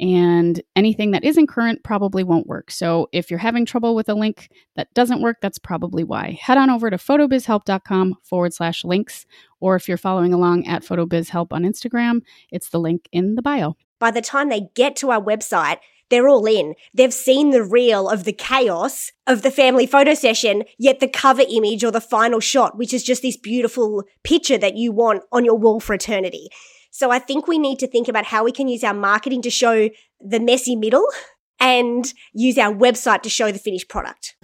and 0.00 0.60
anything 0.74 1.12
that 1.12 1.24
isn't 1.24 1.46
current 1.46 1.84
probably 1.84 2.24
won't 2.24 2.46
work. 2.46 2.70
So 2.70 3.08
if 3.12 3.30
you're 3.30 3.38
having 3.38 3.64
trouble 3.64 3.94
with 3.94 4.08
a 4.08 4.14
link 4.14 4.48
that 4.76 4.92
doesn't 4.94 5.22
work, 5.22 5.38
that's 5.40 5.58
probably 5.58 6.02
why. 6.02 6.38
Head 6.40 6.58
on 6.58 6.70
over 6.70 6.90
to 6.90 6.96
photobizhelp.com 6.96 8.16
forward 8.22 8.52
slash 8.52 8.84
links, 8.84 9.26
or 9.60 9.76
if 9.76 9.88
you're 9.88 9.96
following 9.96 10.34
along 10.34 10.66
at 10.66 10.82
photobizhelp 10.82 11.52
on 11.52 11.62
Instagram, 11.62 12.22
it's 12.50 12.70
the 12.70 12.80
link 12.80 13.08
in 13.12 13.36
the 13.36 13.42
bio. 13.42 13.76
By 14.00 14.10
the 14.10 14.20
time 14.20 14.48
they 14.48 14.68
get 14.74 14.96
to 14.96 15.10
our 15.10 15.22
website, 15.22 15.78
they're 16.10 16.28
all 16.28 16.46
in. 16.46 16.74
They've 16.92 17.14
seen 17.14 17.50
the 17.50 17.62
reel 17.62 18.08
of 18.08 18.24
the 18.24 18.32
chaos 18.32 19.10
of 19.26 19.42
the 19.42 19.50
family 19.50 19.86
photo 19.86 20.14
session, 20.14 20.64
yet 20.78 21.00
the 21.00 21.08
cover 21.08 21.44
image 21.48 21.82
or 21.82 21.90
the 21.90 22.00
final 22.00 22.40
shot, 22.40 22.76
which 22.76 22.92
is 22.92 23.02
just 23.02 23.22
this 23.22 23.36
beautiful 23.36 24.04
picture 24.22 24.58
that 24.58 24.76
you 24.76 24.92
want 24.92 25.22
on 25.32 25.44
your 25.44 25.56
wall 25.56 25.80
for 25.80 25.94
eternity. 25.94 26.50
So 26.96 27.10
I 27.10 27.18
think 27.18 27.48
we 27.48 27.58
need 27.58 27.80
to 27.80 27.88
think 27.88 28.06
about 28.06 28.24
how 28.24 28.44
we 28.44 28.52
can 28.52 28.68
use 28.68 28.84
our 28.84 28.94
marketing 28.94 29.42
to 29.42 29.50
show 29.50 29.90
the 30.20 30.38
messy 30.38 30.76
middle 30.76 31.04
and 31.58 32.04
use 32.32 32.56
our 32.56 32.72
website 32.72 33.22
to 33.22 33.28
show 33.28 33.50
the 33.50 33.58
finished 33.58 33.88
product. 33.88 34.36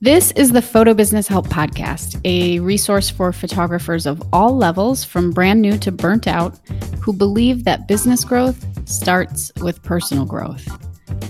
This 0.00 0.32
is 0.32 0.50
the 0.50 0.60
Photo 0.60 0.92
Business 0.92 1.28
Help 1.28 1.46
Podcast, 1.46 2.20
a 2.24 2.58
resource 2.58 3.10
for 3.10 3.32
photographers 3.32 4.04
of 4.04 4.20
all 4.32 4.56
levels, 4.56 5.04
from 5.04 5.30
brand 5.30 5.62
new 5.62 5.78
to 5.78 5.92
burnt 5.92 6.26
out, 6.26 6.58
who 7.00 7.12
believe 7.12 7.62
that 7.62 7.86
business 7.86 8.24
growth 8.24 8.66
starts 8.88 9.52
with 9.60 9.80
personal 9.84 10.24
growth. 10.24 10.66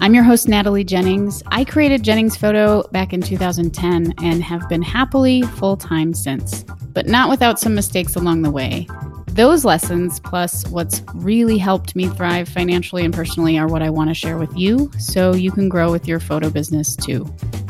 I'm 0.07 0.15
your 0.15 0.23
host, 0.23 0.47
Natalie 0.47 0.85
Jennings. 0.85 1.43
I 1.49 1.65
created 1.65 2.05
Jennings 2.05 2.37
Photo 2.37 2.85
back 2.93 3.13
in 3.13 3.21
2010 3.21 4.15
and 4.23 4.41
have 4.41 4.69
been 4.69 4.83
happily 4.83 5.43
full 5.43 5.77
time 5.77 6.15
since, 6.15 6.65
but 6.93 7.07
not 7.07 7.29
without 7.29 7.59
some 7.59 7.75
mistakes 7.75 8.15
along 8.15 8.43
the 8.43 8.51
way. 8.51 8.87
Those 9.29 9.65
lessons, 9.65 10.21
plus 10.21 10.65
what's 10.69 11.03
really 11.15 11.59
helped 11.59 11.97
me 11.97 12.09
thrive 12.09 12.49
financially 12.49 13.05
and 13.05 13.13
personally, 13.13 13.59
are 13.59 13.67
what 13.67 13.83
I 13.83 13.91
want 13.91 14.09
to 14.11 14.15
share 14.15 14.39
with 14.39 14.57
you 14.57 14.93
so 14.99 15.35
you 15.35 15.51
can 15.51 15.69
grow 15.69 15.91
with 15.91 16.07
your 16.07 16.21
photo 16.21 16.51
business 16.51 16.95
too. 16.95 17.27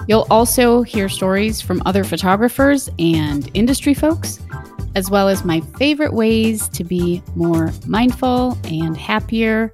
You'll 0.06 0.26
also 0.30 0.82
hear 0.82 1.08
stories 1.08 1.60
from 1.62 1.80
other 1.86 2.04
photographers 2.04 2.90
and 2.98 3.50
industry 3.54 3.94
folks, 3.94 4.40
as 4.94 5.10
well 5.10 5.28
as 5.28 5.44
my 5.44 5.60
favorite 5.78 6.12
ways 6.12 6.68
to 6.68 6.84
be 6.84 7.22
more 7.34 7.72
mindful 7.86 8.58
and 8.64 8.96
happier 8.96 9.72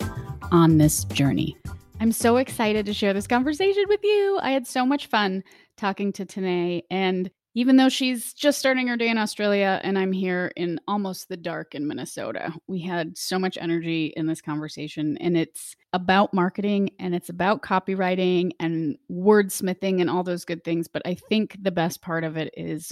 on 0.53 0.79
this 0.79 1.05
journey. 1.07 1.57
I'm 2.03 2.11
so 2.11 2.39
excited 2.39 2.85
to 2.87 2.93
share 2.93 3.13
this 3.13 3.29
conversation 3.29 3.85
with 3.87 4.01
you. 4.03 4.37
I 4.43 4.51
had 4.51 4.67
so 4.67 4.85
much 4.85 5.07
fun 5.07 5.45
talking 5.77 6.13
to 6.15 6.27
Tanae. 6.27 6.83
And 6.91 7.31
even 7.55 7.77
though 7.77 7.89
she's 7.89 8.33
just 8.33 8.59
starting 8.59 8.89
her 8.89 8.97
day 8.97 9.07
in 9.07 9.19
Australia 9.19 9.81
and 9.85 9.97
I'm 9.97 10.11
here 10.11 10.51
in 10.57 10.81
almost 10.89 11.29
the 11.29 11.37
dark 11.37 11.77
in 11.77 11.87
Minnesota, 11.87 12.53
we 12.67 12.81
had 12.81 13.17
so 13.17 13.39
much 13.39 13.57
energy 13.57 14.13
in 14.17 14.27
this 14.27 14.41
conversation. 14.41 15.17
And 15.19 15.37
it's 15.37 15.77
about 15.93 16.35
marketing 16.35 16.91
and 16.99 17.15
it's 17.15 17.29
about 17.29 17.63
copywriting 17.63 18.51
and 18.59 18.99
wordsmithing 19.09 20.01
and 20.01 20.11
all 20.11 20.25
those 20.25 20.45
good 20.45 20.65
things. 20.65 20.89
But 20.89 21.03
I 21.05 21.15
think 21.15 21.57
the 21.63 21.71
best 21.71 22.03
part 22.03 22.25
of 22.25 22.37
it 22.37 22.53
is 22.57 22.91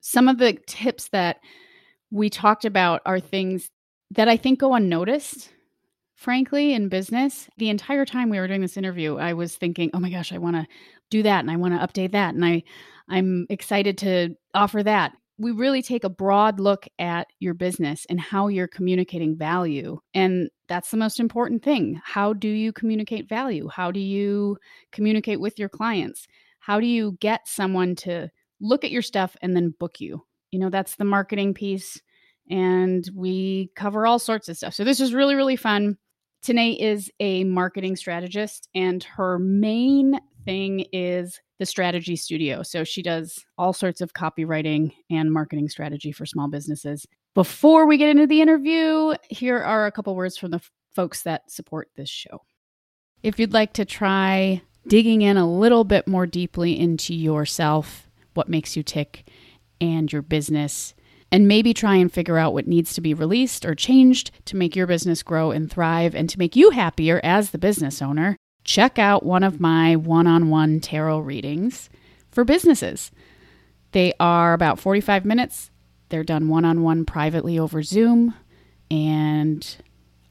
some 0.00 0.28
of 0.28 0.38
the 0.38 0.54
tips 0.66 1.08
that 1.08 1.40
we 2.10 2.30
talked 2.30 2.64
about 2.64 3.02
are 3.04 3.20
things 3.20 3.70
that 4.12 4.28
I 4.30 4.38
think 4.38 4.60
go 4.60 4.72
unnoticed 4.72 5.50
frankly, 6.16 6.72
in 6.72 6.88
business, 6.88 7.48
the 7.58 7.68
entire 7.68 8.04
time 8.04 8.30
we 8.30 8.40
were 8.40 8.48
doing 8.48 8.62
this 8.62 8.76
interview, 8.76 9.16
I 9.16 9.34
was 9.34 9.56
thinking, 9.56 9.90
oh 9.94 10.00
my 10.00 10.10
gosh, 10.10 10.32
I 10.32 10.38
want 10.38 10.56
to 10.56 10.66
do 11.10 11.22
that 11.22 11.40
and 11.40 11.50
I 11.50 11.56
want 11.56 11.74
to 11.74 11.86
update 11.86 12.12
that. 12.12 12.34
And 12.34 12.44
I, 12.44 12.62
I'm 13.08 13.46
excited 13.50 13.98
to 13.98 14.34
offer 14.54 14.82
that. 14.82 15.12
We 15.38 15.50
really 15.50 15.82
take 15.82 16.02
a 16.02 16.08
broad 16.08 16.58
look 16.58 16.86
at 16.98 17.28
your 17.38 17.52
business 17.52 18.06
and 18.08 18.18
how 18.18 18.48
you're 18.48 18.66
communicating 18.66 19.36
value. 19.36 20.00
And 20.14 20.48
that's 20.66 20.90
the 20.90 20.96
most 20.96 21.20
important 21.20 21.62
thing. 21.62 22.00
How 22.02 22.32
do 22.32 22.48
you 22.48 22.72
communicate 22.72 23.28
value? 23.28 23.68
How 23.68 23.90
do 23.90 24.00
you 24.00 24.56
communicate 24.92 25.38
with 25.38 25.58
your 25.58 25.68
clients? 25.68 26.26
How 26.60 26.80
do 26.80 26.86
you 26.86 27.18
get 27.20 27.46
someone 27.46 27.94
to 27.96 28.30
look 28.60 28.82
at 28.82 28.90
your 28.90 29.02
stuff 29.02 29.36
and 29.42 29.54
then 29.54 29.74
book 29.78 30.00
you? 30.00 30.24
You 30.50 30.58
know, 30.58 30.70
that's 30.70 30.96
the 30.96 31.04
marketing 31.04 31.52
piece. 31.52 32.00
And 32.48 33.04
we 33.14 33.70
cover 33.76 34.06
all 34.06 34.18
sorts 34.18 34.48
of 34.48 34.56
stuff. 34.56 34.72
So 34.72 34.84
this 34.84 35.00
is 35.00 35.12
really, 35.12 35.34
really 35.34 35.56
fun. 35.56 35.98
Tanae 36.46 36.78
is 36.78 37.10
a 37.18 37.42
marketing 37.42 37.96
strategist, 37.96 38.68
and 38.72 39.02
her 39.02 39.36
main 39.38 40.20
thing 40.44 40.86
is 40.92 41.40
the 41.58 41.66
strategy 41.66 42.14
studio. 42.14 42.62
So 42.62 42.84
she 42.84 43.02
does 43.02 43.44
all 43.58 43.72
sorts 43.72 44.00
of 44.00 44.12
copywriting 44.12 44.92
and 45.10 45.32
marketing 45.32 45.68
strategy 45.68 46.12
for 46.12 46.24
small 46.24 46.48
businesses. 46.48 47.04
Before 47.34 47.86
we 47.86 47.98
get 47.98 48.10
into 48.10 48.28
the 48.28 48.40
interview, 48.40 49.14
here 49.28 49.58
are 49.58 49.86
a 49.86 49.92
couple 49.92 50.14
words 50.14 50.36
from 50.36 50.52
the 50.52 50.58
f- 50.58 50.70
folks 50.94 51.22
that 51.22 51.50
support 51.50 51.88
this 51.96 52.08
show. 52.08 52.42
If 53.24 53.40
you'd 53.40 53.52
like 53.52 53.72
to 53.72 53.84
try 53.84 54.62
digging 54.86 55.22
in 55.22 55.36
a 55.36 55.50
little 55.50 55.82
bit 55.82 56.06
more 56.06 56.26
deeply 56.26 56.78
into 56.78 57.12
yourself, 57.12 58.08
what 58.34 58.48
makes 58.48 58.76
you 58.76 58.84
tick, 58.84 59.28
and 59.80 60.12
your 60.12 60.22
business, 60.22 60.94
and 61.32 61.48
maybe 61.48 61.74
try 61.74 61.96
and 61.96 62.12
figure 62.12 62.38
out 62.38 62.52
what 62.52 62.66
needs 62.66 62.94
to 62.94 63.00
be 63.00 63.14
released 63.14 63.64
or 63.64 63.74
changed 63.74 64.30
to 64.44 64.56
make 64.56 64.76
your 64.76 64.86
business 64.86 65.22
grow 65.22 65.50
and 65.50 65.70
thrive 65.70 66.14
and 66.14 66.30
to 66.30 66.38
make 66.38 66.56
you 66.56 66.70
happier 66.70 67.20
as 67.24 67.50
the 67.50 67.58
business 67.58 68.00
owner, 68.00 68.36
check 68.64 68.98
out 68.98 69.24
one 69.24 69.42
of 69.42 69.60
my 69.60 69.96
one 69.96 70.26
on 70.26 70.50
one 70.50 70.80
tarot 70.80 71.18
readings 71.18 71.90
for 72.30 72.44
businesses. 72.44 73.10
They 73.92 74.12
are 74.20 74.52
about 74.52 74.78
45 74.78 75.24
minutes. 75.24 75.70
They're 76.08 76.24
done 76.24 76.48
one 76.48 76.64
on 76.64 76.82
one 76.82 77.04
privately 77.04 77.58
over 77.58 77.82
Zoom 77.82 78.34
and 78.90 79.76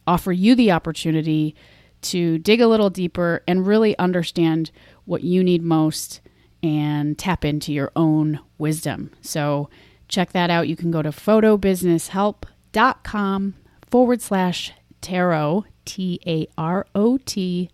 offer 0.07 0.31
you 0.31 0.55
the 0.55 0.71
opportunity 0.71 1.55
to 2.01 2.37
dig 2.37 2.61
a 2.61 2.67
little 2.67 2.89
deeper 2.89 3.43
and 3.47 3.65
really 3.65 3.97
understand 3.97 4.71
what 5.05 5.23
you 5.23 5.43
need 5.43 5.63
most 5.63 6.21
and 6.61 7.17
tap 7.17 7.43
into 7.43 7.73
your 7.73 7.91
own 7.95 8.39
wisdom. 8.57 9.11
So, 9.21 9.69
Check 10.07 10.31
that 10.33 10.49
out. 10.49 10.67
You 10.67 10.75
can 10.75 10.91
go 10.91 11.01
to 11.01 11.09
photobusinesshelp.com 11.09 13.53
forward 13.89 14.21
slash 14.21 14.71
tarot, 15.01 15.65
T 15.85 16.19
A 16.25 16.47
R 16.57 16.85
O 16.93 17.17
T, 17.17 17.69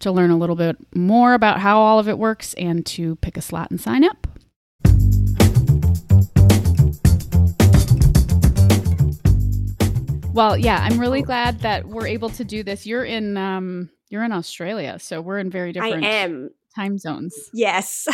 to 0.00 0.12
learn 0.12 0.30
a 0.30 0.36
little 0.36 0.56
bit 0.56 0.76
more 0.94 1.34
about 1.34 1.60
how 1.60 1.78
all 1.78 1.98
of 1.98 2.08
it 2.08 2.18
works 2.18 2.54
and 2.54 2.84
to 2.86 3.16
pick 3.16 3.36
a 3.36 3.40
slot 3.40 3.70
and 3.70 3.80
sign 3.80 4.04
up. 4.04 4.26
Well, 10.32 10.56
yeah, 10.58 10.78
I'm 10.82 11.00
really 11.00 11.22
glad 11.22 11.60
that 11.60 11.86
we're 11.86 12.06
able 12.06 12.28
to 12.30 12.44
do 12.44 12.62
this. 12.62 12.86
You're 12.86 13.04
in 13.04 13.36
um 13.38 13.90
you're 14.10 14.22
in 14.22 14.32
Australia, 14.32 14.98
so 14.98 15.20
we're 15.20 15.38
in 15.38 15.50
very 15.50 15.72
different 15.72 16.04
I 16.04 16.08
am. 16.08 16.50
time 16.74 16.98
zones. 16.98 17.34
Yes. 17.54 18.06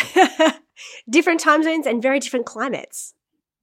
different 1.10 1.40
time 1.40 1.64
zones 1.64 1.86
and 1.86 2.00
very 2.00 2.20
different 2.20 2.46
climates 2.46 3.14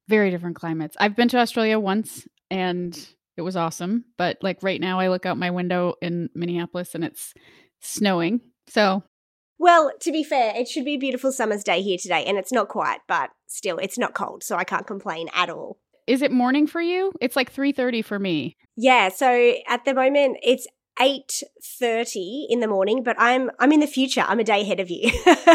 very 0.09 0.31
different 0.31 0.55
climates. 0.55 0.97
I've 0.99 1.15
been 1.15 1.29
to 1.29 1.37
Australia 1.37 1.79
once 1.79 2.27
and 2.49 2.97
it 3.37 3.43
was 3.43 3.55
awesome, 3.55 4.05
but 4.17 4.37
like 4.41 4.61
right 4.63 4.81
now 4.81 4.99
I 4.99 5.07
look 5.07 5.25
out 5.25 5.37
my 5.37 5.51
window 5.51 5.93
in 6.01 6.29
Minneapolis 6.33 6.95
and 6.95 7.05
it's 7.05 7.33
snowing. 7.79 8.41
So, 8.67 9.03
well, 9.59 9.91
to 10.01 10.11
be 10.11 10.23
fair, 10.23 10.53
it 10.55 10.67
should 10.67 10.83
be 10.83 10.95
a 10.95 10.99
beautiful 10.99 11.31
summer's 11.31 11.63
day 11.63 11.81
here 11.81 11.97
today 12.01 12.25
and 12.25 12.37
it's 12.37 12.51
not 12.51 12.69
quite, 12.69 12.99
but 13.07 13.29
still 13.47 13.77
it's 13.77 13.97
not 13.97 14.15
cold, 14.15 14.43
so 14.43 14.57
I 14.57 14.63
can't 14.63 14.87
complain 14.87 15.29
at 15.33 15.49
all. 15.49 15.77
Is 16.07 16.23
it 16.23 16.31
morning 16.31 16.65
for 16.65 16.81
you? 16.81 17.13
It's 17.21 17.35
like 17.35 17.53
3:30 17.53 18.03
for 18.03 18.17
me. 18.17 18.57
Yeah, 18.75 19.09
so 19.09 19.53
at 19.67 19.85
the 19.85 19.93
moment 19.93 20.37
it's 20.41 20.67
8:30 20.99 22.47
in 22.49 22.61
the 22.61 22.67
morning, 22.67 23.03
but 23.03 23.15
I'm 23.19 23.51
I'm 23.59 23.71
in 23.71 23.79
the 23.79 23.87
future. 23.87 24.25
I'm 24.27 24.39
a 24.39 24.43
day 24.43 24.61
ahead 24.61 24.79
of 24.79 24.89
you. 24.89 25.11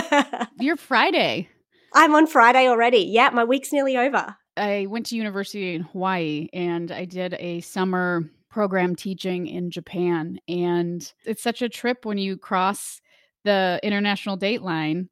You're 0.61 0.77
Friday. 0.77 1.49
I'm 1.93 2.15
on 2.15 2.27
Friday 2.27 2.69
already. 2.69 2.99
Yeah, 2.99 3.31
my 3.31 3.45
week's 3.45 3.73
nearly 3.73 3.97
over. 3.97 4.37
I 4.57 4.87
went 4.87 5.07
to 5.07 5.17
university 5.17 5.75
in 5.75 5.83
Hawaii 5.83 6.49
and 6.53 6.91
I 6.93 7.05
did 7.05 7.35
a 7.39 7.61
summer 7.61 8.31
program 8.51 8.95
teaching 8.95 9.47
in 9.47 9.71
Japan. 9.71 10.39
And 10.47 11.13
it's 11.25 11.43
such 11.43 11.61
a 11.61 11.69
trip 11.69 12.05
when 12.05 12.19
you 12.19 12.37
cross 12.37 13.01
the 13.45 13.81
international 13.83 14.37
date 14.37 14.63
line 14.63 15.09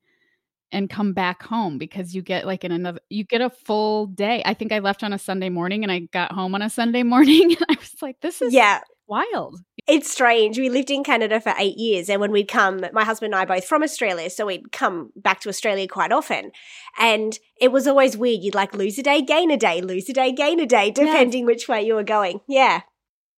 and 0.71 0.89
come 0.89 1.13
back 1.13 1.43
home 1.43 1.77
because 1.77 2.15
you 2.15 2.23
get 2.23 2.47
like 2.47 2.65
in 2.65 2.73
another 2.73 3.01
you 3.11 3.25
get 3.25 3.41
a 3.41 3.51
full 3.51 4.07
day. 4.07 4.43
I 4.45 4.55
think 4.55 4.73
I 4.73 4.79
left 4.79 5.03
on 5.03 5.13
a 5.13 5.19
Sunday 5.19 5.51
morning 5.51 5.83
and 5.83 5.93
I 5.93 6.01
got 6.13 6.33
home 6.33 6.55
on 6.55 6.63
a 6.63 6.71
Sunday 6.71 7.03
morning 7.03 7.53
and 7.53 7.67
I 7.69 7.75
was 7.79 8.01
like 8.01 8.21
this 8.21 8.41
is 8.41 8.55
yeah 8.55 8.81
wild. 9.07 9.61
It's 9.89 10.11
strange. 10.11 10.59
We 10.59 10.69
lived 10.69 10.91
in 10.91 11.03
Canada 11.03 11.41
for 11.41 11.55
eight 11.59 11.77
years, 11.77 12.09
and 12.09 12.21
when 12.21 12.31
we'd 12.31 12.49
come, 12.49 12.85
my 12.93 13.05
husband 13.05 13.35
and 13.35 13.41
I 13.41 13.45
both 13.45 13.65
from 13.65 13.83
Australia, 13.83 14.31
so 14.31 14.47
we'd 14.47 14.71
come 14.71 15.11
back 15.17 15.41
to 15.41 15.49
Australia 15.49 15.89
quite 15.89 16.13
often. 16.13 16.53
And 16.99 17.37
it 17.61 17.73
was 17.73 17.89
always 17.89 18.17
weird. 18.17 18.45
You'd 18.45 18.55
like 18.55 18.75
lose 18.75 18.97
a 18.99 19.03
day, 19.03 19.23
gain 19.23 19.51
a 19.51 19.57
day, 19.57 19.81
lose 19.81 20.09
a 20.09 20.13
day, 20.13 20.31
gain 20.33 20.61
a 20.61 20.67
day, 20.67 20.91
depending 20.93 21.47
which 21.47 21.67
way 21.69 21.83
you 21.83 21.95
were 21.95 22.05
going. 22.05 22.41
Yeah. 22.49 22.83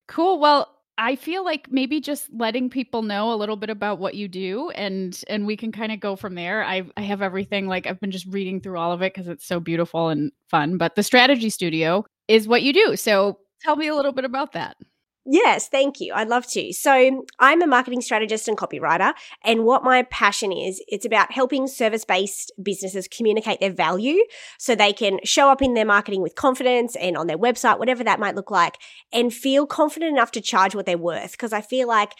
Cool. 0.06 0.38
Well, 0.38 0.68
I 0.96 1.16
feel 1.16 1.44
like 1.44 1.72
maybe 1.72 2.00
just 2.00 2.28
letting 2.32 2.70
people 2.70 3.02
know 3.02 3.32
a 3.32 3.36
little 3.36 3.56
bit 3.56 3.70
about 3.70 3.98
what 3.98 4.14
you 4.14 4.28
do 4.28 4.70
and 4.70 5.18
and 5.28 5.46
we 5.46 5.56
can 5.56 5.72
kind 5.72 5.90
of 5.90 5.98
go 5.98 6.14
from 6.14 6.34
there. 6.34 6.62
I 6.62 6.84
I 6.96 7.02
have 7.02 7.20
everything 7.20 7.66
like 7.66 7.86
I've 7.86 8.00
been 8.00 8.12
just 8.12 8.26
reading 8.26 8.60
through 8.60 8.78
all 8.78 8.92
of 8.92 9.02
it 9.02 9.10
cuz 9.10 9.26
it's 9.26 9.46
so 9.46 9.58
beautiful 9.58 10.08
and 10.08 10.30
fun, 10.50 10.78
but 10.78 10.94
the 10.94 11.02
strategy 11.02 11.50
studio 11.50 12.04
is 12.28 12.46
what 12.46 12.62
you 12.62 12.72
do. 12.72 12.96
So 12.96 13.38
tell 13.60 13.76
me 13.76 13.88
a 13.88 13.94
little 13.94 14.12
bit 14.12 14.24
about 14.24 14.52
that. 14.52 14.76
Yes, 15.26 15.68
thank 15.68 16.00
you. 16.00 16.12
I'd 16.12 16.28
love 16.28 16.46
to. 16.48 16.72
So, 16.74 17.24
I'm 17.38 17.62
a 17.62 17.66
marketing 17.66 18.02
strategist 18.02 18.46
and 18.46 18.58
copywriter, 18.58 19.14
and 19.42 19.64
what 19.64 19.82
my 19.82 20.02
passion 20.02 20.52
is, 20.52 20.82
it's 20.86 21.06
about 21.06 21.32
helping 21.32 21.66
service-based 21.66 22.52
businesses 22.62 23.08
communicate 23.08 23.58
their 23.58 23.72
value 23.72 24.22
so 24.58 24.74
they 24.74 24.92
can 24.92 25.20
show 25.24 25.48
up 25.48 25.62
in 25.62 25.72
their 25.72 25.86
marketing 25.86 26.20
with 26.20 26.34
confidence 26.34 26.94
and 26.96 27.16
on 27.16 27.26
their 27.26 27.38
website, 27.38 27.78
whatever 27.78 28.04
that 28.04 28.20
might 28.20 28.34
look 28.34 28.50
like, 28.50 28.76
and 29.12 29.32
feel 29.32 29.66
confident 29.66 30.12
enough 30.12 30.30
to 30.32 30.42
charge 30.42 30.74
what 30.74 30.84
they're 30.84 30.98
worth 30.98 31.32
because 31.32 31.54
I 31.54 31.62
feel 31.62 31.88
like 31.88 32.12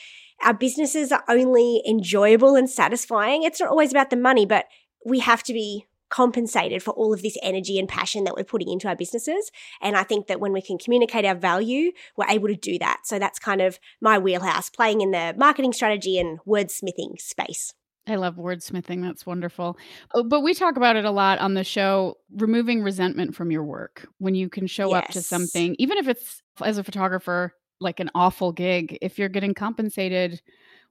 our 0.42 0.54
businesses 0.54 1.12
are 1.12 1.24
only 1.28 1.82
enjoyable 1.86 2.56
and 2.56 2.70
satisfying. 2.70 3.42
It's 3.42 3.60
not 3.60 3.68
always 3.68 3.90
about 3.90 4.10
the 4.10 4.16
money, 4.16 4.46
but 4.46 4.64
we 5.04 5.20
have 5.20 5.42
to 5.44 5.52
be 5.52 5.84
compensated 6.14 6.80
for 6.80 6.92
all 6.92 7.12
of 7.12 7.22
this 7.22 7.36
energy 7.42 7.76
and 7.76 7.88
passion 7.88 8.22
that 8.22 8.36
we're 8.36 8.44
putting 8.44 8.70
into 8.70 8.86
our 8.86 8.94
businesses. 8.94 9.50
And 9.82 9.96
I 9.96 10.04
think 10.04 10.28
that 10.28 10.38
when 10.38 10.52
we 10.52 10.62
can 10.62 10.78
communicate 10.78 11.24
our 11.24 11.34
value, 11.34 11.90
we're 12.16 12.28
able 12.28 12.46
to 12.46 12.54
do 12.54 12.78
that. 12.78 13.00
So 13.02 13.18
that's 13.18 13.40
kind 13.40 13.60
of 13.60 13.80
my 14.00 14.18
wheelhouse, 14.18 14.70
playing 14.70 15.00
in 15.00 15.10
the 15.10 15.34
marketing 15.36 15.72
strategy 15.72 16.18
and 16.18 16.38
wordsmithing 16.46 17.20
space. 17.20 17.74
I 18.06 18.14
love 18.14 18.36
wordsmithing. 18.36 19.02
That's 19.02 19.26
wonderful. 19.26 19.76
Oh, 20.14 20.22
but 20.22 20.42
we 20.42 20.54
talk 20.54 20.76
about 20.76 20.94
it 20.94 21.04
a 21.04 21.10
lot 21.10 21.40
on 21.40 21.54
the 21.54 21.64
show 21.64 22.18
removing 22.36 22.82
resentment 22.82 23.34
from 23.34 23.50
your 23.50 23.64
work. 23.64 24.06
When 24.18 24.36
you 24.36 24.48
can 24.48 24.68
show 24.68 24.90
yes. 24.90 25.04
up 25.04 25.10
to 25.10 25.22
something, 25.22 25.74
even 25.80 25.98
if 25.98 26.06
it's 26.06 26.42
as 26.62 26.78
a 26.78 26.84
photographer, 26.84 27.54
like 27.80 27.98
an 27.98 28.10
awful 28.14 28.52
gig, 28.52 28.98
if 29.02 29.18
you're 29.18 29.28
getting 29.28 29.52
compensated 29.52 30.40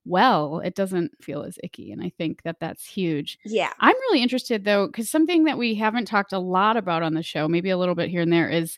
well, 0.06 0.60
it 0.60 0.76
doesn't 0.76 1.12
feel 1.24 1.44
as 1.44 1.58
icky. 1.64 1.92
And 1.92 2.04
I 2.04 2.12
think 2.18 2.44
that 2.44 2.60
that's 2.60 2.86
huge. 2.86 3.40
Yeah. 3.46 3.72
I'm 3.80 3.96
really 3.96 4.22
interested 4.22 4.66
though, 4.66 4.88
because 4.88 5.10
something 5.10 5.46
that 5.46 5.58
we 5.58 5.76
haven't 5.76 6.06
talked 6.06 6.34
a 6.34 6.40
lot 6.40 6.78
about 6.78 7.04
on 7.04 7.14
the 7.14 7.24
show, 7.24 7.48
maybe 7.48 7.70
a 7.70 7.78
little 7.78 7.96
bit 7.96 8.10
here 8.10 8.22
and 8.22 8.34
there, 8.34 8.50
is 8.50 8.78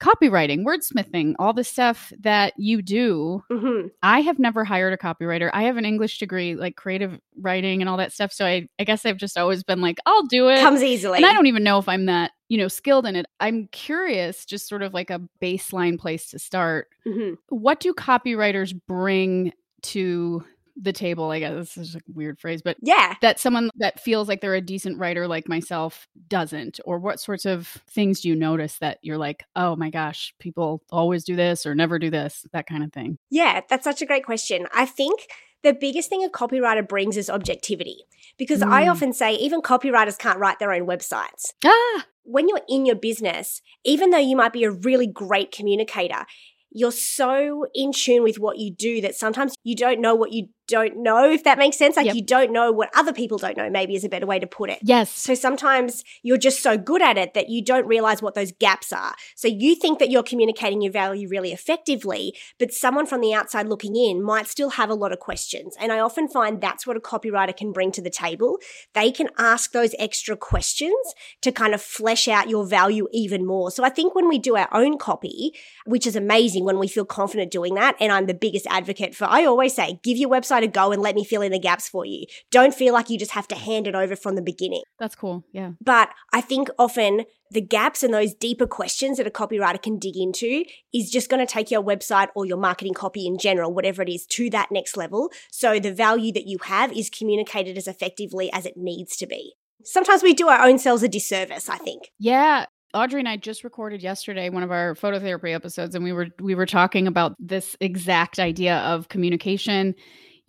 copywriting, 0.00 0.64
wordsmithing, 0.64 1.34
all 1.38 1.52
the 1.52 1.62
stuff 1.62 2.10
that 2.18 2.54
you 2.56 2.80
do. 2.80 3.44
Mm-hmm. 3.50 3.88
I 4.02 4.20
have 4.20 4.38
never 4.38 4.64
hired 4.64 4.94
a 4.94 4.96
copywriter. 4.96 5.50
I 5.52 5.64
have 5.64 5.76
an 5.76 5.84
English 5.84 6.18
degree, 6.18 6.54
like 6.54 6.74
creative 6.74 7.20
writing 7.38 7.82
and 7.82 7.88
all 7.88 7.98
that 7.98 8.12
stuff. 8.12 8.32
So 8.32 8.46
I, 8.46 8.66
I 8.78 8.84
guess 8.84 9.04
I've 9.04 9.18
just 9.18 9.36
always 9.36 9.62
been 9.62 9.82
like, 9.82 9.98
I'll 10.06 10.24
do 10.26 10.48
it. 10.48 10.60
Comes 10.60 10.82
easily. 10.82 11.18
And 11.18 11.26
I 11.26 11.34
don't 11.34 11.48
even 11.48 11.62
know 11.62 11.78
if 11.78 11.86
I'm 11.86 12.06
that, 12.06 12.30
you 12.48 12.56
know, 12.56 12.68
skilled 12.68 13.04
in 13.04 13.14
it. 13.14 13.26
I'm 13.40 13.68
curious, 13.72 14.46
just 14.46 14.68
sort 14.68 14.82
of 14.82 14.94
like 14.94 15.10
a 15.10 15.20
baseline 15.42 15.98
place 15.98 16.30
to 16.30 16.38
start. 16.38 16.88
Mm-hmm. 17.06 17.34
What 17.50 17.80
do 17.80 17.92
copywriters 17.92 18.74
bring 18.88 19.52
to 19.82 20.44
the 20.80 20.92
table, 20.92 21.30
I 21.30 21.40
guess 21.40 21.74
this 21.74 21.76
is 21.76 21.94
a 21.96 22.00
weird 22.12 22.38
phrase, 22.38 22.62
but 22.62 22.76
yeah, 22.80 23.14
that 23.20 23.38
someone 23.38 23.70
that 23.76 24.00
feels 24.00 24.28
like 24.28 24.40
they're 24.40 24.54
a 24.54 24.60
decent 24.60 24.98
writer 24.98 25.28
like 25.28 25.48
myself 25.48 26.08
doesn't, 26.28 26.80
or 26.84 26.98
what 26.98 27.20
sorts 27.20 27.44
of 27.44 27.66
things 27.88 28.20
do 28.20 28.28
you 28.28 28.36
notice 28.36 28.78
that 28.78 28.98
you're 29.02 29.18
like, 29.18 29.44
oh 29.54 29.76
my 29.76 29.90
gosh, 29.90 30.34
people 30.38 30.82
always 30.90 31.24
do 31.24 31.36
this 31.36 31.66
or 31.66 31.74
never 31.74 31.98
do 31.98 32.10
this, 32.10 32.46
that 32.52 32.66
kind 32.66 32.82
of 32.82 32.92
thing? 32.92 33.18
Yeah, 33.30 33.60
that's 33.68 33.84
such 33.84 34.02
a 34.02 34.06
great 34.06 34.24
question. 34.24 34.66
I 34.74 34.86
think 34.86 35.26
the 35.62 35.74
biggest 35.74 36.08
thing 36.08 36.24
a 36.24 36.28
copywriter 36.28 36.86
brings 36.86 37.16
is 37.16 37.28
objectivity 37.28 38.04
because 38.38 38.60
mm. 38.60 38.70
I 38.70 38.88
often 38.88 39.12
say 39.12 39.34
even 39.34 39.60
copywriters 39.60 40.18
can't 40.18 40.38
write 40.38 40.58
their 40.58 40.72
own 40.72 40.86
websites. 40.86 41.52
Ah. 41.64 42.06
When 42.24 42.48
you're 42.48 42.62
in 42.68 42.86
your 42.86 42.96
business, 42.96 43.60
even 43.84 44.10
though 44.10 44.18
you 44.18 44.36
might 44.36 44.52
be 44.52 44.64
a 44.64 44.70
really 44.70 45.06
great 45.06 45.52
communicator, 45.52 46.24
you're 46.70 46.92
so 46.92 47.66
in 47.74 47.92
tune 47.92 48.22
with 48.22 48.38
what 48.38 48.58
you 48.58 48.72
do 48.72 49.00
that 49.00 49.16
sometimes 49.16 49.54
you 49.64 49.74
don't 49.74 50.00
know 50.00 50.14
what 50.14 50.32
you 50.32 50.48
don't 50.70 50.96
know, 51.02 51.30
if 51.30 51.44
that 51.44 51.58
makes 51.58 51.76
sense. 51.76 51.96
Like 51.96 52.06
yep. 52.06 52.14
you 52.14 52.22
don't 52.22 52.52
know 52.52 52.72
what 52.72 52.90
other 52.96 53.12
people 53.12 53.38
don't 53.38 53.56
know, 53.56 53.68
maybe 53.68 53.94
is 53.94 54.04
a 54.04 54.08
better 54.08 54.26
way 54.26 54.38
to 54.38 54.46
put 54.46 54.70
it. 54.70 54.78
Yes. 54.82 55.10
So 55.10 55.34
sometimes 55.34 56.04
you're 56.22 56.38
just 56.38 56.62
so 56.62 56.78
good 56.78 57.02
at 57.02 57.18
it 57.18 57.34
that 57.34 57.48
you 57.48 57.62
don't 57.62 57.86
realize 57.86 58.22
what 58.22 58.34
those 58.34 58.52
gaps 58.52 58.92
are. 58.92 59.14
So 59.34 59.48
you 59.48 59.74
think 59.74 59.98
that 59.98 60.10
you're 60.10 60.22
communicating 60.22 60.80
your 60.80 60.92
value 60.92 61.28
really 61.28 61.52
effectively, 61.52 62.34
but 62.58 62.72
someone 62.72 63.06
from 63.06 63.20
the 63.20 63.34
outside 63.34 63.66
looking 63.66 63.96
in 63.96 64.22
might 64.22 64.46
still 64.46 64.70
have 64.70 64.90
a 64.90 64.94
lot 64.94 65.12
of 65.12 65.18
questions. 65.18 65.76
And 65.78 65.92
I 65.92 66.00
often 66.00 66.28
find 66.28 66.60
that's 66.60 66.86
what 66.86 66.96
a 66.96 67.00
copywriter 67.00 67.56
can 67.56 67.72
bring 67.72 67.92
to 67.92 68.02
the 68.02 68.10
table. 68.10 68.58
They 68.94 69.10
can 69.10 69.28
ask 69.38 69.72
those 69.72 69.94
extra 69.98 70.36
questions 70.36 71.14
to 71.42 71.52
kind 71.52 71.74
of 71.74 71.82
flesh 71.82 72.28
out 72.28 72.48
your 72.48 72.64
value 72.64 73.08
even 73.12 73.44
more. 73.44 73.70
So 73.70 73.84
I 73.84 73.88
think 73.88 74.14
when 74.14 74.28
we 74.28 74.38
do 74.38 74.56
our 74.56 74.68
own 74.72 74.98
copy, 74.98 75.52
which 75.84 76.06
is 76.06 76.16
amazing 76.16 76.64
when 76.64 76.78
we 76.78 76.88
feel 76.88 77.04
confident 77.04 77.50
doing 77.50 77.74
that, 77.74 77.96
and 78.00 78.12
I'm 78.12 78.26
the 78.26 78.34
biggest 78.34 78.66
advocate 78.68 79.14
for, 79.14 79.24
I 79.24 79.44
always 79.44 79.74
say, 79.74 79.98
give 80.02 80.16
your 80.16 80.30
website 80.30 80.59
to 80.60 80.68
go 80.68 80.92
and 80.92 81.02
let 81.02 81.14
me 81.14 81.24
fill 81.24 81.42
in 81.42 81.52
the 81.52 81.58
gaps 81.58 81.88
for 81.88 82.04
you. 82.04 82.26
Don't 82.50 82.74
feel 82.74 82.92
like 82.92 83.10
you 83.10 83.18
just 83.18 83.32
have 83.32 83.48
to 83.48 83.54
hand 83.54 83.86
it 83.86 83.94
over 83.94 84.16
from 84.16 84.34
the 84.34 84.42
beginning. 84.42 84.82
That's 84.98 85.14
cool. 85.14 85.44
Yeah. 85.52 85.72
But 85.80 86.10
I 86.32 86.40
think 86.40 86.68
often 86.78 87.24
the 87.50 87.60
gaps 87.60 88.02
and 88.02 88.14
those 88.14 88.34
deeper 88.34 88.66
questions 88.66 89.18
that 89.18 89.26
a 89.26 89.30
copywriter 89.30 89.82
can 89.82 89.98
dig 89.98 90.16
into 90.16 90.64
is 90.94 91.10
just 91.10 91.28
going 91.28 91.44
to 91.44 91.52
take 91.52 91.70
your 91.70 91.82
website 91.82 92.28
or 92.34 92.46
your 92.46 92.58
marketing 92.58 92.94
copy 92.94 93.26
in 93.26 93.38
general, 93.38 93.74
whatever 93.74 94.02
it 94.02 94.08
is, 94.08 94.26
to 94.26 94.50
that 94.50 94.70
next 94.70 94.96
level. 94.96 95.30
So 95.50 95.80
the 95.80 95.92
value 95.92 96.32
that 96.32 96.46
you 96.46 96.58
have 96.64 96.92
is 96.92 97.10
communicated 97.10 97.76
as 97.76 97.88
effectively 97.88 98.52
as 98.52 98.66
it 98.66 98.76
needs 98.76 99.16
to 99.16 99.26
be. 99.26 99.54
Sometimes 99.84 100.22
we 100.22 100.34
do 100.34 100.48
our 100.48 100.64
own 100.64 100.78
selves 100.78 101.02
a 101.02 101.08
disservice, 101.08 101.68
I 101.68 101.78
think. 101.78 102.10
Yeah, 102.18 102.66
Audrey 102.92 103.20
and 103.20 103.28
I 103.28 103.36
just 103.36 103.62
recorded 103.62 104.02
yesterday 104.02 104.48
one 104.48 104.62
of 104.62 104.70
our 104.70 104.94
phototherapy 104.94 105.54
episodes 105.54 105.94
and 105.94 106.02
we 106.02 106.12
were 106.12 106.28
we 106.40 106.56
were 106.56 106.66
talking 106.66 107.06
about 107.06 107.36
this 107.38 107.76
exact 107.80 108.40
idea 108.40 108.78
of 108.78 109.08
communication 109.08 109.94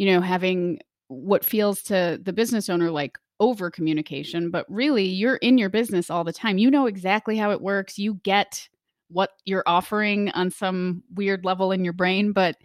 you 0.01 0.07
know, 0.07 0.19
having 0.19 0.79
what 1.09 1.45
feels 1.45 1.83
to 1.83 2.19
the 2.23 2.33
business 2.33 2.69
owner 2.69 2.89
like 2.89 3.19
over 3.39 3.69
communication, 3.69 4.49
but 4.49 4.65
really 4.67 5.05
you're 5.05 5.35
in 5.35 5.59
your 5.59 5.69
business 5.69 6.09
all 6.09 6.23
the 6.23 6.33
time. 6.33 6.57
You 6.57 6.71
know 6.71 6.87
exactly 6.87 7.37
how 7.37 7.51
it 7.51 7.61
works. 7.61 7.99
You 7.99 8.15
get 8.23 8.67
what 9.09 9.29
you're 9.45 9.61
offering 9.67 10.31
on 10.31 10.49
some 10.49 11.03
weird 11.13 11.45
level 11.45 11.71
in 11.71 11.83
your 11.83 11.93
brain. 11.93 12.31
But 12.31 12.55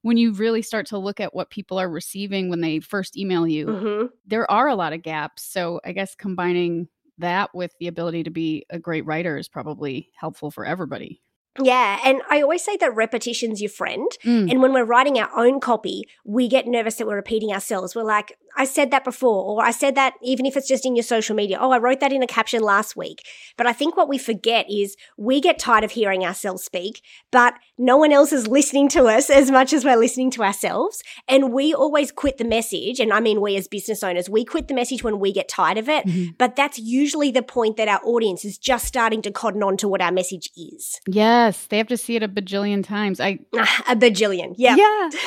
when 0.00 0.16
you 0.16 0.32
really 0.32 0.62
start 0.62 0.86
to 0.86 0.96
look 0.96 1.20
at 1.20 1.34
what 1.34 1.50
people 1.50 1.78
are 1.78 1.90
receiving 1.90 2.48
when 2.48 2.62
they 2.62 2.80
first 2.80 3.14
email 3.14 3.46
you, 3.46 3.66
mm-hmm. 3.66 4.06
there 4.26 4.50
are 4.50 4.68
a 4.68 4.74
lot 4.74 4.94
of 4.94 5.02
gaps. 5.02 5.42
So 5.42 5.82
I 5.84 5.92
guess 5.92 6.14
combining 6.14 6.88
that 7.18 7.54
with 7.54 7.74
the 7.78 7.88
ability 7.88 8.22
to 8.22 8.30
be 8.30 8.64
a 8.70 8.78
great 8.78 9.04
writer 9.04 9.36
is 9.36 9.48
probably 9.48 10.08
helpful 10.18 10.50
for 10.50 10.64
everybody. 10.64 11.20
Yeah, 11.62 11.98
and 12.04 12.22
I 12.30 12.42
always 12.42 12.64
say 12.64 12.76
that 12.78 12.94
repetition's 12.94 13.60
your 13.60 13.70
friend. 13.70 14.08
Mm. 14.24 14.50
And 14.50 14.62
when 14.62 14.72
we're 14.72 14.84
writing 14.84 15.18
our 15.18 15.30
own 15.36 15.60
copy, 15.60 16.04
we 16.24 16.48
get 16.48 16.66
nervous 16.66 16.96
that 16.96 17.06
we're 17.06 17.16
repeating 17.16 17.52
ourselves. 17.52 17.94
We're 17.94 18.04
like, 18.04 18.38
I 18.56 18.64
said 18.64 18.90
that 18.90 19.04
before, 19.04 19.44
or 19.44 19.64
I 19.64 19.70
said 19.70 19.94
that 19.94 20.14
even 20.22 20.46
if 20.46 20.56
it's 20.56 20.68
just 20.68 20.86
in 20.86 20.96
your 20.96 21.02
social 21.02 21.36
media. 21.36 21.58
Oh, 21.60 21.70
I 21.70 21.78
wrote 21.78 22.00
that 22.00 22.12
in 22.12 22.22
a 22.22 22.26
caption 22.26 22.62
last 22.62 22.96
week. 22.96 23.22
But 23.56 23.66
I 23.66 23.72
think 23.72 23.96
what 23.96 24.08
we 24.08 24.18
forget 24.18 24.66
is 24.70 24.96
we 25.16 25.40
get 25.40 25.58
tired 25.58 25.84
of 25.84 25.92
hearing 25.92 26.24
ourselves 26.24 26.64
speak, 26.64 27.02
but 27.30 27.54
no 27.78 27.96
one 27.96 28.12
else 28.12 28.32
is 28.32 28.46
listening 28.46 28.88
to 28.90 29.04
us 29.04 29.28
as 29.30 29.50
much 29.50 29.72
as 29.72 29.84
we're 29.84 29.96
listening 29.96 30.30
to 30.32 30.42
ourselves. 30.42 31.02
And 31.28 31.52
we 31.52 31.74
always 31.74 32.10
quit 32.10 32.38
the 32.38 32.44
message. 32.44 32.98
And 32.98 33.12
I 33.12 33.20
mean, 33.20 33.40
we 33.40 33.56
as 33.56 33.68
business 33.68 34.02
owners, 34.02 34.30
we 34.30 34.44
quit 34.44 34.68
the 34.68 34.74
message 34.74 35.04
when 35.04 35.20
we 35.20 35.32
get 35.32 35.48
tired 35.48 35.78
of 35.78 35.88
it. 35.88 36.06
Mm-hmm. 36.06 36.32
But 36.38 36.56
that's 36.56 36.78
usually 36.78 37.30
the 37.30 37.42
point 37.42 37.76
that 37.76 37.88
our 37.88 38.00
audience 38.04 38.44
is 38.44 38.58
just 38.58 38.86
starting 38.86 39.22
to 39.22 39.30
cotton 39.30 39.62
on 39.62 39.76
to 39.78 39.88
what 39.88 40.00
our 40.00 40.12
message 40.12 40.50
is. 40.56 41.00
Yes. 41.06 41.66
They 41.66 41.78
have 41.78 41.88
to 41.88 41.96
see 41.96 42.16
it 42.16 42.22
a 42.22 42.28
bajillion 42.28 42.84
times. 42.84 43.20
I 43.20 43.38
a 43.88 43.96
bajillion. 43.96 44.54
Yeah. 44.56 44.76
Yeah. 44.76 45.10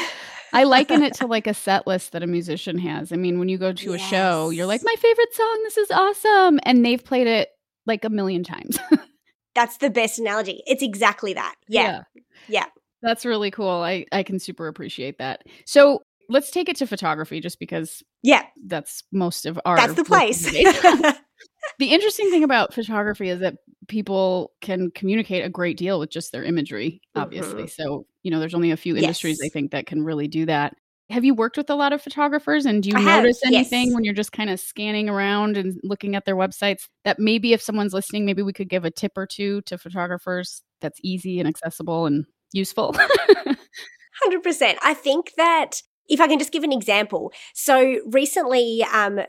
I 0.53 0.63
liken 0.65 1.03
it 1.03 1.13
to 1.15 1.27
like 1.27 1.47
a 1.47 1.53
set 1.53 1.87
list 1.87 2.11
that 2.11 2.23
a 2.23 2.27
musician 2.27 2.77
has. 2.79 3.11
I 3.11 3.15
mean, 3.15 3.39
when 3.39 3.49
you 3.49 3.57
go 3.57 3.73
to 3.73 3.91
yes. 3.91 4.01
a 4.01 4.03
show, 4.03 4.49
you're 4.49 4.65
like, 4.65 4.81
my 4.83 4.95
favorite 4.97 5.33
song, 5.33 5.61
this 5.63 5.77
is 5.77 5.91
awesome. 5.91 6.59
And 6.63 6.85
they've 6.85 7.03
played 7.03 7.27
it 7.27 7.49
like 7.85 8.05
a 8.05 8.09
million 8.09 8.43
times. 8.43 8.79
That's 9.55 9.77
the 9.77 9.89
best 9.89 10.19
analogy. 10.19 10.61
It's 10.67 10.83
exactly 10.83 11.33
that. 11.33 11.55
Yeah. 11.67 12.03
yeah. 12.13 12.21
Yeah. 12.47 12.65
That's 13.01 13.25
really 13.25 13.51
cool. 13.51 13.69
I, 13.69 14.05
I 14.11 14.23
can 14.23 14.39
super 14.39 14.67
appreciate 14.67 15.17
that. 15.19 15.43
So 15.65 16.01
let's 16.29 16.51
take 16.51 16.69
it 16.69 16.77
to 16.77 16.87
photography 16.87 17.41
just 17.41 17.59
because 17.59 18.03
yeah 18.21 18.43
that's 18.65 19.03
most 19.11 19.45
of 19.45 19.59
our 19.65 19.75
that's 19.75 19.95
the 19.95 20.05
place 20.05 20.45
the 21.77 21.91
interesting 21.91 22.29
thing 22.29 22.43
about 22.43 22.73
photography 22.73 23.29
is 23.29 23.39
that 23.39 23.55
people 23.87 24.51
can 24.61 24.91
communicate 24.91 25.43
a 25.43 25.49
great 25.49 25.77
deal 25.77 25.99
with 25.99 26.09
just 26.09 26.31
their 26.31 26.43
imagery 26.43 27.01
obviously 27.15 27.63
mm-hmm. 27.63 27.83
so 27.83 28.05
you 28.23 28.31
know 28.31 28.39
there's 28.39 28.53
only 28.53 28.71
a 28.71 28.77
few 28.77 28.95
yes. 28.95 29.03
industries 29.03 29.41
i 29.43 29.49
think 29.49 29.71
that 29.71 29.85
can 29.85 30.03
really 30.03 30.27
do 30.27 30.45
that 30.45 30.73
have 31.09 31.25
you 31.25 31.33
worked 31.33 31.57
with 31.57 31.71
a 31.71 31.75
lot 31.75 31.91
of 31.91 32.01
photographers 32.03 32.67
and 32.67 32.83
do 32.83 32.89
you 32.89 32.97
I 32.97 33.01
notice 33.01 33.39
have, 33.43 33.51
anything 33.53 33.87
yes. 33.87 33.95
when 33.95 34.03
you're 34.03 34.13
just 34.13 34.31
kind 34.31 34.49
of 34.49 34.59
scanning 34.59 35.09
around 35.09 35.57
and 35.57 35.79
looking 35.83 36.15
at 36.15 36.25
their 36.25 36.35
websites 36.35 36.87
that 37.03 37.17
maybe 37.19 37.53
if 37.53 37.61
someone's 37.61 37.93
listening 37.93 38.25
maybe 38.25 38.43
we 38.43 38.53
could 38.53 38.69
give 38.69 38.85
a 38.85 38.91
tip 38.91 39.13
or 39.15 39.25
two 39.25 39.61
to 39.61 39.77
photographers 39.77 40.61
that's 40.81 40.99
easy 41.03 41.39
and 41.39 41.47
accessible 41.47 42.05
and 42.05 42.25
useful 42.53 42.95
100%. 44.27 44.75
I 44.83 44.93
think 44.93 45.33
that 45.37 45.81
if 46.07 46.19
I 46.19 46.27
can 46.27 46.39
just 46.39 46.51
give 46.51 46.63
an 46.63 46.73
example. 46.73 47.31
So 47.53 47.99
recently, 48.07 48.83
um, 48.91 49.19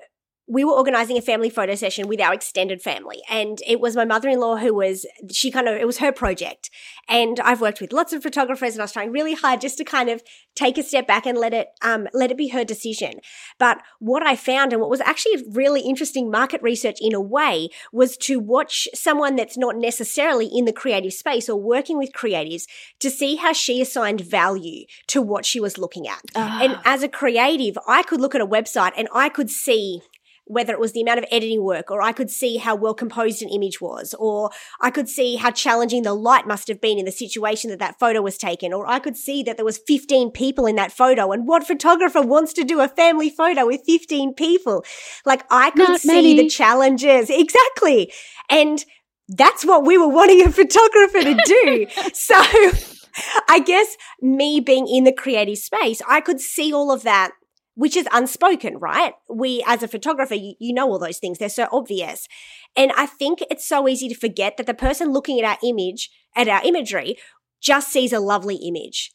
we 0.51 0.65
were 0.65 0.73
organizing 0.73 1.17
a 1.17 1.23
family 1.23 1.49
photo 1.49 1.75
session 1.77 2.09
with 2.09 2.21
our 2.21 2.35
extended 2.35 2.83
family. 2.83 3.21
And 3.31 3.59
it 3.67 3.79
was 3.81 3.95
my 3.95 4.05
mother-in-law 4.05 4.57
who 4.57 4.75
was 4.75 5.07
she 5.31 5.51
kind 5.51 5.69
of 5.69 5.77
it 5.77 5.87
was 5.87 5.99
her 5.99 6.13
project. 6.13 6.71
And 7.09 7.39
i've 7.41 7.61
worked 7.61 7.81
with 7.81 7.93
lots 7.93 8.13
of 8.13 8.23
photographers 8.23 8.75
and 8.75 8.83
i 8.83 8.85
was 8.85 8.93
trying 8.93 9.13
really 9.13 9.35
hard 9.35 9.61
just 9.61 9.79
to 9.79 9.85
kind 9.85 10.09
of 10.09 10.23
take 10.57 10.77
a 10.77 10.83
step 10.83 11.07
back 11.07 11.25
and 11.27 11.39
let 11.39 11.55
it 11.55 11.69
um, 11.83 12.09
let 12.13 12.31
it 12.33 12.37
be 12.37 12.49
her 12.49 12.65
decision. 12.65 13.15
But 13.59 13.77
what 14.01 14.27
i 14.27 14.35
found 14.35 14.73
and 14.73 14.81
what 14.81 14.91
was 14.91 15.01
actually 15.13 15.37
really 15.53 15.83
interesting 15.83 16.31
market 16.31 16.61
research 16.63 16.99
in 17.01 17.15
a 17.15 17.21
way 17.21 17.69
was 17.93 18.17
to 18.29 18.39
watch 18.41 18.89
someone 18.93 19.37
that's 19.37 19.57
not 19.57 19.77
necessarily 19.77 20.47
in 20.47 20.65
the 20.65 20.73
creative 20.73 21.13
space 21.13 21.49
or 21.49 21.61
working 21.61 21.97
with 21.99 22.13
creatives 22.13 22.65
to 22.99 23.09
see 23.11 23.37
how 23.37 23.53
she 23.53 23.81
assigned 23.81 24.21
value 24.21 24.85
to 25.07 25.23
what 25.23 25.45
she 25.47 25.61
was 25.61 25.79
looking 25.79 26.07
at. 26.09 26.23
And 26.35 26.73
Ah. 26.75 26.83
as 26.85 27.03
a 27.03 27.09
creative 27.09 27.77
i 27.87 28.03
could 28.03 28.21
look 28.21 28.35
at 28.35 28.41
a 28.41 28.47
website 28.47 28.93
and 28.97 29.09
i 29.15 29.29
could 29.29 29.51
see 29.51 30.03
whether 30.51 30.73
it 30.73 30.81
was 30.81 30.93
the 30.93 31.01
amount 31.01 31.19
of 31.19 31.25
editing 31.31 31.63
work, 31.63 31.91
or 31.91 32.03
I 32.03 32.13
could 32.13 32.31
see 32.31 32.57
how 32.57 32.75
well 32.75 32.95
composed 32.95 33.43
an 33.43 33.49
image 33.49 33.81
was, 33.81 34.15
or 34.19 34.51
I 34.81 34.91
could 34.91 35.09
see 35.09 35.37
how 35.37 35.51
challenging 35.51 36.03
the 36.03 36.15
light 36.15 36.47
must 36.47 36.69
have 36.69 36.81
been 36.81 36.99
in 36.99 37.05
the 37.05 37.13
situation 37.13 37.71
that 37.71 37.79
that 37.79 37.99
photo 37.99 38.21
was 38.21 38.37
taken, 38.37 38.73
or 38.73 38.87
I 38.87 38.99
could 38.99 39.17
see 39.17 39.43
that 39.45 39.57
there 39.57 39.65
was 39.65 39.79
15 39.87 40.33
people 40.33 40.67
in 40.67 40.77
that 40.77 40.93
photo, 40.93 41.33
and 41.33 41.47
what 41.47 41.67
photographer 41.67 42.21
wants 42.21 42.53
to 42.55 42.65
do 42.65 42.81
a 42.81 42.89
family 42.89 43.31
photo 43.31 43.67
with 43.67 43.83
15 43.87 44.35
people? 44.35 44.85
Like 45.25 45.45
I 45.51 45.71
could 45.71 45.89
Not 45.89 46.01
see 46.01 46.09
many. 46.09 46.37
the 46.37 46.49
challenges. 46.49 47.31
Exactly. 47.31 48.13
And 48.49 48.85
that's 49.29 49.65
what 49.65 49.85
we 49.85 49.97
were 49.97 50.09
wanting 50.09 50.43
a 50.43 50.51
photographer 50.51 51.21
to 51.21 51.43
do. 51.47 51.87
so 52.13 52.35
I 53.49 53.61
guess 53.65 53.97
me 54.21 54.61
being 54.61 54.89
in 54.89 55.05
the 55.05 55.13
creative 55.13 55.59
space, 55.59 56.03
I 56.09 56.21
could 56.21 56.41
see 56.41 56.73
all 56.73 56.91
of 56.91 57.03
that 57.03 57.33
which 57.81 57.97
is 57.97 58.07
unspoken, 58.13 58.77
right? 58.77 59.15
We, 59.31 59.65
as 59.67 59.83
a 59.83 59.89
photographer, 59.89 60.35
you, 60.35 60.53
you 60.61 60.75
know 60.75 60.87
all 60.87 60.99
those 60.99 61.17
things. 61.17 61.39
They're 61.39 61.49
so 61.49 61.67
obvious. 61.73 62.29
And 62.77 62.93
I 62.95 63.07
think 63.07 63.39
it's 63.51 63.67
so 63.67 63.89
easy 63.89 64.07
to 64.11 64.15
forget 64.15 64.59
that 64.59 64.67
the 64.67 64.75
person 64.75 65.15
looking 65.15 65.41
at 65.41 65.47
our 65.47 65.57
image, 65.67 66.11
at 66.37 66.47
our 66.47 66.61
imagery, 66.63 67.17
just 67.59 67.89
sees 67.91 68.13
a 68.13 68.21
lovely 68.21 68.57
image. 68.57 69.15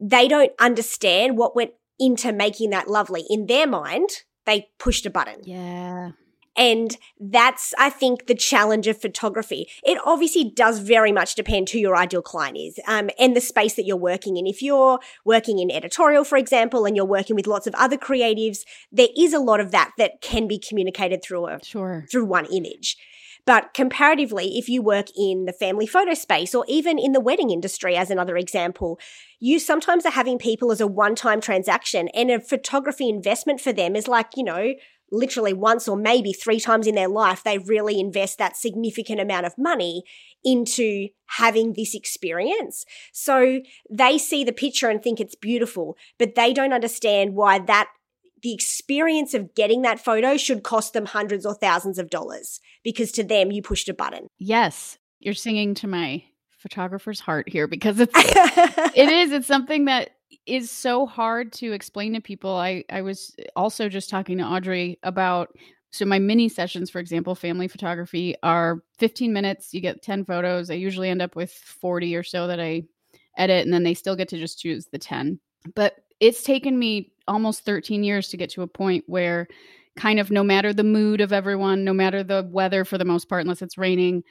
They 0.00 0.28
don't 0.28 0.52
understand 0.60 1.36
what 1.36 1.56
went 1.56 1.72
into 1.98 2.32
making 2.32 2.70
that 2.70 2.86
lovely. 2.86 3.24
In 3.28 3.46
their 3.46 3.66
mind, 3.66 4.10
they 4.44 4.68
pushed 4.78 5.04
a 5.04 5.10
button. 5.10 5.40
Yeah. 5.42 6.10
And 6.56 6.96
that's, 7.20 7.74
I 7.78 7.90
think, 7.90 8.26
the 8.26 8.34
challenge 8.34 8.86
of 8.86 9.00
photography. 9.00 9.68
It 9.84 9.98
obviously 10.04 10.50
does 10.54 10.78
very 10.78 11.12
much 11.12 11.34
depend 11.34 11.70
who 11.70 11.78
your 11.78 11.96
ideal 11.96 12.22
client 12.22 12.56
is 12.56 12.78
um, 12.86 13.10
and 13.18 13.36
the 13.36 13.40
space 13.40 13.74
that 13.74 13.84
you're 13.84 13.96
working 13.96 14.36
in. 14.36 14.46
If 14.46 14.62
you're 14.62 14.98
working 15.24 15.58
in 15.58 15.70
editorial, 15.70 16.24
for 16.24 16.38
example, 16.38 16.86
and 16.86 16.96
you're 16.96 17.04
working 17.04 17.36
with 17.36 17.46
lots 17.46 17.66
of 17.66 17.74
other 17.74 17.96
creatives, 17.96 18.60
there 18.90 19.08
is 19.16 19.32
a 19.32 19.38
lot 19.38 19.60
of 19.60 19.70
that 19.72 19.92
that 19.98 20.20
can 20.20 20.48
be 20.48 20.58
communicated 20.58 21.22
through 21.22 21.46
a 21.46 21.62
Sure. 21.62 22.06
through 22.10 22.24
one 22.24 22.46
image. 22.46 22.96
But 23.46 23.74
comparatively, 23.74 24.58
if 24.58 24.68
you 24.68 24.82
work 24.82 25.06
in 25.16 25.44
the 25.44 25.52
family 25.52 25.86
photo 25.86 26.14
space 26.14 26.52
or 26.52 26.64
even 26.66 26.98
in 26.98 27.12
the 27.12 27.20
wedding 27.20 27.50
industry, 27.50 27.94
as 27.96 28.10
another 28.10 28.36
example, 28.36 28.98
you 29.38 29.60
sometimes 29.60 30.04
are 30.04 30.10
having 30.10 30.36
people 30.36 30.72
as 30.72 30.80
a 30.80 30.86
one 30.86 31.14
time 31.14 31.40
transaction 31.40 32.08
and 32.08 32.30
a 32.30 32.40
photography 32.40 33.08
investment 33.08 33.60
for 33.60 33.72
them 33.72 33.94
is 33.94 34.08
like, 34.08 34.30
you 34.36 34.42
know, 34.42 34.74
literally 35.10 35.52
once 35.52 35.86
or 35.88 35.96
maybe 35.96 36.32
three 36.32 36.60
times 36.60 36.86
in 36.86 36.94
their 36.94 37.08
life, 37.08 37.44
they 37.44 37.58
really 37.58 38.00
invest 38.00 38.38
that 38.38 38.56
significant 38.56 39.20
amount 39.20 39.46
of 39.46 39.56
money 39.56 40.02
into 40.44 41.08
having 41.26 41.72
this 41.72 41.94
experience. 41.94 42.84
So 43.12 43.60
they 43.90 44.18
see 44.18 44.44
the 44.44 44.52
picture 44.52 44.88
and 44.88 45.02
think 45.02 45.20
it's 45.20 45.34
beautiful, 45.34 45.96
but 46.18 46.34
they 46.34 46.52
don't 46.52 46.72
understand 46.72 47.34
why 47.34 47.58
that 47.60 47.88
the 48.42 48.52
experience 48.52 49.34
of 49.34 49.54
getting 49.54 49.82
that 49.82 49.98
photo 49.98 50.36
should 50.36 50.62
cost 50.62 50.92
them 50.92 51.06
hundreds 51.06 51.46
or 51.46 51.54
thousands 51.54 51.98
of 51.98 52.10
dollars 52.10 52.60
because 52.84 53.10
to 53.12 53.24
them 53.24 53.50
you 53.50 53.62
pushed 53.62 53.88
a 53.88 53.94
button. 53.94 54.28
Yes. 54.38 54.98
You're 55.18 55.34
singing 55.34 55.74
to 55.76 55.86
my 55.86 56.24
photographer's 56.58 57.20
heart 57.20 57.48
here 57.48 57.66
because 57.66 57.98
it's 58.00 58.12
it 58.16 59.08
is 59.08 59.32
it's 59.32 59.46
something 59.46 59.86
that 59.86 60.10
is 60.46 60.70
so 60.70 61.06
hard 61.06 61.52
to 61.52 61.72
explain 61.72 62.14
to 62.14 62.20
people 62.20 62.54
i 62.54 62.84
i 62.90 63.02
was 63.02 63.34
eh, 63.38 63.44
also 63.56 63.88
just 63.88 64.08
talking 64.08 64.38
to 64.38 64.44
audrey 64.44 64.98
about 65.02 65.56
so 65.90 66.04
my 66.04 66.18
mini 66.18 66.48
sessions 66.48 66.90
for 66.90 66.98
example 66.98 67.34
family 67.34 67.68
photography 67.68 68.34
are 68.42 68.82
15 68.98 69.32
minutes 69.32 69.74
you 69.74 69.80
get 69.80 70.02
10 70.02 70.24
photos 70.24 70.70
i 70.70 70.74
usually 70.74 71.08
end 71.08 71.22
up 71.22 71.36
with 71.36 71.52
40 71.52 72.14
or 72.16 72.22
so 72.22 72.46
that 72.46 72.60
i 72.60 72.82
edit 73.36 73.64
and 73.64 73.72
then 73.72 73.82
they 73.82 73.94
still 73.94 74.16
get 74.16 74.28
to 74.28 74.38
just 74.38 74.60
choose 74.60 74.86
the 74.86 74.98
10 74.98 75.38
but 75.74 75.96
it's 76.20 76.42
taken 76.42 76.78
me 76.78 77.12
almost 77.28 77.64
13 77.64 78.04
years 78.04 78.28
to 78.28 78.36
get 78.36 78.50
to 78.50 78.62
a 78.62 78.66
point 78.66 79.04
where 79.06 79.46
kind 79.96 80.20
of 80.20 80.30
no 80.30 80.44
matter 80.44 80.72
the 80.72 80.84
mood 80.84 81.20
of 81.20 81.32
everyone 81.32 81.84
no 81.84 81.92
matter 81.92 82.22
the 82.22 82.48
weather 82.50 82.84
for 82.84 82.98
the 82.98 83.04
most 83.04 83.28
part 83.28 83.42
unless 83.42 83.62
it's 83.62 83.76
raining 83.76 84.22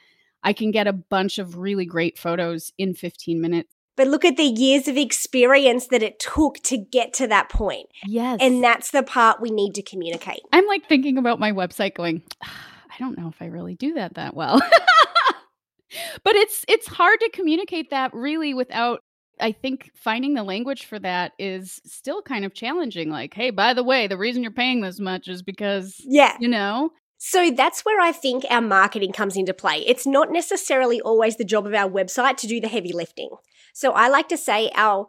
i 0.42 0.52
can 0.52 0.70
get 0.70 0.86
a 0.86 0.92
bunch 0.92 1.38
of 1.38 1.58
really 1.58 1.84
great 1.84 2.18
photos 2.18 2.72
in 2.78 2.94
15 2.94 3.40
minutes 3.40 3.75
but 3.96 4.06
look 4.06 4.24
at 4.24 4.36
the 4.36 4.44
years 4.44 4.88
of 4.88 4.96
experience 4.96 5.88
that 5.88 6.02
it 6.02 6.18
took 6.20 6.58
to 6.64 6.76
get 6.76 7.12
to 7.14 7.26
that 7.26 7.48
point. 7.48 7.88
Yes. 8.06 8.38
And 8.40 8.62
that's 8.62 8.90
the 8.90 9.02
part 9.02 9.40
we 9.40 9.50
need 9.50 9.74
to 9.74 9.82
communicate. 9.82 10.40
I'm 10.52 10.66
like 10.66 10.88
thinking 10.88 11.18
about 11.18 11.40
my 11.40 11.52
website 11.52 11.94
going, 11.94 12.22
"Ah, 12.44 12.66
I 12.90 12.94
don't 12.98 13.18
know 13.18 13.28
if 13.28 13.40
I 13.40 13.46
really 13.46 13.74
do 13.74 13.94
that 13.94 14.14
that 14.14 14.34
well. 14.34 14.60
but 16.24 16.34
it's 16.36 16.64
it's 16.68 16.86
hard 16.86 17.20
to 17.20 17.30
communicate 17.30 17.90
that 17.90 18.12
really 18.12 18.54
without 18.54 19.00
I 19.38 19.52
think 19.52 19.90
finding 19.94 20.34
the 20.34 20.42
language 20.42 20.86
for 20.86 20.98
that 21.00 21.32
is 21.38 21.80
still 21.84 22.22
kind 22.22 22.46
of 22.46 22.54
challenging 22.54 23.10
like, 23.10 23.34
hey, 23.34 23.50
by 23.50 23.74
the 23.74 23.82
way, 23.84 24.06
the 24.06 24.16
reason 24.16 24.42
you're 24.42 24.50
paying 24.50 24.80
this 24.80 24.98
much 24.98 25.28
is 25.28 25.42
because 25.42 26.00
Yeah. 26.04 26.36
you 26.40 26.48
know, 26.48 26.90
So 27.18 27.50
that's 27.50 27.84
where 27.84 28.00
I 28.00 28.12
think 28.12 28.44
our 28.48 28.62
marketing 28.62 29.12
comes 29.12 29.36
into 29.36 29.52
play. 29.52 29.78
It's 29.86 30.06
not 30.06 30.32
necessarily 30.32 31.02
always 31.02 31.36
the 31.36 31.44
job 31.44 31.66
of 31.66 31.74
our 31.74 31.88
website 31.90 32.38
to 32.38 32.46
do 32.46 32.60
the 32.60 32.68
heavy 32.68 32.92
lifting. 32.94 33.28
So 33.76 33.92
I 33.92 34.08
like 34.08 34.30
to 34.30 34.38
say 34.38 34.70
our 34.74 35.06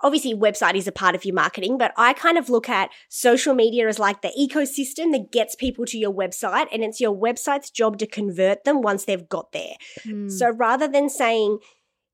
obviously 0.00 0.32
website 0.32 0.76
is 0.76 0.86
a 0.86 0.92
part 0.92 1.16
of 1.16 1.24
your 1.24 1.34
marketing, 1.34 1.76
but 1.76 1.92
I 1.96 2.12
kind 2.12 2.38
of 2.38 2.48
look 2.48 2.68
at 2.68 2.90
social 3.08 3.52
media 3.52 3.88
as 3.88 3.98
like 3.98 4.22
the 4.22 4.32
ecosystem 4.38 5.10
that 5.10 5.32
gets 5.32 5.56
people 5.56 5.84
to 5.86 5.98
your 5.98 6.12
website 6.12 6.68
and 6.70 6.84
it's 6.84 7.00
your 7.00 7.16
website's 7.16 7.68
job 7.68 7.98
to 7.98 8.06
convert 8.06 8.62
them 8.62 8.80
once 8.80 9.06
they've 9.06 9.28
got 9.28 9.50
there. 9.50 9.74
Hmm. 10.04 10.28
So 10.28 10.50
rather 10.50 10.86
than 10.86 11.08
saying 11.08 11.58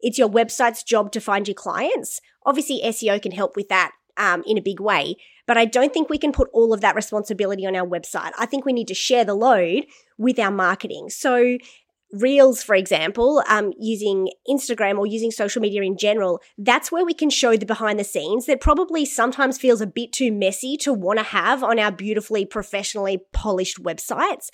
it's 0.01 0.17
your 0.17 0.31
website's 0.31 0.83
job 0.83 1.13
to 1.13 1.21
find 1.21 1.47
your 1.47 1.57
clients, 1.57 2.23
obviously 2.47 2.81
SEO 2.83 3.21
can 3.21 3.33
help 3.33 3.55
with 3.55 3.69
that 3.69 3.93
um, 4.17 4.43
in 4.47 4.57
a 4.57 4.63
big 4.63 4.81
way. 4.81 5.17
But 5.47 5.59
I 5.59 5.67
don't 5.67 5.93
think 5.93 6.09
we 6.09 6.17
can 6.17 6.33
put 6.33 6.49
all 6.55 6.73
of 6.73 6.81
that 6.81 6.95
responsibility 6.95 7.67
on 7.67 7.77
our 7.77 7.87
website. 7.87 8.31
I 8.39 8.47
think 8.47 8.65
we 8.65 8.73
need 8.73 8.89
to 8.89 8.95
share 8.95 9.27
the 9.27 9.35
load 9.35 9.85
with 10.17 10.39
our 10.39 10.51
marketing. 10.51 11.11
So 11.11 11.59
Reels, 12.13 12.63
for 12.63 12.75
example, 12.75 13.43
um, 13.49 13.73
using 13.79 14.29
Instagram 14.49 14.99
or 14.99 15.07
using 15.07 15.31
social 15.31 15.63
media 15.63 15.83
in 15.83 15.97
general, 15.97 16.41
that's 16.59 16.93
where 16.93 17.05
we 17.05 17.15
can 17.15 17.31
show 17.31 17.57
the 17.57 17.65
behind 17.65 17.99
the 17.99 18.05
scenes 18.05 18.47
that 18.47 18.61
probably 18.61 19.05
sometimes 19.05 19.59
feels 19.59 19.81
a 19.81 19.87
bit 19.87 20.13
too 20.13 20.31
messy 20.31 20.77
to 20.79 20.93
want 20.93 21.19
to 21.19 21.25
have 21.25 21.63
on 21.63 21.79
our 21.79 21.91
beautifully 21.91 22.45
professionally 22.45 23.19
polished 23.33 23.83
websites. 23.83 24.49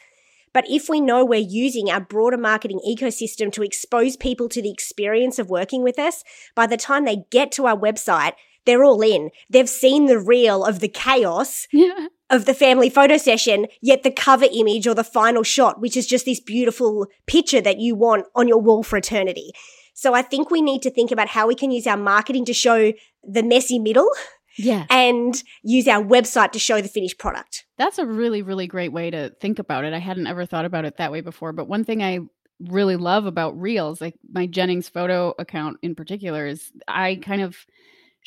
But 0.52 0.64
if 0.68 0.88
we 0.88 1.00
know 1.00 1.24
we're 1.24 1.40
using 1.40 1.90
our 1.90 2.00
broader 2.00 2.38
marketing 2.38 2.80
ecosystem 2.88 3.52
to 3.52 3.62
expose 3.62 4.16
people 4.16 4.48
to 4.50 4.62
the 4.62 4.70
experience 4.70 5.38
of 5.38 5.50
working 5.50 5.82
with 5.82 5.98
us, 5.98 6.24
by 6.54 6.66
the 6.66 6.76
time 6.76 7.04
they 7.04 7.24
get 7.30 7.52
to 7.52 7.66
our 7.66 7.76
website, 7.76 8.32
they're 8.64 8.84
all 8.84 9.00
in. 9.02 9.30
They've 9.48 9.68
seen 9.68 10.06
the 10.06 10.18
reel 10.18 10.64
of 10.64 10.80
the 10.80 10.88
chaos 10.88 11.66
yeah. 11.72 12.08
Of 12.30 12.44
the 12.44 12.54
family 12.54 12.90
photo 12.90 13.16
session, 13.16 13.66
yet 13.80 14.02
the 14.02 14.10
cover 14.10 14.46
image 14.52 14.86
or 14.86 14.94
the 14.94 15.04
final 15.04 15.42
shot, 15.42 15.80
which 15.80 15.96
is 15.96 16.06
just 16.06 16.24
this 16.24 16.40
beautiful 16.40 17.06
picture 17.26 17.60
that 17.60 17.78
you 17.78 17.94
want 17.94 18.26
on 18.34 18.48
your 18.48 18.58
wall 18.60 18.82
for 18.82 18.96
eternity. 18.98 19.52
So 19.94 20.14
I 20.14 20.22
think 20.22 20.50
we 20.50 20.62
need 20.62 20.82
to 20.82 20.90
think 20.90 21.10
about 21.10 21.28
how 21.28 21.46
we 21.48 21.54
can 21.54 21.70
use 21.70 21.86
our 21.86 21.96
marketing 21.96 22.44
to 22.44 22.52
show 22.54 22.92
the 23.24 23.42
messy 23.42 23.78
middle 23.78 24.08
Yeah. 24.56 24.86
and 24.90 25.42
use 25.62 25.88
our 25.88 26.02
website 26.02 26.52
to 26.52 26.58
show 26.58 26.80
the 26.80 26.88
finished 26.88 27.18
product. 27.18 27.64
That's 27.78 27.98
a 27.98 28.06
really, 28.06 28.42
really 28.42 28.66
great 28.66 28.92
way 28.92 29.10
to 29.10 29.30
think 29.40 29.58
about 29.58 29.84
it. 29.84 29.92
I 29.92 29.98
hadn't 29.98 30.26
ever 30.26 30.46
thought 30.46 30.64
about 30.64 30.84
it 30.84 30.98
that 30.98 31.10
way 31.12 31.20
before. 31.20 31.52
But 31.52 31.68
one 31.68 31.84
thing 31.84 32.02
I 32.02 32.20
really 32.60 32.96
love 32.96 33.24
about 33.24 33.58
Reels, 33.58 34.00
like 34.00 34.14
my 34.30 34.46
Jennings 34.46 34.88
photo 34.88 35.34
account 35.38 35.78
in 35.82 35.94
particular, 35.94 36.46
is 36.46 36.70
I 36.86 37.16
kind 37.16 37.40
of 37.42 37.56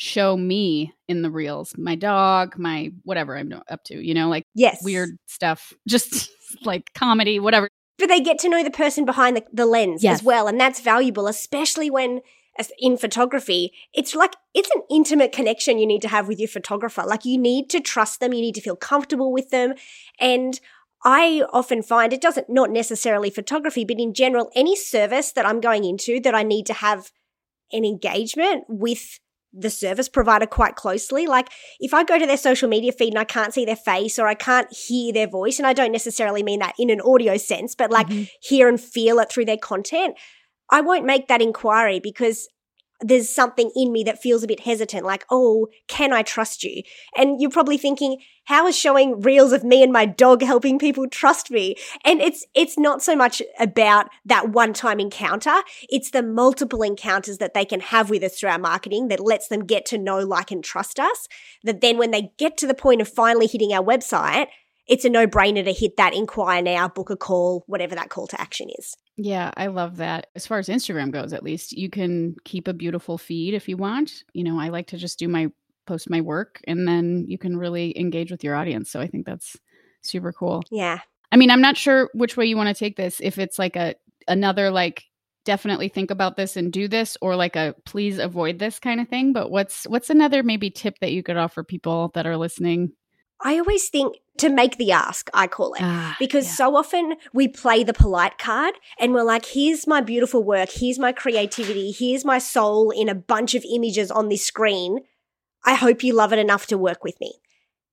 show 0.02 0.36
me 0.36 0.92
in 1.08 1.22
the 1.22 1.30
Reels, 1.30 1.76
my 1.78 1.94
dog, 1.94 2.58
my 2.58 2.92
whatever 3.04 3.38
I'm 3.38 3.54
up 3.70 3.84
to, 3.86 3.96
you 4.04 4.16
know, 4.16 4.30
like 4.30 4.44
Yes. 4.56 4.84
weird 4.84 5.12
stuff, 5.28 5.74
just 5.88 6.28
like 6.66 6.92
comedy, 6.96 7.40
whatever. 7.40 7.68
but 8.00 8.08
they 8.08 8.20
get 8.20 8.40
to 8.40 8.50
know 8.50 8.64
the 8.64 8.72
person 8.72 9.06
behind 9.06 9.38
the, 9.38 9.44
the 9.54 9.68
lens 9.68 10.04
Yes. 10.04 10.20
as 10.20 10.24
well 10.24 10.48
and 10.48 10.60
that's 10.60 10.80
valuable 10.82 11.28
especially 11.28 11.92
when 11.92 12.22
as 12.58 12.72
in 12.80 12.98
photography 12.98 13.72
it's 13.94 14.16
like 14.16 14.34
it's 14.56 14.72
an 14.76 14.82
intimate 14.90 15.32
connection 15.32 15.78
you 15.78 15.86
need 15.86 16.02
to 16.02 16.08
have 16.08 16.28
with 16.28 16.40
your 16.40 16.48
photographer 16.48 17.04
like 17.06 17.24
you 17.26 17.38
need 17.38 17.70
to 17.70 17.80
trust 17.80 18.20
them 18.20 18.34
you 18.34 18.42
need 18.42 18.56
to 18.56 18.62
feel 18.62 18.76
comfortable 18.76 19.32
with 19.32 19.52
them 19.52 19.74
and 20.20 20.60
i 21.06 21.44
often 21.54 21.82
find 21.84 22.12
it 22.12 22.20
doesn't 22.22 22.50
not 22.50 22.70
necessarily 22.72 23.30
photography 23.30 23.86
but 23.86 24.00
in 24.00 24.14
general 24.14 24.50
any 24.56 24.76
service 24.76 25.32
that 25.32 25.46
i'm 25.46 25.62
going 25.62 25.86
into 25.86 26.20
that 26.20 26.34
i 26.36 26.44
need 26.44 26.66
to 26.66 26.74
have 26.74 27.12
an 27.72 27.86
engagement 27.86 28.66
with 28.68 29.20
the 29.54 29.70
service 29.70 30.08
provider 30.08 30.46
quite 30.46 30.76
closely. 30.76 31.28
Like 31.28 31.50
if 31.80 31.94
I 31.94 32.04
go 32.04 32.18
to 32.18 32.26
their 32.26 32.38
social 32.38 32.70
media 32.70 32.92
feed 32.92 33.14
and 33.14 33.20
I 33.20 33.24
can't 33.24 33.54
see 33.54 33.66
their 33.66 33.76
face 33.76 34.18
or 34.18 34.28
I 34.28 34.34
can't 34.34 34.72
hear 34.74 35.14
their 35.14 35.28
voice, 35.28 35.60
and 35.60 35.68
I 35.68 35.74
don't 35.74 35.92
necessarily 35.92 36.44
mean 36.44 36.60
that 36.60 36.76
in 36.80 36.90
an 36.90 37.02
audio 37.02 37.38
sense, 37.38 37.76
but 37.76 37.92
like 37.92 38.08
mm-hmm. 38.08 38.24
hear 38.42 38.68
and 38.68 38.80
feel 38.80 39.20
it 39.20 39.30
through 39.30 39.46
their 39.46 39.58
content, 39.58 40.16
I 40.70 40.82
won't 40.82 41.06
make 41.06 41.28
that 41.28 41.42
inquiry 41.42 42.00
because 42.00 42.48
there's 43.02 43.30
something 43.30 43.72
in 43.76 43.92
me 43.92 44.04
that 44.04 44.22
feels 44.22 44.44
a 44.44 44.48
bit 44.48 44.62
hesitant, 44.62 45.06
like, 45.06 45.26
oh, 45.30 45.68
can 45.88 46.14
I 46.14 46.22
trust 46.22 46.64
you? 46.64 46.84
And 47.16 47.42
you're 47.42 47.50
probably 47.50 47.78
thinking, 47.78 48.22
how 48.46 48.68
is 48.68 48.78
showing 48.78 49.22
reels 49.22 49.52
of 49.52 49.64
me 49.64 49.84
and 49.84 49.92
my 49.92 50.06
dog 50.06 50.42
helping 50.42 50.80
people 50.80 51.08
trust 51.08 51.52
me? 51.52 51.76
And 52.06 52.22
it's, 52.22 52.46
it's 52.54 52.78
not 52.78 53.02
so 53.02 53.16
much 53.16 53.42
about 53.60 54.08
that 54.26 54.50
one 54.50 54.74
time 54.74 55.00
encounter. 55.00 55.62
It's 55.90 56.12
the 56.12 56.24
multiple 56.24 56.82
encounters 56.82 57.38
that 57.38 57.54
they 57.54 57.66
can 57.66 57.80
have 57.80 58.10
with 58.10 58.24
us 58.24 58.40
through 58.40 58.50
our 58.50 58.60
marketing 58.60 59.08
that 59.10 59.20
lets 59.20 59.48
them 59.48 59.66
get 59.66 59.86
to 59.88 59.98
know, 59.98 60.20
like, 60.20 60.52
and 60.52 60.64
trust 60.64 61.00
us. 61.00 61.28
That 61.64 61.82
then 61.82 61.98
when 61.98 62.12
they 62.12 62.32
get 62.38 62.58
to 62.58 62.68
the 62.68 62.74
point 62.74 63.02
of 63.02 63.08
finally 63.08 63.48
hitting 63.48 63.74
our 63.74 63.84
website, 63.84 64.48
it's 64.88 65.06
a 65.06 65.10
no 65.10 65.28
brainer 65.28 65.64
to 65.64 65.72
hit 65.72 65.96
that 65.98 66.14
inquire 66.14 66.62
now, 66.62 66.90
book 66.90 67.10
a 67.10 67.16
call, 67.16 67.64
whatever 67.68 67.96
that 67.96 68.10
call 68.10 68.28
to 68.28 68.42
action 68.42 68.70
is. 68.78 68.98
Yeah, 69.24 69.52
I 69.56 69.68
love 69.68 69.98
that. 69.98 70.28
As 70.36 70.48
far 70.48 70.58
as 70.58 70.68
Instagram 70.68 71.12
goes, 71.12 71.32
at 71.32 71.44
least, 71.44 71.74
you 71.74 71.90
can 71.90 72.36
keep 72.44 72.68
a 72.68 72.74
beautiful 72.74 73.18
feed 73.18 73.54
if 73.54 73.70
you 73.70 73.78
want. 73.78 74.24
You 74.34 74.44
know, 74.44 74.60
I 74.60 74.70
like 74.70 74.88
to 74.88 74.98
just 74.98 75.20
do 75.20 75.28
my 75.28 75.50
post 75.86 76.10
my 76.10 76.22
work 76.22 76.62
and 76.68 76.88
then 76.88 77.26
you 77.28 77.38
can 77.38 77.58
really 77.58 77.98
engage 78.00 78.32
with 78.32 78.44
your 78.44 78.56
audience. 78.56 78.90
So 78.90 79.00
I 79.00 79.08
think 79.08 79.26
that's 79.26 79.58
super 80.02 80.32
cool. 80.32 80.64
Yeah. 80.72 81.00
I 81.32 81.38
mean, 81.38 81.52
I'm 81.52 81.62
not 81.62 81.78
sure 81.78 82.10
which 82.14 82.36
way 82.36 82.46
you 82.46 82.58
want 82.58 82.70
to 82.70 82.80
take 82.80 82.98
this. 82.98 83.20
If 83.22 83.38
it's 83.38 83.60
like 83.60 83.76
a 83.76 83.96
another 84.28 84.70
like 84.70 85.06
definitely 85.44 85.90
think 85.90 86.12
about 86.12 86.38
this 86.38 86.56
and 86.56 86.72
do 86.72 86.88
this 86.88 87.18
or 87.22 87.36
like 87.36 87.56
a 87.56 87.74
please 87.86 88.20
avoid 88.20 88.60
this 88.60 88.80
kind 88.80 89.02
of 89.02 89.08
thing, 89.08 89.34
but 89.34 89.52
what's 89.52 89.86
what's 89.86 90.10
another 90.10 90.44
maybe 90.44 90.70
tip 90.70 90.96
that 91.00 91.12
you 91.12 91.24
could 91.24 91.38
offer 91.38 91.64
people 91.64 92.12
that 92.14 92.28
are 92.28 92.38
listening 92.38 92.92
I 93.44 93.58
always 93.58 93.90
think 93.90 94.18
to 94.38 94.50
make 94.50 94.78
the 94.78 94.92
ask, 94.92 95.30
I 95.34 95.48
call 95.48 95.74
it, 95.74 95.82
ah, 95.82 96.16
because 96.20 96.46
yeah. 96.46 96.54
so 96.54 96.76
often 96.76 97.16
we 97.34 97.48
play 97.48 97.84
the 97.84 97.94
polite 97.94 98.38
card 98.38 98.76
and 99.00 99.14
we're 99.14 99.24
like, 99.24 99.46
here's 99.46 99.88
my 99.88 100.02
beautiful 100.02 100.44
work, 100.44 100.70
here's 100.72 101.00
my 101.00 101.12
creativity, 101.12 101.92
here's 101.92 102.26
my 102.26 102.38
soul 102.38 102.92
in 102.92 103.10
a 103.10 103.16
bunch 103.16 103.56
of 103.56 103.66
images 103.72 104.10
on 104.12 104.30
this 104.30 104.46
screen. 104.46 105.00
I 105.64 105.76
hope 105.76 106.04
you 106.04 106.14
love 106.14 106.34
it 106.34 106.40
enough 106.40 106.66
to 106.68 106.78
work 106.78 107.04
with 107.04 107.20
me. 107.22 107.34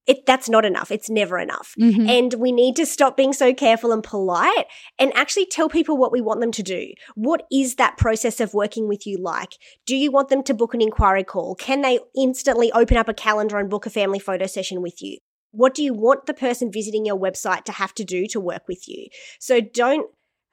It, 0.07 0.25
that's 0.25 0.49
not 0.49 0.65
enough. 0.65 0.91
It's 0.91 1.11
never 1.11 1.39
enough. 1.39 1.75
Mm-hmm. 1.79 2.09
And 2.09 2.35
we 2.35 2.51
need 2.51 2.77
to 2.77 2.87
stop 2.87 3.15
being 3.15 3.35
so 3.35 3.53
careful 3.53 3.93
and 3.93 4.03
polite 4.03 4.65
and 4.99 5.15
actually 5.15 5.45
tell 5.45 5.69
people 5.69 5.99
what 5.99 6.13
we 6.13 6.23
want 6.23 6.41
them 6.41 6.53
to 6.53 6.63
do. 6.63 6.95
What 7.15 7.43
is 7.53 7.75
that 7.75 7.99
process 7.99 8.41
of 8.41 8.55
working 8.55 8.89
with 8.89 9.07
you 9.07 9.19
like? 9.19 9.59
Do 9.85 9.95
you 9.95 10.11
want 10.11 10.31
them 10.31 10.43
to 10.45 10.55
book 10.55 10.73
an 10.73 10.81
inquiry 10.81 11.25
call? 11.25 11.55
Can 11.57 11.83
they 11.83 11.99
instantly 12.17 12.73
open 12.73 12.97
up 12.97 13.11
a 13.11 13.13
calendar 13.13 13.59
and 13.59 13.69
book 13.69 13.85
a 13.85 13.91
family 13.91 14.19
photo 14.19 14.47
session 14.47 14.81
with 14.81 15.03
you? 15.03 15.19
What 15.59 15.75
do 15.75 15.83
you 15.83 15.93
want 15.93 16.27
the 16.27 16.35
person 16.35 16.71
visiting 16.71 17.05
your 17.05 17.19
website 17.19 17.65
to 17.65 17.73
have 17.73 17.93
to 17.95 18.05
do 18.05 18.29
to 18.29 18.39
work 18.39 18.69
with 18.69 18.87
you? 18.87 19.09
So 19.41 19.61
don't 19.61 20.07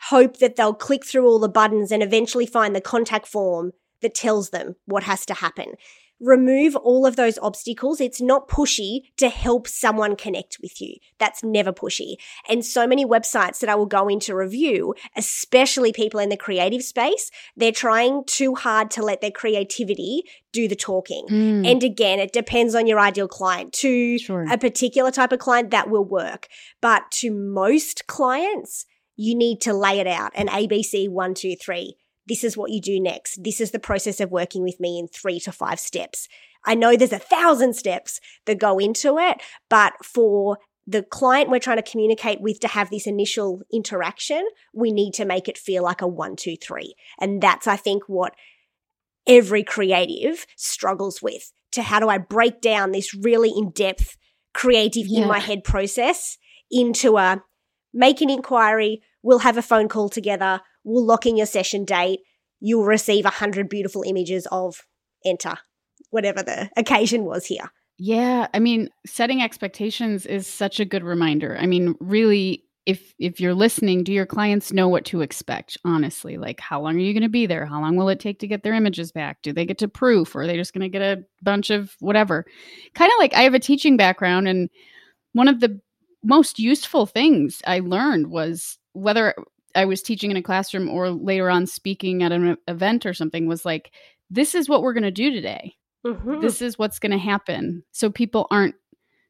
hope 0.10 0.38
that 0.38 0.56
they'll 0.56 0.74
click 0.74 1.06
through 1.06 1.28
all 1.28 1.38
the 1.38 1.48
buttons 1.48 1.92
and 1.92 2.02
eventually 2.02 2.48
find 2.48 2.76
the 2.76 2.82
contact 2.82 3.28
form 3.28 3.74
that 4.02 4.16
tells 4.16 4.50
them 4.50 4.78
what 4.86 5.04
has 5.04 5.24
to 5.28 5.36
happen 5.36 5.76
remove 6.20 6.76
all 6.76 7.06
of 7.06 7.16
those 7.16 7.38
obstacles. 7.40 8.00
It's 8.00 8.22
not 8.22 8.48
pushy 8.48 9.02
to 9.18 9.30
help 9.30 9.68
someone 9.68 10.16
connect 10.16 10.58
with 10.62 10.82
you. 10.82 10.96
That's 11.20 11.44
never 11.44 11.72
pushy. 11.72 12.16
And 12.50 12.66
so 12.66 12.88
many 12.88 13.06
websites 13.06 13.60
that 13.60 13.70
I 13.70 13.76
will 13.76 13.86
go 13.86 14.08
into 14.08 14.36
review, 14.36 14.96
especially 15.16 15.92
people 15.92 16.20
in 16.20 16.30
the 16.30 16.38
creative 16.38 16.84
space, 16.84 17.32
they're 17.56 17.72
trying 17.72 18.24
too 18.26 18.56
hard 18.56 18.92
to 18.92 19.04
let 19.04 19.22
their 19.22 19.32
creativity 19.32 20.24
do 20.54 20.68
the 20.68 20.76
talking. 20.76 21.26
Mm. 21.30 21.70
And 21.70 21.84
again, 21.84 22.20
it 22.20 22.32
depends 22.32 22.76
on 22.76 22.88
your 22.88 23.00
ideal 23.00 23.28
client. 23.28 23.74
To 23.74 24.18
sure. 24.18 24.46
a 24.52 24.58
particular 24.58 25.12
type 25.12 25.32
of 25.32 25.40
client, 25.40 25.72
that 25.72 25.90
will 25.90 26.06
work. 26.06 26.48
But 26.82 27.12
to 27.12 27.32
most 27.32 28.08
clients, 28.08 28.86
you 29.18 29.36
need 29.36 29.62
to 29.62 29.74
lay 29.74 30.00
it 30.00 30.08
out 30.08 30.32
an 30.36 30.48
ABC 30.48 31.10
one, 31.10 31.34
two, 31.34 31.56
three 31.56 31.96
this 32.28 32.44
is 32.44 32.58
what 32.58 32.72
you 32.72 32.82
do 32.82 33.00
next. 33.00 33.44
This 33.44 33.62
is 33.62 33.72
the 33.72 33.80
process 33.80 34.20
of 34.20 34.32
working 34.32 34.64
with 34.64 34.80
me 34.80 35.00
in 35.00 35.08
three 35.08 35.40
to 35.42 35.52
five 35.52 35.80
steps. 35.80 36.28
I 36.66 36.76
know 36.76 36.96
there's 36.96 37.14
a 37.14 37.20
thousand 37.20 37.76
steps 37.76 38.20
that 38.46 38.60
go 38.60 38.80
into 38.80 39.18
it, 39.18 39.38
but 39.70 39.94
for 40.04 40.58
the 40.88 41.04
client 41.04 41.50
we're 41.50 41.60
trying 41.60 41.78
to 41.78 41.92
communicate 41.92 42.42
with 42.42 42.60
to 42.60 42.68
have 42.68 42.90
this 42.90 43.08
initial 43.08 43.62
interaction, 43.72 44.48
we 44.74 44.92
need 44.92 45.14
to 45.16 45.26
make 45.26 45.48
it 45.48 45.58
feel 45.58 45.84
like 45.84 46.02
a 46.02 46.08
one, 46.08 46.36
two, 46.36 46.56
three. 46.56 46.96
And 47.20 47.42
that's, 47.42 47.68
I 47.68 47.76
think, 47.76 48.04
what 48.08 48.34
every 49.28 49.64
creative 49.64 50.46
struggles 50.56 51.22
with 51.22 51.52
to 51.72 51.82
how 51.82 52.00
do 52.00 52.10
I 52.10 52.18
break 52.18 52.62
down 52.62 52.92
this 52.92 53.14
really 53.14 53.50
in 53.50 53.72
depth, 53.72 54.18
creative 54.54 55.08
yeah. 55.08 55.24
in 55.24 55.28
my 55.28 55.40
head 55.40 55.64
process 55.64 56.38
into 56.72 57.18
a 57.18 57.44
make 57.94 58.22
an 58.22 58.30
inquiry, 58.30 59.02
we'll 59.24 59.40
have 59.40 59.58
a 59.58 59.62
phone 59.62 59.88
call 59.88 60.10
together, 60.10 60.62
we'll 60.86 61.06
lock 61.06 61.26
in 61.26 61.36
your 61.36 61.46
session 61.46 61.84
date. 61.84 62.22
You'll 62.62 62.86
receive 62.86 63.26
a 63.26 63.30
hundred 63.30 63.68
beautiful 63.68 64.04
images 64.04 64.48
of 64.52 64.78
enter, 65.26 65.56
whatever 66.12 66.42
the 66.42 66.70
occasion 66.78 67.26
was 67.26 67.46
here. 67.46 67.72
Yeah, 67.98 68.48
I 68.54 68.60
mean, 68.60 68.90
setting 69.06 69.42
expectations 69.42 70.26
is 70.26 70.48
such 70.48 70.80
a 70.80 70.86
good 70.86 71.04
reminder. 71.04 71.58
I 71.60 71.66
mean, 71.66 71.96
really 72.00 72.66
if 72.86 73.14
if 73.18 73.40
you're 73.40 73.56
listening, 73.56 74.04
do 74.04 74.14
your 74.14 74.26
clients 74.26 74.72
know 74.72 74.88
what 74.88 75.06
to 75.06 75.22
expect? 75.22 75.78
Honestly, 75.84 76.38
like 76.38 76.60
how 76.60 76.82
long 76.82 76.96
are 76.96 77.00
you 77.00 77.14
going 77.14 77.24
to 77.24 77.30
be 77.30 77.46
there? 77.46 77.66
How 77.66 77.82
long 77.82 77.96
will 77.96 78.10
it 78.10 78.20
take 78.20 78.40
to 78.40 78.48
get 78.48 78.64
their 78.64 78.74
images 78.74 79.12
back? 79.12 79.42
Do 79.42 79.54
they 79.54 79.66
get 79.66 79.80
to 79.80 79.88
proof 79.88 80.36
or 80.36 80.42
are 80.42 80.48
they 80.48 80.56
just 80.56 80.74
going 80.74 80.84
to 80.84 80.90
get 80.90 81.02
a 81.02 81.24
bunch 81.42 81.72
of 81.72 81.96
whatever? 82.00 82.46
Kind 82.94 83.12
of 83.12 83.18
like 83.20 83.34
I 83.34 83.42
have 83.42 83.56
a 83.56 83.60
teaching 83.60 83.98
background 83.98 84.48
and 84.48 84.70
one 85.34 85.48
of 85.48 85.60
the 85.60 85.80
most 86.24 86.60
useful 86.60 87.06
things 87.06 87.62
I 87.66 87.80
learned 87.80 88.28
was 88.28 88.78
whether 88.94 89.34
I 89.76 89.86
was 89.86 90.02
teaching 90.02 90.32
in 90.32 90.38
a 90.38 90.42
classroom 90.42 90.90
or 90.90 91.10
later 91.10 91.50
on 91.50 91.68
speaking 91.68 92.24
at 92.24 92.32
an 92.32 92.58
event 92.68 93.06
or 93.06 93.14
something 93.14 93.48
was 93.48 93.66
like, 93.66 93.92
this 94.30 94.56
is 94.56 94.70
what 94.70 94.82
we're 94.82 94.94
going 94.94 95.04
to 95.04 95.12
do 95.12 95.32
today. 95.32 95.76
Mm-hmm. 96.06 96.42
This 96.42 96.62
is 96.62 96.78
what's 96.78 97.00
going 97.00 97.12
to 97.12 97.18
happen. 97.18 97.84
So 97.92 98.10
people 98.10 98.48
aren't 98.52 98.76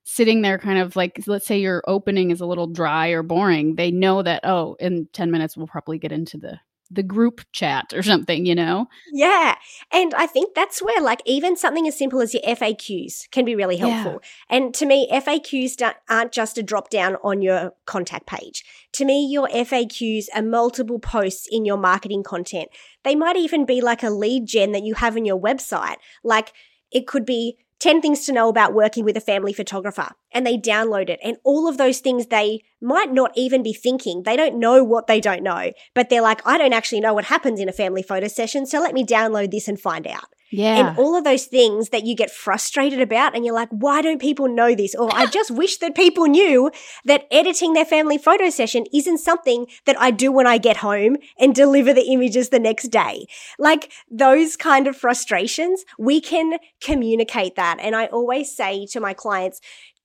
sitting 0.04 0.42
there 0.42 0.60
kind 0.60 0.78
of 0.78 0.96
like, 0.96 1.24
let's 1.26 1.48
say 1.48 1.60
your 1.60 1.84
opening 1.88 2.32
is 2.32 2.42
a 2.42 2.46
little 2.46 2.68
dry 2.68 3.10
or 3.10 3.24
boring. 3.24 3.76
They 3.76 3.92
know 3.92 4.22
that, 4.22 4.42
oh, 4.44 4.76
in 4.80 5.08
10 5.14 5.32
minutes, 5.32 5.58
we'll 5.58 5.68
probably 5.68 5.98
get 5.98 6.12
into 6.12 6.38
the 6.38 6.60
the 6.92 7.04
group 7.04 7.42
chat 7.52 7.94
or 7.94 8.04
something, 8.04 8.46
you 8.46 8.56
know? 8.56 8.88
Yeah. 9.12 9.56
And 9.92 10.14
I 10.14 10.28
think 10.28 10.54
that's 10.54 10.82
where, 10.82 11.02
like, 11.02 11.22
even 11.26 11.58
something 11.58 11.88
as 11.88 11.98
simple 11.98 12.22
as 12.22 12.34
your 12.34 12.44
FAQs 12.44 13.30
can 13.32 13.46
be 13.46 13.56
really 13.56 13.78
helpful. 13.78 14.22
Yeah. 14.22 14.58
And 14.58 14.74
to 14.76 14.86
me, 14.86 15.10
FAQs 15.12 15.94
aren't 16.10 16.32
just 16.32 16.58
a 16.58 16.64
drop 16.64 16.90
down 16.90 17.18
on 17.24 17.42
your 17.42 17.74
contact 17.86 18.28
page. 18.28 18.64
To 18.94 19.06
me, 19.06 19.26
your 19.26 19.48
FAQs 19.48 20.26
are 20.36 20.44
multiple 20.44 21.00
posts 21.00 21.48
in 21.52 21.66
your 21.66 21.78
marketing 21.78 22.24
content. 22.24 22.70
They 23.04 23.16
might 23.16 23.38
even 23.38 23.66
be 23.66 23.82
like 23.82 24.04
a 24.04 24.10
lead 24.10 24.46
gen 24.46 24.72
that 24.74 24.84
you 24.84 24.94
have 24.96 25.18
in 25.18 25.26
your 25.26 25.40
website. 25.40 25.98
Like, 26.24 26.54
it 26.92 27.08
could 27.08 27.26
be 27.26 27.58
10 27.80 28.02
things 28.02 28.26
to 28.26 28.32
know 28.32 28.50
about 28.50 28.74
working 28.74 29.04
with 29.04 29.18
a 29.18 29.22
family 29.22 29.54
photographer 29.54 30.12
and 30.32 30.46
they 30.46 30.58
download 30.58 31.10
it 31.10 31.20
and 31.24 31.38
all 31.44 31.68
of 31.68 31.78
those 31.78 32.00
things 32.00 32.28
they 32.28 32.62
might 32.82 33.12
not 33.12 33.32
even 33.36 33.64
be 33.64 33.74
thinking. 33.74 34.24
They 34.24 34.38
don't 34.38 34.60
know 34.60 34.84
what 34.84 35.08
they 35.08 35.20
don't 35.20 35.44
know, 35.44 35.72
but 35.94 36.10
they're 36.10 36.22
like, 36.22 36.46
I 36.46 36.58
don't 36.58 36.74
actually 36.74 37.02
know 37.02 37.14
what 37.14 37.26
happens 37.26 37.60
in 37.60 37.70
a 37.70 37.74
family 37.74 38.04
photo 38.04 38.28
session. 38.28 38.66
So 38.66 38.80
let 38.80 38.94
me 38.94 39.06
download 39.06 39.52
this 39.52 39.68
and 39.68 39.80
find 39.80 40.08
out. 40.08 40.35
Yeah. 40.58 40.90
And 40.90 40.98
all 40.98 41.18
of 41.18 41.24
those 41.24 41.46
things 41.46 41.90
that 41.90 42.06
you 42.06 42.16
get 42.16 42.32
frustrated 42.32 43.02
about, 43.02 43.36
and 43.36 43.44
you're 43.44 43.54
like, 43.54 43.70
why 43.72 44.02
don't 44.02 44.22
people 44.22 44.48
know 44.48 44.74
this? 44.74 44.96
Or 44.96 45.10
I 45.14 45.26
just 45.26 45.52
wish 45.52 45.78
that 45.80 45.96
people 45.96 46.26
knew 46.26 46.72
that 47.04 47.28
editing 47.30 47.74
their 47.74 47.86
family 47.86 48.18
photo 48.18 48.50
session 48.50 48.86
isn't 48.94 49.18
something 49.18 49.68
that 49.86 50.00
I 50.00 50.12
do 50.12 50.32
when 50.32 50.48
I 50.48 50.58
get 50.58 50.78
home 50.78 51.18
and 51.38 51.54
deliver 51.54 51.94
the 51.94 52.10
images 52.10 52.50
the 52.50 52.60
next 52.60 52.88
day. 52.88 53.26
Like 53.60 53.92
those 54.10 54.56
kind 54.56 54.88
of 54.88 54.96
frustrations, 54.96 55.84
we 56.00 56.22
can 56.22 56.58
communicate 56.82 57.56
that. 57.56 57.78
And 57.82 57.96
I 57.96 58.06
always 58.06 58.56
say 58.56 58.86
to 58.88 59.00
my 59.02 59.14
clients, 59.14 59.60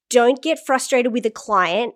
don't 0.08 0.42
get 0.42 0.58
frustrated 0.64 1.12
with 1.12 1.24
a 1.26 1.30
client 1.30 1.94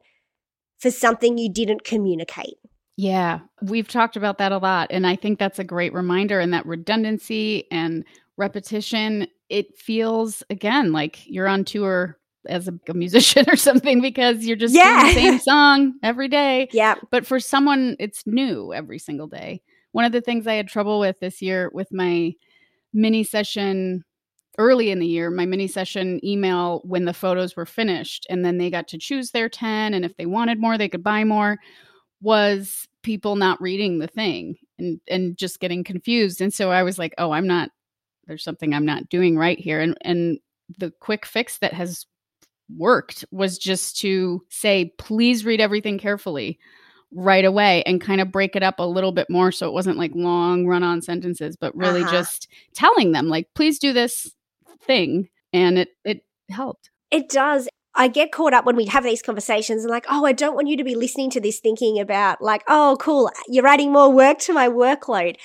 for 0.79 0.93
something 0.93 1.39
you 1.39 1.53
didn't 1.53 1.83
communicate. 1.83 2.55
Yeah, 2.97 3.41
we've 3.61 3.89
talked 3.89 4.17
about 4.17 4.39
that 4.39 4.53
a 4.53 4.59
lot. 4.59 4.89
And 4.91 5.05
I 5.05 5.17
think 5.17 5.41
that's 5.41 5.59
a 5.59 5.65
great 5.65 5.93
reminder 5.93 6.39
and 6.39 6.53
that 6.53 6.65
redundancy 6.65 7.67
and 7.73 8.05
repetition, 8.37 9.27
it 9.49 9.77
feels 9.79 10.43
again 10.51 10.93
like 10.93 11.21
you're 11.27 11.49
on 11.49 11.65
tour 11.65 12.19
as 12.47 12.69
a, 12.69 12.75
a 12.89 12.95
musician 12.95 13.45
or 13.49 13.57
something 13.57 14.01
because 14.01 14.45
you're 14.45 14.57
just 14.57 14.75
yeah. 14.75 15.05
the 15.05 15.15
same 15.15 15.39
song 15.39 15.95
every 16.03 16.29
day. 16.29 16.69
Yeah. 16.73 16.97
But 17.11 17.27
for 17.27 17.41
someone, 17.41 17.97
it's 17.99 18.27
new 18.27 18.73
every 18.73 18.99
single 18.99 19.27
day. 19.27 19.63
One 19.93 20.05
of 20.05 20.13
the 20.13 20.21
things 20.21 20.47
I 20.47 20.55
had 20.55 20.69
trouble 20.69 20.99
with 20.99 21.21
this 21.21 21.41
year 21.41 21.71
with 21.73 21.93
my 21.93 22.33
mini 22.93 23.25
session 23.25 24.05
early 24.59 24.91
in 24.91 25.01
the 25.01 25.07
year, 25.07 25.31
my 25.31 25.47
mini 25.47 25.67
session 25.67 26.21
email 26.25 26.81
when 26.85 27.05
the 27.05 27.15
photos 27.15 27.57
were 27.57 27.67
finished 27.67 28.27
and 28.31 28.45
then 28.45 28.59
they 28.59 28.71
got 28.71 28.89
to 28.89 28.99
choose 28.99 29.31
their 29.31 29.49
10 29.49 29.95
and 29.95 30.05
if 30.05 30.17
they 30.17 30.27
wanted 30.27 30.61
more, 30.61 30.79
they 30.79 30.89
could 30.89 31.03
buy 31.03 31.25
more 31.25 31.59
was 32.21 32.89
people 33.03 33.37
not 33.37 33.61
reading 33.61 33.99
the 33.99 34.07
thing 34.07 34.57
and 34.79 35.01
and 35.09 35.37
just 35.37 35.61
getting 35.61 35.85
confused. 35.85 36.41
And 36.41 36.53
so 36.53 36.71
I 36.71 36.83
was 36.83 36.99
like, 36.99 37.15
"Oh, 37.19 37.33
I'm 37.33 37.47
not 37.47 37.71
there's 38.27 38.45
something 38.45 38.73
I'm 38.73 38.87
not 38.87 39.09
doing 39.09 39.37
right 39.37 39.59
here. 39.59 39.81
And 39.81 39.97
and 40.03 40.39
the 40.79 40.93
quick 41.01 41.27
fix 41.27 41.59
that 41.59 41.73
has 41.73 42.07
worked 42.75 43.25
was 43.31 43.59
just 43.59 43.99
to 44.01 44.43
say, 44.49 44.93
please 44.99 45.45
read 45.45 45.61
everything 45.61 45.99
carefully 45.99 46.59
right 47.13 47.45
away 47.45 47.83
and 47.85 48.01
kind 48.01 48.21
of 48.21 48.33
break 48.33 48.57
it 48.57 48.63
up 48.63 48.79
a 48.79 48.87
little 48.87 49.13
bit 49.13 49.31
more 49.31 49.53
so 49.53 49.69
it 49.69 49.73
wasn't 49.73 49.99
like 49.99 50.11
long 50.15 50.67
run 50.67 50.83
on 50.83 51.01
sentences, 51.03 51.57
but 51.57 51.77
really 51.77 52.03
uh-huh. 52.03 52.13
just 52.13 52.49
telling 52.75 53.13
them, 53.13 53.29
like, 53.29 53.49
please 53.55 53.79
do 53.79 53.93
this 53.93 54.33
thing. 54.83 55.29
And 55.53 55.79
it 55.79 55.89
it 56.05 56.23
helped. 56.51 56.91
It 57.11 57.29
does. 57.29 57.69
I 57.97 58.09
get 58.09 58.33
caught 58.33 58.55
up 58.55 58.67
when 58.67 58.75
we 58.75 58.87
have 58.87 59.05
these 59.05 59.23
conversations 59.23 59.85
and 59.85 59.91
like, 59.91 60.07
oh, 60.11 60.25
I 60.25 60.33
don't 60.33 60.57
want 60.57 60.67
you 60.67 60.77
to 60.77 60.83
be 60.83 60.97
listening 60.97 61.31
to 61.31 61.41
this 61.41 61.61
thinking 61.61 62.01
about 62.01 62.43
like, 62.43 62.65
oh, 62.67 62.97
cool, 62.99 63.31
you're 63.47 63.69
adding 63.69 63.93
more 63.93 64.11
work 64.11 64.41
to 64.41 64.53
my 64.53 64.69
workload 64.69 65.37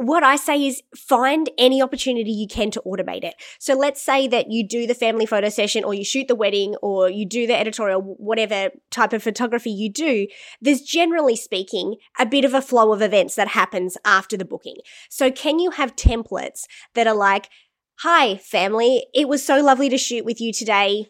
what 0.00 0.24
I 0.24 0.36
say 0.36 0.66
is 0.66 0.82
find 0.96 1.50
any 1.58 1.82
opportunity 1.82 2.30
you 2.30 2.46
can 2.46 2.70
to 2.70 2.82
automate 2.86 3.22
it. 3.22 3.34
So 3.58 3.74
let's 3.74 4.00
say 4.00 4.26
that 4.28 4.50
you 4.50 4.66
do 4.66 4.86
the 4.86 4.94
family 4.94 5.26
photo 5.26 5.50
session 5.50 5.84
or 5.84 5.92
you 5.92 6.04
shoot 6.04 6.26
the 6.26 6.34
wedding 6.34 6.74
or 6.80 7.10
you 7.10 7.26
do 7.26 7.46
the 7.46 7.54
editorial, 7.54 8.00
whatever 8.00 8.70
type 8.90 9.12
of 9.12 9.22
photography 9.22 9.70
you 9.70 9.92
do. 9.92 10.26
There's 10.58 10.80
generally 10.80 11.36
speaking 11.36 11.96
a 12.18 12.24
bit 12.24 12.46
of 12.46 12.54
a 12.54 12.62
flow 12.62 12.94
of 12.94 13.02
events 13.02 13.34
that 13.34 13.48
happens 13.48 13.98
after 14.06 14.38
the 14.38 14.46
booking. 14.46 14.76
So 15.10 15.30
can 15.30 15.58
you 15.58 15.72
have 15.72 15.96
templates 15.96 16.64
that 16.94 17.06
are 17.06 17.14
like, 17.14 17.50
Hi, 17.98 18.38
family. 18.38 19.04
It 19.12 19.28
was 19.28 19.44
so 19.44 19.60
lovely 19.60 19.90
to 19.90 19.98
shoot 19.98 20.24
with 20.24 20.40
you 20.40 20.54
today. 20.54 21.08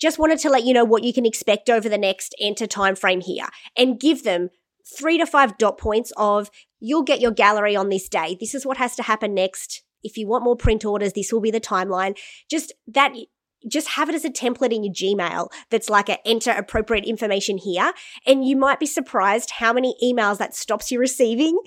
Just 0.00 0.18
wanted 0.18 0.40
to 0.40 0.50
let 0.50 0.64
you 0.64 0.74
know 0.74 0.84
what 0.84 1.04
you 1.04 1.12
can 1.12 1.24
expect 1.24 1.70
over 1.70 1.88
the 1.88 1.96
next 1.96 2.34
enter 2.40 2.66
time 2.66 2.96
frame 2.96 3.20
here 3.20 3.46
and 3.76 4.00
give 4.00 4.24
them 4.24 4.50
three 4.86 5.18
to 5.18 5.26
five 5.26 5.58
dot 5.58 5.78
points 5.78 6.12
of 6.16 6.50
you'll 6.86 7.02
get 7.02 7.20
your 7.20 7.32
gallery 7.32 7.74
on 7.74 7.88
this 7.88 8.08
day. 8.08 8.36
This 8.38 8.54
is 8.54 8.64
what 8.64 8.76
has 8.76 8.94
to 8.96 9.02
happen 9.02 9.34
next. 9.34 9.82
If 10.04 10.16
you 10.16 10.28
want 10.28 10.44
more 10.44 10.56
print 10.56 10.84
orders, 10.84 11.14
this 11.14 11.32
will 11.32 11.40
be 11.40 11.50
the 11.50 11.60
timeline. 11.60 12.16
Just 12.48 12.72
that 12.86 13.12
just 13.68 13.88
have 13.88 14.08
it 14.08 14.14
as 14.14 14.24
a 14.24 14.30
template 14.30 14.72
in 14.72 14.84
your 14.84 14.94
Gmail 14.94 15.48
that's 15.70 15.90
like 15.90 16.08
a 16.08 16.24
enter 16.26 16.52
appropriate 16.52 17.04
information 17.04 17.58
here. 17.58 17.92
And 18.24 18.46
you 18.46 18.56
might 18.56 18.78
be 18.78 18.86
surprised 18.86 19.52
how 19.58 19.72
many 19.72 19.96
emails 20.02 20.38
that 20.38 20.54
stops 20.54 20.92
you 20.92 21.00
receiving 21.00 21.58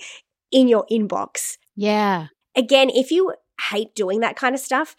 in 0.50 0.68
your 0.68 0.86
inbox. 0.90 1.58
Yeah. 1.76 2.28
Again, 2.56 2.88
if 2.90 3.10
you 3.10 3.34
hate 3.70 3.94
doing 3.94 4.20
that 4.20 4.36
kind 4.36 4.54
of 4.54 4.60
stuff, 4.60 4.96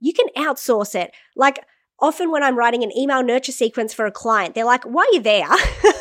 you 0.00 0.14
can 0.14 0.26
outsource 0.36 0.94
it. 0.94 1.12
Like 1.36 1.58
often 1.98 2.30
when 2.30 2.42
I'm 2.42 2.56
writing 2.56 2.82
an 2.82 2.96
email 2.96 3.22
nurture 3.22 3.52
sequence 3.52 3.92
for 3.92 4.06
a 4.06 4.12
client, 4.12 4.54
they're 4.54 4.64
like, 4.64 4.84
why 4.84 5.02
are 5.02 5.14
you 5.14 5.20
there? 5.20 5.48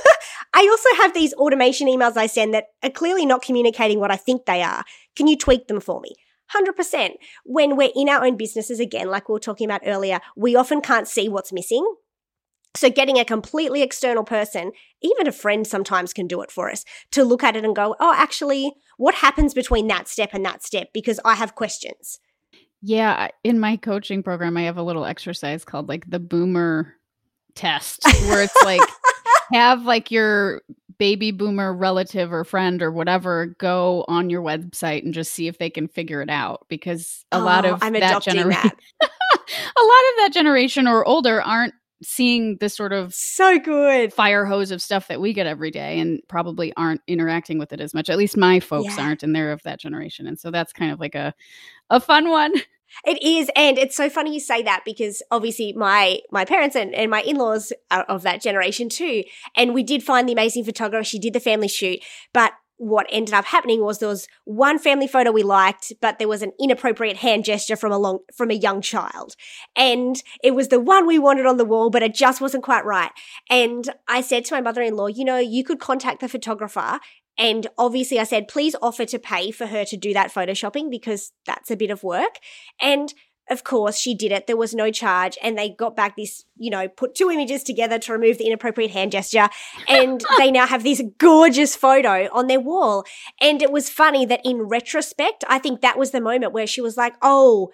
I 0.59 0.67
also 0.67 1.01
have 1.01 1.13
these 1.13 1.33
automation 1.35 1.87
emails 1.87 2.17
I 2.17 2.27
send 2.27 2.53
that 2.53 2.65
are 2.83 2.89
clearly 2.89 3.25
not 3.25 3.41
communicating 3.41 4.01
what 4.01 4.11
I 4.11 4.17
think 4.17 4.45
they 4.45 4.61
are. 4.61 4.83
Can 5.15 5.27
you 5.27 5.37
tweak 5.37 5.69
them 5.69 5.79
for 5.79 6.01
me? 6.01 6.15
100%. 6.53 7.11
When 7.45 7.77
we're 7.77 7.91
in 7.95 8.09
our 8.09 8.25
own 8.25 8.35
businesses, 8.35 8.77
again, 8.81 9.07
like 9.07 9.29
we 9.29 9.33
were 9.33 9.39
talking 9.39 9.63
about 9.63 9.83
earlier, 9.85 10.19
we 10.35 10.57
often 10.57 10.81
can't 10.81 11.07
see 11.07 11.29
what's 11.29 11.53
missing. 11.53 11.89
So, 12.75 12.89
getting 12.89 13.17
a 13.17 13.23
completely 13.23 13.81
external 13.81 14.25
person, 14.25 14.73
even 15.01 15.27
a 15.27 15.31
friend 15.31 15.65
sometimes 15.65 16.11
can 16.11 16.27
do 16.27 16.41
it 16.41 16.51
for 16.51 16.69
us, 16.69 16.83
to 17.11 17.23
look 17.23 17.41
at 17.41 17.55
it 17.55 17.63
and 17.63 17.73
go, 17.75 17.95
oh, 18.01 18.13
actually, 18.15 18.73
what 18.97 19.15
happens 19.15 19.53
between 19.53 19.87
that 19.87 20.09
step 20.09 20.31
and 20.33 20.43
that 20.45 20.61
step? 20.61 20.89
Because 20.93 21.21
I 21.23 21.35
have 21.35 21.55
questions. 21.55 22.19
Yeah. 22.81 23.29
In 23.45 23.59
my 23.59 23.77
coaching 23.77 24.23
program, 24.23 24.57
I 24.57 24.63
have 24.63 24.77
a 24.77 24.83
little 24.83 25.05
exercise 25.05 25.63
called 25.63 25.87
like 25.87 26.09
the 26.09 26.19
boomer 26.19 26.95
test, 27.55 28.03
where 28.03 28.43
it's 28.43 28.63
like, 28.63 28.81
have 29.53 29.83
like 29.83 30.11
your 30.11 30.61
baby 30.97 31.31
boomer 31.31 31.73
relative 31.73 32.33
or 32.33 32.43
friend 32.43 32.81
or 32.81 32.91
whatever 32.91 33.55
go 33.57 34.03
on 34.07 34.29
your 34.29 34.41
website 34.41 35.03
and 35.03 35.13
just 35.13 35.31
see 35.31 35.47
if 35.47 35.57
they 35.57 35.69
can 35.69 35.87
figure 35.87 36.21
it 36.21 36.29
out 36.29 36.65
because 36.67 37.25
a 37.31 37.37
oh, 37.37 37.43
lot 37.43 37.65
of 37.65 37.81
I'm 37.81 37.93
that 37.93 38.21
generation 38.21 38.71
a 39.01 39.05
lot 39.05 40.03
of 40.09 40.17
that 40.17 40.29
generation 40.33 40.87
or 40.87 41.05
older 41.05 41.41
aren't 41.41 41.73
seeing 42.01 42.57
this 42.57 42.75
sort 42.75 42.93
of 42.93 43.13
so 43.13 43.59
good. 43.59 44.13
fire 44.13 44.45
hose 44.45 44.71
of 44.71 44.81
stuff 44.81 45.07
that 45.07 45.19
we 45.19 45.33
get 45.33 45.47
every 45.47 45.71
day 45.71 45.99
and 45.99 46.21
probably 46.27 46.73
aren't 46.77 47.01
interacting 47.07 47.59
with 47.59 47.73
it 47.73 47.81
as 47.81 47.93
much. 47.93 48.09
At 48.09 48.17
least 48.17 48.37
my 48.37 48.59
folks 48.59 48.95
yeah. 48.97 49.03
aren't 49.03 49.23
and 49.23 49.35
they're 49.35 49.51
of 49.51 49.61
that 49.63 49.79
generation. 49.79 50.25
And 50.27 50.39
so 50.39 50.51
that's 50.51 50.71
kind 50.73 50.91
of 50.91 50.99
like 50.99 51.15
a 51.15 51.33
a 51.89 51.99
fun 51.99 52.29
one 52.29 52.53
it 53.05 53.21
is, 53.21 53.49
and 53.55 53.77
it's 53.77 53.95
so 53.95 54.09
funny 54.09 54.33
you 54.33 54.39
say 54.39 54.61
that 54.63 54.83
because 54.85 55.21
obviously 55.31 55.73
my 55.73 56.19
my 56.31 56.45
parents 56.45 56.75
and, 56.75 56.93
and 56.93 57.09
my 57.11 57.21
in 57.21 57.37
laws 57.37 57.71
are 57.91 58.03
of 58.03 58.23
that 58.23 58.41
generation 58.41 58.89
too. 58.89 59.23
And 59.55 59.73
we 59.73 59.83
did 59.83 60.03
find 60.03 60.27
the 60.27 60.33
amazing 60.33 60.63
photographer. 60.63 61.03
She 61.03 61.19
did 61.19 61.33
the 61.33 61.39
family 61.39 61.67
shoot, 61.67 61.99
but 62.33 62.53
what 62.79 63.05
ended 63.11 63.33
up 63.33 63.43
happening 63.43 63.83
was 63.83 63.99
there 63.99 64.07
was 64.07 64.25
one 64.45 64.79
family 64.79 65.05
photo 65.05 65.31
we 65.31 65.43
liked, 65.43 65.91
but 65.99 66.17
there 66.17 66.29
was 66.29 66.41
an 66.41 66.53
inappropriate 66.57 67.17
hand 67.17 67.43
gesture 67.43 67.75
from 67.75 67.91
a 67.91 67.97
long 67.97 68.19
from 68.33 68.49
a 68.49 68.55
young 68.55 68.81
child, 68.81 69.35
and 69.75 70.23
it 70.41 70.55
was 70.55 70.69
the 70.69 70.79
one 70.79 71.05
we 71.05 71.19
wanted 71.19 71.45
on 71.45 71.57
the 71.57 71.65
wall, 71.65 71.89
but 71.89 72.01
it 72.01 72.15
just 72.15 72.39
wasn't 72.39 72.63
quite 72.63 72.85
right. 72.85 73.11
And 73.49 73.93
I 74.07 74.21
said 74.21 74.45
to 74.45 74.55
my 74.55 74.61
mother 74.61 74.81
in 74.81 74.95
law, 74.95 75.07
you 75.07 75.25
know, 75.25 75.37
you 75.37 75.65
could 75.65 75.79
contact 75.79 76.21
the 76.21 76.29
photographer 76.29 77.01
and 77.39 77.67
obviously, 77.77 78.19
I 78.19 78.25
said, 78.25 78.49
please 78.49 78.75
offer 78.81 79.05
to 79.05 79.17
pay 79.17 79.49
for 79.51 79.67
her 79.67 79.85
to 79.85 79.95
do 79.95 80.13
that 80.13 80.31
photoshopping 80.31 80.91
because 80.91 81.31
that's 81.45 81.71
a 81.71 81.77
bit 81.77 81.89
of 81.89 82.03
work. 82.03 82.35
And 82.81 83.13
of 83.49 83.63
course, 83.63 83.97
she 83.97 84.13
did 84.13 84.31
it. 84.31 84.45
There 84.45 84.57
was 84.57 84.75
no 84.75 84.91
charge. 84.91 85.37
And 85.41 85.57
they 85.57 85.69
got 85.69 85.95
back 85.95 86.17
this, 86.17 86.43
you 86.57 86.69
know, 86.69 86.89
put 86.89 87.15
two 87.15 87.31
images 87.31 87.63
together 87.63 87.97
to 87.97 88.11
remove 88.11 88.37
the 88.37 88.45
inappropriate 88.45 88.91
hand 88.91 89.13
gesture. 89.13 89.47
And 89.87 90.23
they 90.37 90.51
now 90.51 90.67
have 90.67 90.83
this 90.83 91.01
gorgeous 91.17 91.77
photo 91.77 92.27
on 92.33 92.47
their 92.47 92.59
wall. 92.59 93.05
And 93.41 93.61
it 93.61 93.71
was 93.71 93.89
funny 93.89 94.25
that 94.25 94.41
in 94.43 94.63
retrospect, 94.63 95.45
I 95.47 95.59
think 95.59 95.79
that 95.79 95.97
was 95.97 96.11
the 96.11 96.21
moment 96.21 96.51
where 96.51 96.67
she 96.67 96.81
was 96.81 96.97
like, 96.97 97.15
oh, 97.21 97.71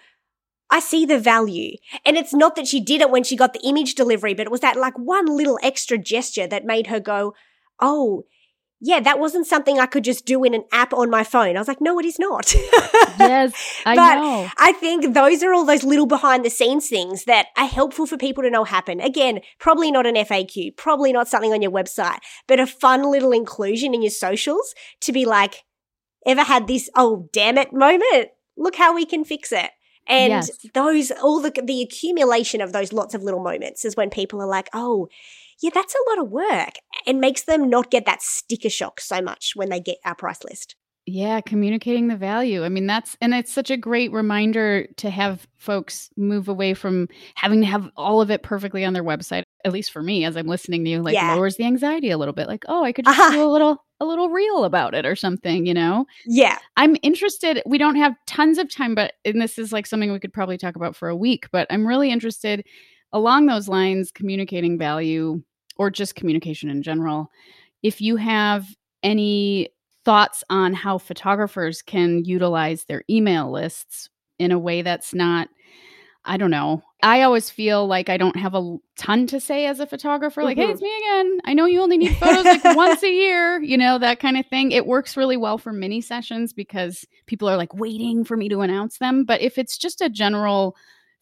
I 0.70 0.78
see 0.78 1.04
the 1.04 1.18
value. 1.18 1.76
And 2.04 2.16
it's 2.16 2.32
not 2.32 2.54
that 2.54 2.68
she 2.68 2.80
did 2.80 3.00
it 3.00 3.10
when 3.10 3.24
she 3.24 3.36
got 3.36 3.52
the 3.52 3.66
image 3.66 3.96
delivery, 3.96 4.32
but 4.32 4.46
it 4.46 4.52
was 4.52 4.60
that 4.60 4.76
like 4.76 4.96
one 4.96 5.26
little 5.26 5.58
extra 5.60 5.98
gesture 5.98 6.46
that 6.46 6.64
made 6.64 6.86
her 6.86 7.00
go, 7.00 7.34
oh, 7.80 8.22
yeah, 8.80 9.00
that 9.00 9.18
wasn't 9.18 9.46
something 9.46 9.78
I 9.78 9.86
could 9.86 10.04
just 10.04 10.26
do 10.26 10.44
in 10.44 10.52
an 10.52 10.64
app 10.70 10.92
on 10.92 11.08
my 11.08 11.24
phone. 11.24 11.56
I 11.56 11.60
was 11.60 11.68
like, 11.68 11.80
no, 11.80 11.98
it 11.98 12.04
is 12.04 12.18
not. 12.18 12.54
yes, 13.18 13.54
I 13.86 13.96
but 13.96 14.14
know. 14.16 14.50
I 14.58 14.72
think 14.72 15.14
those 15.14 15.42
are 15.42 15.54
all 15.54 15.64
those 15.64 15.82
little 15.82 16.06
behind 16.06 16.44
the 16.44 16.50
scenes 16.50 16.88
things 16.88 17.24
that 17.24 17.46
are 17.56 17.66
helpful 17.66 18.06
for 18.06 18.18
people 18.18 18.42
to 18.42 18.50
know 18.50 18.64
happen. 18.64 19.00
Again, 19.00 19.40
probably 19.58 19.90
not 19.90 20.06
an 20.06 20.14
FAQ, 20.14 20.76
probably 20.76 21.10
not 21.10 21.26
something 21.26 21.54
on 21.54 21.62
your 21.62 21.70
website, 21.70 22.18
but 22.46 22.60
a 22.60 22.66
fun 22.66 23.10
little 23.10 23.32
inclusion 23.32 23.94
in 23.94 24.02
your 24.02 24.10
socials 24.10 24.74
to 25.00 25.12
be 25.12 25.24
like, 25.24 25.64
ever 26.26 26.42
had 26.42 26.66
this, 26.66 26.90
oh, 26.94 27.30
damn 27.32 27.56
it 27.56 27.72
moment? 27.72 28.28
Look 28.58 28.76
how 28.76 28.94
we 28.94 29.06
can 29.06 29.24
fix 29.24 29.52
it. 29.52 29.70
And 30.06 30.32
yes. 30.32 30.50
those, 30.74 31.10
all 31.10 31.40
the, 31.40 31.50
the 31.64 31.82
accumulation 31.82 32.60
of 32.60 32.72
those 32.72 32.92
lots 32.92 33.14
of 33.14 33.22
little 33.22 33.42
moments 33.42 33.84
is 33.84 33.96
when 33.96 34.10
people 34.10 34.40
are 34.40 34.46
like, 34.46 34.68
oh, 34.72 35.08
yeah, 35.62 35.70
that's 35.72 35.94
a 35.94 36.10
lot 36.10 36.24
of 36.24 36.30
work 36.30 36.74
and 37.06 37.20
makes 37.20 37.44
them 37.44 37.70
not 37.70 37.90
get 37.90 38.06
that 38.06 38.22
sticker 38.22 38.70
shock 38.70 39.00
so 39.00 39.20
much 39.20 39.52
when 39.54 39.68
they 39.68 39.80
get 39.80 39.98
our 40.04 40.14
price 40.14 40.42
list. 40.44 40.76
Yeah, 41.08 41.40
communicating 41.40 42.08
the 42.08 42.16
value. 42.16 42.64
I 42.64 42.68
mean, 42.68 42.88
that's, 42.88 43.16
and 43.20 43.32
it's 43.32 43.52
such 43.52 43.70
a 43.70 43.76
great 43.76 44.10
reminder 44.10 44.88
to 44.96 45.08
have 45.08 45.46
folks 45.56 46.10
move 46.16 46.48
away 46.48 46.74
from 46.74 47.08
having 47.36 47.60
to 47.60 47.66
have 47.66 47.88
all 47.96 48.20
of 48.20 48.28
it 48.28 48.42
perfectly 48.42 48.84
on 48.84 48.92
their 48.92 49.04
website. 49.04 49.44
At 49.64 49.72
least 49.72 49.92
for 49.92 50.02
me, 50.02 50.24
as 50.24 50.36
I'm 50.36 50.48
listening 50.48 50.84
to 50.84 50.90
you, 50.90 51.02
like 51.02 51.14
yeah. 51.14 51.34
lowers 51.34 51.56
the 51.56 51.64
anxiety 51.64 52.10
a 52.10 52.18
little 52.18 52.34
bit. 52.34 52.48
Like, 52.48 52.64
oh, 52.66 52.82
I 52.82 52.90
could 52.90 53.04
just 53.04 53.16
uh-huh. 53.16 53.30
do 53.30 53.44
a 53.44 53.46
little, 53.46 53.84
a 54.00 54.04
little 54.04 54.30
reel 54.30 54.64
about 54.64 54.94
it 54.94 55.06
or 55.06 55.14
something, 55.14 55.64
you 55.64 55.74
know? 55.74 56.06
Yeah. 56.26 56.58
I'm 56.76 56.96
interested. 57.04 57.62
We 57.66 57.78
don't 57.78 57.94
have 57.94 58.16
tons 58.26 58.58
of 58.58 58.68
time, 58.68 58.96
but, 58.96 59.12
and 59.24 59.40
this 59.40 59.60
is 59.60 59.72
like 59.72 59.86
something 59.86 60.10
we 60.10 60.18
could 60.18 60.32
probably 60.32 60.58
talk 60.58 60.74
about 60.74 60.96
for 60.96 61.08
a 61.08 61.16
week, 61.16 61.46
but 61.52 61.68
I'm 61.70 61.86
really 61.86 62.10
interested 62.10 62.66
along 63.12 63.46
those 63.46 63.68
lines, 63.68 64.10
communicating 64.10 64.76
value 64.76 65.40
or 65.76 65.90
just 65.90 66.14
communication 66.14 66.68
in 66.70 66.82
general, 66.82 67.30
if 67.82 68.00
you 68.00 68.16
have 68.16 68.66
any 69.02 69.68
thoughts 70.04 70.44
on 70.50 70.72
how 70.72 70.98
photographers 70.98 71.82
can 71.82 72.24
utilize 72.24 72.84
their 72.84 73.02
email 73.10 73.50
lists 73.50 74.08
in 74.38 74.52
a 74.52 74.58
way 74.58 74.82
that's 74.82 75.14
not 75.14 75.48
I 76.26 76.36
don't 76.36 76.50
know. 76.50 76.82
I 77.02 77.22
always 77.22 77.50
feel 77.50 77.86
like 77.86 78.08
I 78.08 78.16
don't 78.16 78.36
have 78.36 78.54
a 78.54 78.76
ton 78.98 79.28
to 79.28 79.38
say 79.38 79.66
as 79.66 79.78
a 79.78 79.86
photographer. 79.86 80.42
Like, 80.42 80.58
mm-hmm. 80.58 80.66
hey, 80.66 80.72
it's 80.72 80.82
me 80.82 80.92
again. 80.98 81.38
I 81.44 81.54
know 81.54 81.66
you 81.66 81.80
only 81.80 81.98
need 81.98 82.16
photos 82.16 82.44
like 82.44 82.64
once 82.76 83.02
a 83.04 83.12
year, 83.12 83.62
you 83.62 83.78
know, 83.78 83.96
that 83.98 84.18
kind 84.18 84.36
of 84.36 84.44
thing. 84.46 84.72
It 84.72 84.86
works 84.86 85.16
really 85.16 85.36
well 85.36 85.56
for 85.56 85.72
mini 85.72 86.00
sessions 86.00 86.52
because 86.52 87.06
people 87.26 87.48
are 87.48 87.56
like 87.56 87.72
waiting 87.74 88.24
for 88.24 88.36
me 88.36 88.48
to 88.48 88.62
announce 88.62 88.98
them. 88.98 89.24
But 89.24 89.40
if 89.40 89.56
it's 89.56 89.78
just 89.78 90.00
a 90.00 90.08
general 90.08 90.76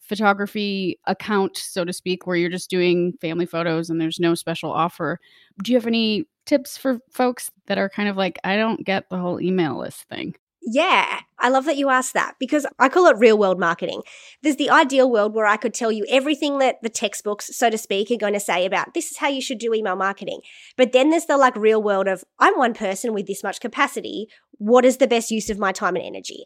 photography 0.07 0.99
account, 1.05 1.57
so 1.57 1.83
to 1.83 1.93
speak, 1.93 2.25
where 2.25 2.35
you're 2.35 2.49
just 2.49 2.69
doing 2.69 3.13
family 3.21 3.45
photos 3.45 3.89
and 3.89 3.99
there's 3.99 4.19
no 4.19 4.35
special 4.35 4.71
offer. 4.71 5.19
Do 5.63 5.71
you 5.71 5.77
have 5.77 5.87
any 5.87 6.25
tips 6.45 6.77
for 6.77 6.99
folks 7.11 7.51
that 7.67 7.77
are 7.77 7.89
kind 7.89 8.09
of 8.09 8.17
like, 8.17 8.39
I 8.43 8.55
don't 8.55 8.85
get 8.85 9.09
the 9.09 9.17
whole 9.17 9.41
email 9.41 9.79
list 9.79 10.03
thing? 10.09 10.35
Yeah, 10.67 11.19
I 11.37 11.49
love 11.49 11.65
that 11.65 11.77
you 11.77 11.89
asked 11.89 12.15
that 12.15 12.37
because 12.39 12.65
I 12.79 12.89
call 12.89 13.05
it 13.05 13.17
real 13.19 13.37
world 13.37 13.59
marketing. 13.59 14.01
There's 14.41 14.55
the 14.55 14.71
ideal 14.71 15.11
world 15.11 15.35
where 15.35 15.45
I 15.45 15.57
could 15.57 15.75
tell 15.75 15.91
you 15.91 16.07
everything 16.09 16.57
that 16.57 16.77
the 16.81 16.89
textbooks, 16.89 17.55
so 17.55 17.69
to 17.69 17.77
speak, 17.77 18.09
are 18.09 18.17
going 18.17 18.33
to 18.33 18.39
say 18.39 18.65
about 18.65 18.95
this 18.95 19.11
is 19.11 19.17
how 19.17 19.27
you 19.27 19.41
should 19.41 19.59
do 19.59 19.75
email 19.75 19.95
marketing. 19.95 20.41
But 20.75 20.91
then 20.91 21.11
there's 21.11 21.27
the 21.27 21.37
like 21.37 21.55
real 21.55 21.83
world 21.83 22.07
of 22.07 22.23
I'm 22.39 22.57
one 22.57 22.73
person 22.73 23.13
with 23.13 23.27
this 23.27 23.43
much 23.43 23.59
capacity. 23.59 24.27
What 24.57 24.85
is 24.85 24.97
the 24.97 25.07
best 25.07 25.31
use 25.31 25.49
of 25.49 25.59
my 25.59 25.71
time 25.71 25.95
and 25.95 26.05
energy? 26.05 26.45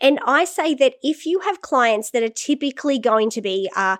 And 0.00 0.18
I 0.26 0.44
say 0.44 0.74
that 0.74 0.94
if 1.02 1.26
you 1.26 1.40
have 1.40 1.60
clients 1.60 2.10
that 2.10 2.22
are 2.22 2.28
typically 2.28 2.98
going 2.98 3.30
to 3.30 3.42
be 3.42 3.70
uh, 3.76 3.96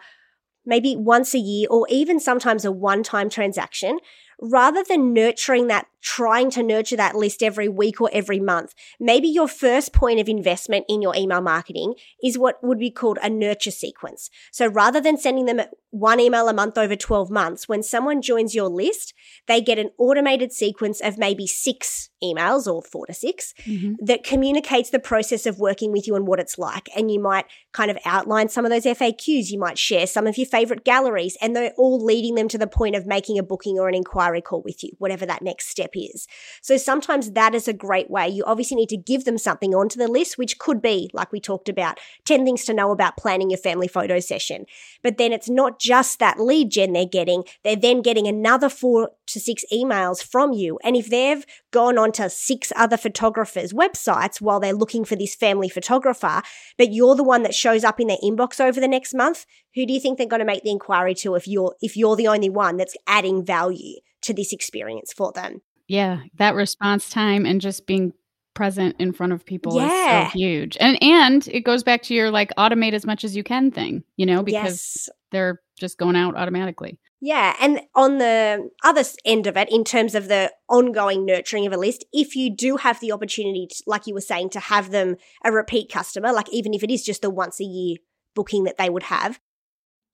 maybe 0.65 0.97
once 0.97 1.35
a 1.35 1.39
year 1.39 1.67
or 1.71 1.87
even 1.91 2.21
sometimes 2.21 2.65
a 2.65 2.73
one 2.73 3.03
time 3.03 3.29
transaction, 3.29 3.99
rather 4.41 4.83
than 4.83 5.13
nurturing 5.13 5.67
that, 5.69 5.87
trying 6.01 6.51
to 6.51 6.63
nurture 6.63 6.97
that 6.97 7.15
list 7.15 7.43
every 7.43 7.69
week 7.69 8.01
or 8.01 8.09
every 8.13 8.41
month, 8.41 8.75
maybe 8.99 9.29
your 9.29 9.49
first 9.49 9.93
point 9.93 10.19
of 10.19 10.29
investment 10.29 10.87
in 10.89 11.03
your 11.03 11.15
email 11.15 11.41
marketing 11.41 11.95
is 12.23 12.39
what 12.39 12.63
would 12.63 12.79
be 12.79 12.91
called 12.91 13.19
a 13.23 13.29
nurture 13.29 13.71
sequence. 13.71 14.31
So 14.51 14.67
rather 14.67 15.01
than 15.01 15.19
sending 15.19 15.45
them 15.45 15.61
one 15.91 16.21
email 16.21 16.49
a 16.49 16.55
month 16.55 16.79
over 16.79 16.97
12 16.97 17.31
months, 17.31 17.69
when 17.69 17.83
someone 17.83 18.23
joins 18.23 18.55
your 18.55 18.69
list, 18.69 19.13
they 19.47 19.61
get 19.61 19.79
an 19.79 19.91
automated 19.99 20.53
sequence 20.53 21.01
of 21.01 21.19
maybe 21.19 21.47
six 21.47 22.09
emails 22.23 22.73
or 22.73 22.83
four 22.83 23.07
to 23.07 23.15
6 23.15 23.55
mm-hmm. 23.65 23.95
that 24.05 24.23
communicates 24.23 24.91
the 24.91 24.99
process 24.99 25.47
of 25.47 25.59
working 25.59 25.91
with 25.91 26.07
you 26.07 26.15
and 26.15 26.27
what 26.27 26.39
it's 26.39 26.59
like. 26.59 26.89
And 26.97 27.11
you 27.11 27.21
might 27.21 27.47
kind 27.73 27.91
of 27.91 27.99
outline 28.05 28.49
some 28.49 28.65
of 28.65 28.71
those 28.71 28.85
FAQs. 28.85 29.51
You 29.51 29.59
might 29.59 29.79
share 29.79 30.07
some 30.07 30.27
of 30.27 30.39
your 30.39 30.47
favorite 30.47 30.85
galleries, 30.85 31.37
and 31.41 31.57
they're 31.57 31.73
all 31.77 32.03
leading 32.03 32.37
them 32.37 32.49
to 32.49 32.59
the 32.59 32.67
point 32.67 32.95
of 32.95 33.07
making 33.07 33.39
a 33.39 33.43
booking 33.43 33.79
or 33.79 33.89
an 33.89 33.95
inquiry 33.95 34.30
call 34.39 34.63
with 34.63 34.85
you, 34.85 34.91
whatever 34.99 35.27
that 35.27 35.43
next 35.43 35.69
step 35.69 35.91
is. 35.95 36.29
So 36.63 36.77
sometimes 36.77 37.33
that 37.33 37.55
is 37.55 37.67
a 37.67 37.73
great 37.73 38.09
way. 38.09 38.29
You 38.29 38.45
obviously 38.45 38.77
need 38.77 38.91
to 38.91 38.97
give 38.97 39.25
them 39.25 39.39
something 39.39 39.75
onto 39.75 39.99
the 39.99 40.07
list, 40.07 40.39
which 40.39 40.59
could 40.59 40.81
be, 40.81 41.11
like 41.13 41.33
we 41.33 41.41
talked 41.41 41.69
about, 41.69 41.99
10 42.27 42.45
things 42.45 42.65
to 42.67 42.75
know 42.75 42.93
about 42.93 43.17
planning 43.17 43.51
your 43.51 43.59
family 43.59 43.89
photo 43.89 44.21
session. 44.21 44.67
But 45.03 45.19
then 45.19 45.33
it's 45.33 45.51
not 45.51 45.81
just 45.81 46.21
that 46.21 46.39
lead 46.39 46.71
gen 46.71 46.93
they're 46.93 47.07
getting, 47.07 47.43
they're 47.65 47.75
then 47.75 48.03
getting 48.03 48.29
another 48.29 48.69
four 48.69 49.11
to 49.27 49.41
six 49.41 49.65
emails 49.73 50.23
from 50.23 50.53
you. 50.53 50.79
And 50.85 50.97
if 50.97 51.09
they've 51.09 51.45
gone 51.71 51.99
on 51.99 52.13
to 52.13 52.29
six 52.29 52.73
other 52.77 52.97
photographers' 52.97 53.73
websites 53.73 54.41
while 54.41 54.61
they're 54.61 54.73
looking 54.73 55.05
for 55.05 55.17
this 55.17 55.35
family 55.35 55.69
photographer, 55.69 56.43
but 56.77 56.93
you're 56.93 57.15
the 57.15 57.25
one 57.25 57.43
that 57.43 57.55
shows 57.55 57.85
up 57.85 58.01
in 58.01 58.09
their 58.09 58.19
inbox 58.23 58.61
over 58.61 58.81
the 58.81 58.89
next 58.89 59.15
month, 59.15 59.47
who 59.75 59.87
do 59.87 59.93
you 59.93 60.01
think 60.01 60.19
they're 60.19 60.27
going 60.27 60.41
to 60.41 60.47
make 60.47 60.63
the 60.63 60.71
inquiry 60.71 61.15
to 61.17 61.35
if 61.35 61.47
you're 61.47 61.75
if 61.81 61.97
you're 61.97 62.17
the 62.17 62.29
only 62.29 62.51
one 62.51 62.77
that's 62.77 62.97
adding 63.07 63.45
value 63.45 63.97
to 64.23 64.35
this 64.35 64.53
experience 64.53 65.13
for 65.13 65.33
them? 65.33 65.63
Yeah, 65.89 66.21
that 66.39 66.55
response 66.55 67.11
time 67.11 67.47
and 67.47 67.61
just 67.61 67.87
being 67.87 68.13
present 68.55 68.97
in 68.99 69.13
front 69.13 69.33
of 69.33 69.45
people 69.45 69.77
yeah. 69.77 70.27
is 70.27 70.33
so 70.33 70.39
huge. 70.39 70.77
And 70.81 71.03
and 71.03 71.47
it 71.49 71.61
goes 71.61 71.83
back 71.83 72.03
to 72.03 72.15
your 72.15 72.31
like 72.31 72.51
automate 72.59 72.93
as 72.93 73.07
much 73.07 73.25
as 73.25 73.37
you 73.37 73.43
can 73.43 73.71
thing, 73.71 74.05
you 74.17 74.27
know, 74.27 74.43
because 74.43 75.07
yes. 75.07 75.09
they're 75.31 75.61
just 75.79 75.99
going 75.99 76.17
out 76.17 76.37
automatically. 76.37 76.99
Yeah. 77.23 77.55
And 77.61 77.83
on 77.95 78.19
the 78.19 78.71
other 78.83 79.03
end 79.25 79.47
of 79.47 79.57
it, 79.57 79.71
in 79.71 79.85
terms 79.85 80.15
of 80.15 80.29
the 80.29 80.53
ongoing 80.69 81.27
nurturing 81.27 81.67
of 81.67 81.73
a 81.73 81.77
list, 81.77 82.05
if 82.13 82.35
you 82.35 82.55
do 82.55 82.77
have 82.77 82.99
the 83.01 83.13
opportunity, 83.13 83.69
to, 83.71 83.83
like 83.87 84.07
you 84.07 84.15
were 84.15 84.23
saying, 84.23 84.51
to 84.51 84.61
have 84.61 84.91
them 84.91 85.17
a 85.45 85.53
repeat 85.53 85.91
customer, 85.93 86.33
like 86.33 86.51
even 86.51 86.73
if 86.73 86.83
it 86.83 86.91
is 86.91 87.05
just 87.05 87.21
the 87.21 87.31
once 87.31 87.61
a 87.61 87.65
year 87.65 87.97
booking 88.35 88.65
that 88.65 88.79
they 88.79 88.89
would 88.89 89.05
have, 89.05 89.39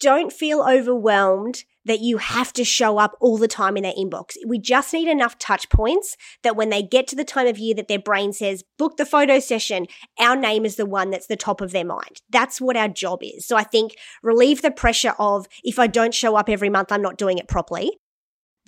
don't 0.00 0.32
feel 0.32 0.62
overwhelmed 0.62 1.64
that 1.84 2.00
you 2.00 2.18
have 2.18 2.52
to 2.52 2.64
show 2.64 2.98
up 2.98 3.16
all 3.20 3.38
the 3.38 3.48
time 3.48 3.76
in 3.76 3.84
their 3.84 3.92
inbox. 3.92 4.34
We 4.46 4.58
just 4.58 4.92
need 4.92 5.08
enough 5.08 5.38
touch 5.38 5.68
points 5.68 6.16
that 6.42 6.56
when 6.56 6.68
they 6.68 6.82
get 6.82 7.06
to 7.08 7.16
the 7.16 7.24
time 7.24 7.46
of 7.46 7.58
year 7.58 7.74
that 7.76 7.88
their 7.88 8.00
brain 8.00 8.32
says, 8.32 8.64
book 8.76 8.96
the 8.96 9.06
photo 9.06 9.38
session, 9.38 9.86
our 10.18 10.36
name 10.36 10.64
is 10.64 10.76
the 10.76 10.86
one 10.86 11.10
that's 11.10 11.28
the 11.28 11.36
top 11.36 11.60
of 11.60 11.70
their 11.70 11.84
mind. 11.84 12.20
That's 12.28 12.60
what 12.60 12.76
our 12.76 12.88
job 12.88 13.20
is. 13.22 13.46
So 13.46 13.56
I 13.56 13.62
think 13.62 13.94
relieve 14.22 14.62
the 14.62 14.72
pressure 14.72 15.14
of 15.18 15.46
if 15.62 15.78
I 15.78 15.86
don't 15.86 16.14
show 16.14 16.34
up 16.34 16.48
every 16.48 16.70
month, 16.70 16.90
I'm 16.90 17.02
not 17.02 17.18
doing 17.18 17.38
it 17.38 17.48
properly 17.48 17.98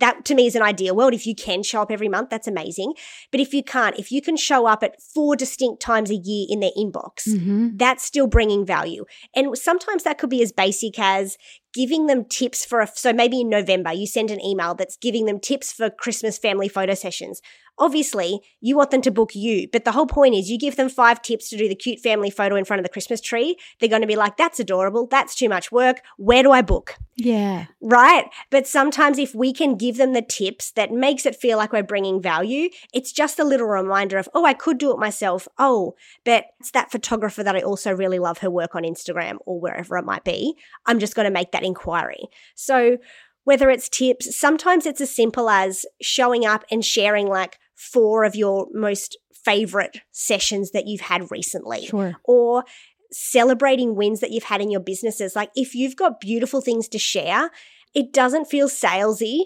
that 0.00 0.24
to 0.26 0.34
me 0.34 0.46
is 0.46 0.54
an 0.54 0.62
ideal 0.62 0.94
world. 0.96 1.14
If 1.14 1.26
you 1.26 1.34
can 1.34 1.62
show 1.62 1.82
up 1.82 1.90
every 1.90 2.08
month, 2.08 2.30
that's 2.30 2.48
amazing. 2.48 2.94
But 3.30 3.40
if 3.40 3.52
you 3.52 3.62
can't, 3.62 3.98
if 3.98 4.10
you 4.10 4.22
can 4.22 4.36
show 4.36 4.66
up 4.66 4.82
at 4.82 5.00
four 5.02 5.36
distinct 5.36 5.82
times 5.82 6.10
a 6.10 6.16
year 6.16 6.46
in 6.48 6.60
their 6.60 6.70
inbox, 6.76 7.28
mm-hmm. 7.28 7.76
that's 7.76 8.04
still 8.04 8.26
bringing 8.26 8.64
value. 8.64 9.04
And 9.34 9.56
sometimes 9.56 10.04
that 10.04 10.18
could 10.18 10.30
be 10.30 10.42
as 10.42 10.52
basic 10.52 10.98
as 10.98 11.36
giving 11.78 12.06
them 12.06 12.24
tips 12.24 12.64
for 12.64 12.80
a, 12.80 12.88
so 12.92 13.12
maybe 13.12 13.42
in 13.42 13.48
November, 13.48 13.92
you 13.92 14.04
send 14.04 14.32
an 14.32 14.44
email 14.44 14.74
that's 14.74 14.96
giving 14.96 15.26
them 15.26 15.38
tips 15.38 15.72
for 15.72 15.88
Christmas 15.90 16.36
family 16.36 16.68
photo 16.68 16.92
sessions. 16.92 17.40
Obviously, 17.80 18.40
you 18.60 18.76
want 18.76 18.90
them 18.90 19.02
to 19.02 19.12
book 19.12 19.36
you, 19.36 19.68
but 19.70 19.84
the 19.84 19.92
whole 19.92 20.06
point 20.06 20.34
is 20.34 20.50
you 20.50 20.58
give 20.58 20.74
them 20.74 20.88
five 20.88 21.22
tips 21.22 21.48
to 21.48 21.56
do 21.56 21.68
the 21.68 21.76
cute 21.76 22.00
family 22.00 22.30
photo 22.30 22.56
in 22.56 22.64
front 22.64 22.80
of 22.80 22.84
the 22.84 22.88
Christmas 22.88 23.20
tree. 23.20 23.56
They're 23.78 23.88
going 23.88 24.02
to 24.02 24.08
be 24.08 24.16
like, 24.16 24.36
that's 24.36 24.58
adorable. 24.58 25.06
That's 25.06 25.36
too 25.36 25.48
much 25.48 25.70
work. 25.70 26.00
Where 26.16 26.42
do 26.42 26.50
I 26.50 26.60
book? 26.60 26.96
Yeah. 27.14 27.66
Right. 27.80 28.24
But 28.50 28.66
sometimes 28.66 29.16
if 29.16 29.32
we 29.32 29.52
can 29.52 29.76
give 29.76 29.96
them 29.96 30.12
the 30.12 30.22
tips 30.22 30.72
that 30.72 30.90
makes 30.90 31.24
it 31.24 31.36
feel 31.36 31.56
like 31.56 31.72
we're 31.72 31.84
bringing 31.84 32.20
value, 32.20 32.68
it's 32.92 33.12
just 33.12 33.38
a 33.38 33.44
little 33.44 33.68
reminder 33.68 34.18
of, 34.18 34.28
oh, 34.34 34.44
I 34.44 34.54
could 34.54 34.78
do 34.78 34.92
it 34.92 34.98
myself. 34.98 35.46
Oh, 35.56 35.94
but 36.24 36.46
it's 36.58 36.72
that 36.72 36.90
photographer 36.90 37.44
that 37.44 37.54
I 37.54 37.60
also 37.60 37.92
really 37.92 38.18
love 38.18 38.38
her 38.38 38.50
work 38.50 38.74
on 38.74 38.82
Instagram 38.82 39.36
or 39.46 39.60
wherever 39.60 39.96
it 39.96 40.04
might 40.04 40.24
be. 40.24 40.56
I'm 40.86 40.98
just 40.98 41.14
going 41.14 41.26
to 41.26 41.30
make 41.30 41.52
that 41.52 41.62
inquiry. 41.68 42.24
So 42.56 42.98
whether 43.44 43.70
it's 43.70 43.88
tips, 43.88 44.38
sometimes 44.38 44.84
it's 44.84 45.00
as 45.00 45.14
simple 45.14 45.48
as 45.48 45.86
showing 46.02 46.44
up 46.44 46.64
and 46.70 46.84
sharing 46.84 47.28
like 47.28 47.58
four 47.74 48.24
of 48.24 48.34
your 48.34 48.66
most 48.72 49.16
favorite 49.32 50.00
sessions 50.10 50.72
that 50.72 50.86
you've 50.86 51.00
had 51.00 51.30
recently. 51.30 51.86
Sure. 51.86 52.16
Or 52.24 52.64
celebrating 53.10 53.94
wins 53.94 54.20
that 54.20 54.32
you've 54.32 54.44
had 54.44 54.60
in 54.60 54.70
your 54.70 54.80
businesses. 54.80 55.34
Like 55.34 55.50
if 55.54 55.74
you've 55.74 55.96
got 55.96 56.20
beautiful 56.20 56.60
things 56.60 56.88
to 56.88 56.98
share, 56.98 57.50
it 57.94 58.12
doesn't 58.12 58.46
feel 58.46 58.68
salesy 58.68 59.44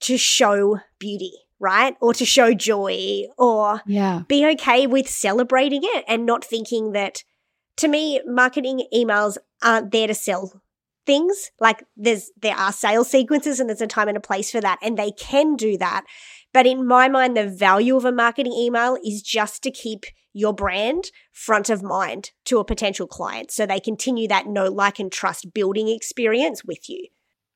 to 0.00 0.16
show 0.16 0.80
beauty, 0.98 1.32
right? 1.60 1.94
Or 2.00 2.14
to 2.14 2.24
show 2.24 2.54
joy 2.54 3.24
or 3.36 3.82
yeah. 3.86 4.22
be 4.28 4.46
okay 4.52 4.86
with 4.86 5.08
celebrating 5.08 5.82
it 5.84 6.04
and 6.08 6.24
not 6.24 6.44
thinking 6.44 6.92
that 6.92 7.22
to 7.76 7.88
me, 7.88 8.20
marketing 8.26 8.86
emails 8.94 9.38
aren't 9.62 9.90
there 9.90 10.06
to 10.06 10.14
sell 10.14 10.61
things. 11.06 11.50
Like 11.60 11.84
there's 11.96 12.30
there 12.40 12.56
are 12.56 12.72
sales 12.72 13.10
sequences 13.10 13.60
and 13.60 13.68
there's 13.68 13.80
a 13.80 13.86
time 13.86 14.08
and 14.08 14.16
a 14.16 14.20
place 14.20 14.50
for 14.50 14.60
that, 14.60 14.78
and 14.82 14.98
they 14.98 15.12
can 15.12 15.56
do 15.56 15.76
that. 15.78 16.04
But 16.52 16.66
in 16.66 16.86
my 16.86 17.08
mind, 17.08 17.36
the 17.36 17.48
value 17.48 17.96
of 17.96 18.04
a 18.04 18.12
marketing 18.12 18.52
email 18.52 18.98
is 19.04 19.22
just 19.22 19.62
to 19.62 19.70
keep 19.70 20.04
your 20.34 20.54
brand 20.54 21.10
front 21.32 21.70
of 21.70 21.82
mind 21.82 22.30
to 22.46 22.58
a 22.58 22.64
potential 22.64 23.06
client 23.06 23.50
so 23.50 23.66
they 23.66 23.80
continue 23.80 24.28
that 24.28 24.46
know, 24.46 24.66
like, 24.66 24.98
and 24.98 25.12
trust 25.12 25.52
building 25.52 25.88
experience 25.88 26.64
with 26.64 26.88
you. 26.88 27.06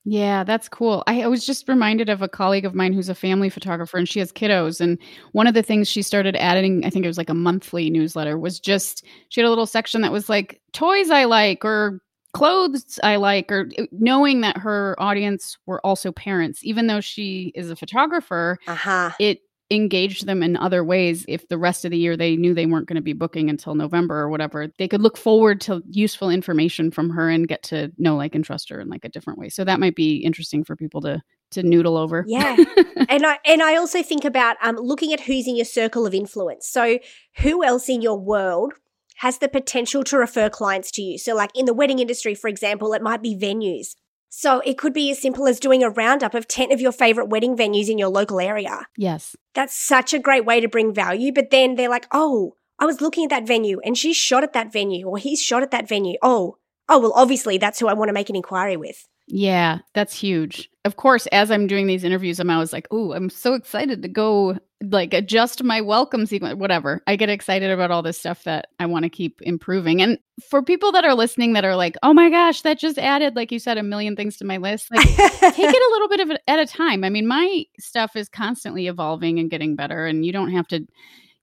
Yeah, 0.09 0.45
that's 0.45 0.69
cool. 0.69 1.03
I 1.09 1.27
was 1.27 1.45
just 1.45 1.69
reminded 1.69 2.09
of 2.09 2.23
a 2.23 2.29
colleague 2.29 2.65
of 2.65 2.77
mine 2.77 2.93
who's 2.93 3.09
a 3.09 3.15
family 3.15 3.51
photographer 3.51 3.99
and 3.99 4.09
she 4.09 4.21
has 4.21 4.31
kiddos. 4.31 4.81
And 4.81 4.99
one 5.33 5.49
of 5.49 5.55
the 5.55 5.65
things 5.65 5.89
she 5.89 6.01
started 6.01 6.37
adding, 6.37 6.85
I 6.85 6.91
think 6.91 7.05
it 7.05 7.09
was 7.09 7.19
like 7.19 7.29
a 7.29 7.35
monthly 7.35 7.91
newsletter, 7.91 8.39
was 8.39 8.61
just 8.61 9.05
she 9.31 9.41
had 9.41 9.49
a 9.49 9.51
little 9.51 9.67
section 9.67 10.03
that 10.03 10.13
was 10.13 10.29
like 10.29 10.61
toys 10.73 11.11
I 11.11 11.25
like 11.25 11.65
or 11.65 12.01
clothes 12.37 13.01
I 13.03 13.17
like, 13.17 13.51
or 13.51 13.71
uh, 13.79 13.85
knowing 13.93 14.43
that 14.43 14.59
her 14.59 14.95
audience 14.99 15.57
were 15.65 15.81
also 15.85 16.13
parents, 16.13 16.61
even 16.63 16.87
though 16.87 17.01
she 17.01 17.51
is 17.55 17.71
a 17.71 17.77
photographer, 17.77 18.59
uh-huh. 18.67 19.13
it 19.19 19.41
engaged 19.71 20.27
them 20.27 20.43
in 20.43 20.57
other 20.57 20.85
ways. 20.85 21.25
If 21.29 21.49
the 21.49 21.57
rest 21.57 21.85
of 21.87 21.91
the 21.91 21.97
year 21.97 22.17
they 22.17 22.37
knew 22.37 22.53
they 22.53 22.67
weren't 22.67 22.87
going 22.87 22.97
to 22.97 23.03
be 23.03 23.15
booking 23.15 23.49
until 23.49 23.75
November 23.75 24.17
or 24.17 24.29
whatever, 24.29 24.69
they 24.79 24.87
could 24.87 25.01
look 25.01 25.17
forward 25.17 25.63
to 25.63 25.83
useful 25.91 26.29
information 26.29 26.91
from 26.91 27.09
her 27.11 27.31
and 27.31 27.49
get 27.49 27.63
to 27.65 27.91
know, 27.97 28.17
like, 28.17 28.35
and 28.35 28.45
trust 28.45 28.69
her 28.69 28.81
in 28.81 28.89
like 28.91 29.05
a 29.05 29.09
different 29.09 29.39
way. 29.39 29.49
So 29.49 29.65
that 29.65 29.81
might 29.81 29.97
be 29.97 30.17
interesting 30.17 30.63
for 30.63 30.77
people 30.77 31.01
to 31.03 31.23
to 31.53 31.63
noodle 31.63 31.97
over. 31.97 32.25
Yeah. 32.29 32.57
and 33.09 33.25
I 33.25 33.39
and 33.47 33.63
I 33.63 33.77
also 33.77 34.03
think 34.03 34.25
about 34.25 34.57
um 34.63 34.77
looking 34.77 35.13
at 35.13 35.21
who's 35.21 35.49
in 35.49 35.57
your 35.57 35.65
circle 35.65 36.07
of 36.07 36.13
influence. 36.13 36.69
So 36.69 36.99
who 37.39 37.65
else 37.65 37.89
in 37.89 38.03
your 38.03 38.19
world 38.19 38.75
has 39.17 39.39
the 39.39 39.49
potential 39.49 40.05
to 40.05 40.19
refer 40.19 40.51
clients 40.51 40.91
to 40.93 41.03
you. 41.03 41.19
So, 41.19 41.35
like 41.35 41.51
in 41.55 41.67
the 41.67 41.75
wedding 41.75 41.99
industry, 41.99 42.35
for 42.35 42.49
example, 42.49 42.93
it 42.93 43.03
might 43.03 43.23
be 43.23 43.37
venues. 43.37 43.95
So, 44.29 44.61
it 44.61 44.77
could 44.77 44.93
be 44.93 45.11
as 45.11 45.21
simple 45.21 45.47
as 45.47 45.61
doing 45.61 45.83
a 45.83 45.91
roundup 45.91 46.35
of 46.35 46.49
10 46.49 46.73
of 46.73 46.81
your 46.81 46.93
favorite 46.93 47.29
wedding 47.29 47.57
venues 47.57 47.89
in 47.89 47.99
your 47.99 48.09
local 48.09 48.41
area. 48.41 48.87
Yes. 48.97 49.37
That's 49.55 49.75
such 49.75 50.13
a 50.13 50.19
great 50.19 50.45
way 50.45 50.61
to 50.61 50.69
bring 50.69 50.93
value. 50.93 51.33
But 51.33 51.51
then 51.51 51.77
they're 51.77 51.89
like, 51.89 52.07
oh, 52.13 52.57
I 52.79 52.85
was 52.85 53.01
looking 53.01 53.25
at 53.25 53.31
that 53.31 53.47
venue 53.47 53.81
and 53.85 53.97
she 53.97 54.13
shot 54.13 54.43
at 54.43 54.53
that 54.53 54.73
venue 54.73 55.07
or 55.07 55.19
he's 55.19 55.43
shot 55.43 55.63
at 55.63 55.71
that 55.71 55.89
venue. 55.89 56.19
Oh, 56.21 56.57
oh, 56.89 56.99
well, 56.99 57.13
obviously 57.15 57.59
that's 57.59 57.81
who 57.81 57.89
I 57.89 57.95
want 57.95 58.11
to 58.11 58.15
make 58.15 58.29
an 58.29 58.37
inquiry 58.37 58.77
with. 58.77 59.07
Yeah, 59.29 59.79
that's 59.93 60.15
huge. 60.15 60.71
Of 60.85 60.97
course, 60.97 61.27
as 61.29 61.51
I'm 61.51 61.67
doing 61.67 61.87
these 61.87 62.05
interviews, 62.05 62.39
I'm 62.39 62.51
always 62.51 62.73
like, 62.73 62.87
oh, 62.93 63.13
I'm 63.13 63.29
so 63.29 63.55
excited 63.55 64.03
to 64.03 64.09
go 64.09 64.57
like 64.83 65.15
adjust 65.15 65.65
my 65.65 65.81
welcome 65.81 66.27
sequence, 66.27 66.57
whatever. 66.57 67.03
I 67.07 67.17
get 67.17 67.31
excited 67.31 67.71
about 67.71 67.91
all 67.91 68.03
this 68.03 68.19
stuff 68.19 68.45
that 68.45 68.69
I 68.79 68.87
want 68.87 69.05
to 69.05 69.09
keep 69.09 69.41
improving. 69.43 70.01
And 70.03 70.19
for 70.49 70.63
people 70.63 70.93
that 70.93 71.05
are 71.05 71.15
listening 71.15 71.55
that 71.55 71.65
are 71.65 71.75
like, 71.75 71.97
oh 72.03 72.13
my 72.13 72.31
gosh, 72.31 72.61
that 72.63 72.79
just 72.79 72.99
added, 72.99 73.35
like 73.35 73.51
you 73.51 73.59
said, 73.59 73.79
a 73.79 73.83
million 73.83 74.15
things 74.15 74.37
to 74.37 74.45
my 74.45 74.59
list, 74.59 74.89
like 74.95 75.07
take 75.07 75.19
it 75.19 75.59
a 75.59 75.93
little 75.93 76.09
bit 76.09 76.21
of 76.21 76.31
at 76.47 76.59
a 76.61 76.67
time. 76.67 77.05
I 77.05 77.11
mean, 77.11 77.27
my 77.27 77.65
stuff 77.81 78.15
is 78.15 78.29
constantly 78.29 78.87
evolving 78.87 79.39
and 79.39 79.51
getting 79.51 79.77
better, 79.77 80.07
and 80.07 80.25
you 80.25 80.33
don't 80.33 80.53
have 80.53 80.69
to 80.69 80.87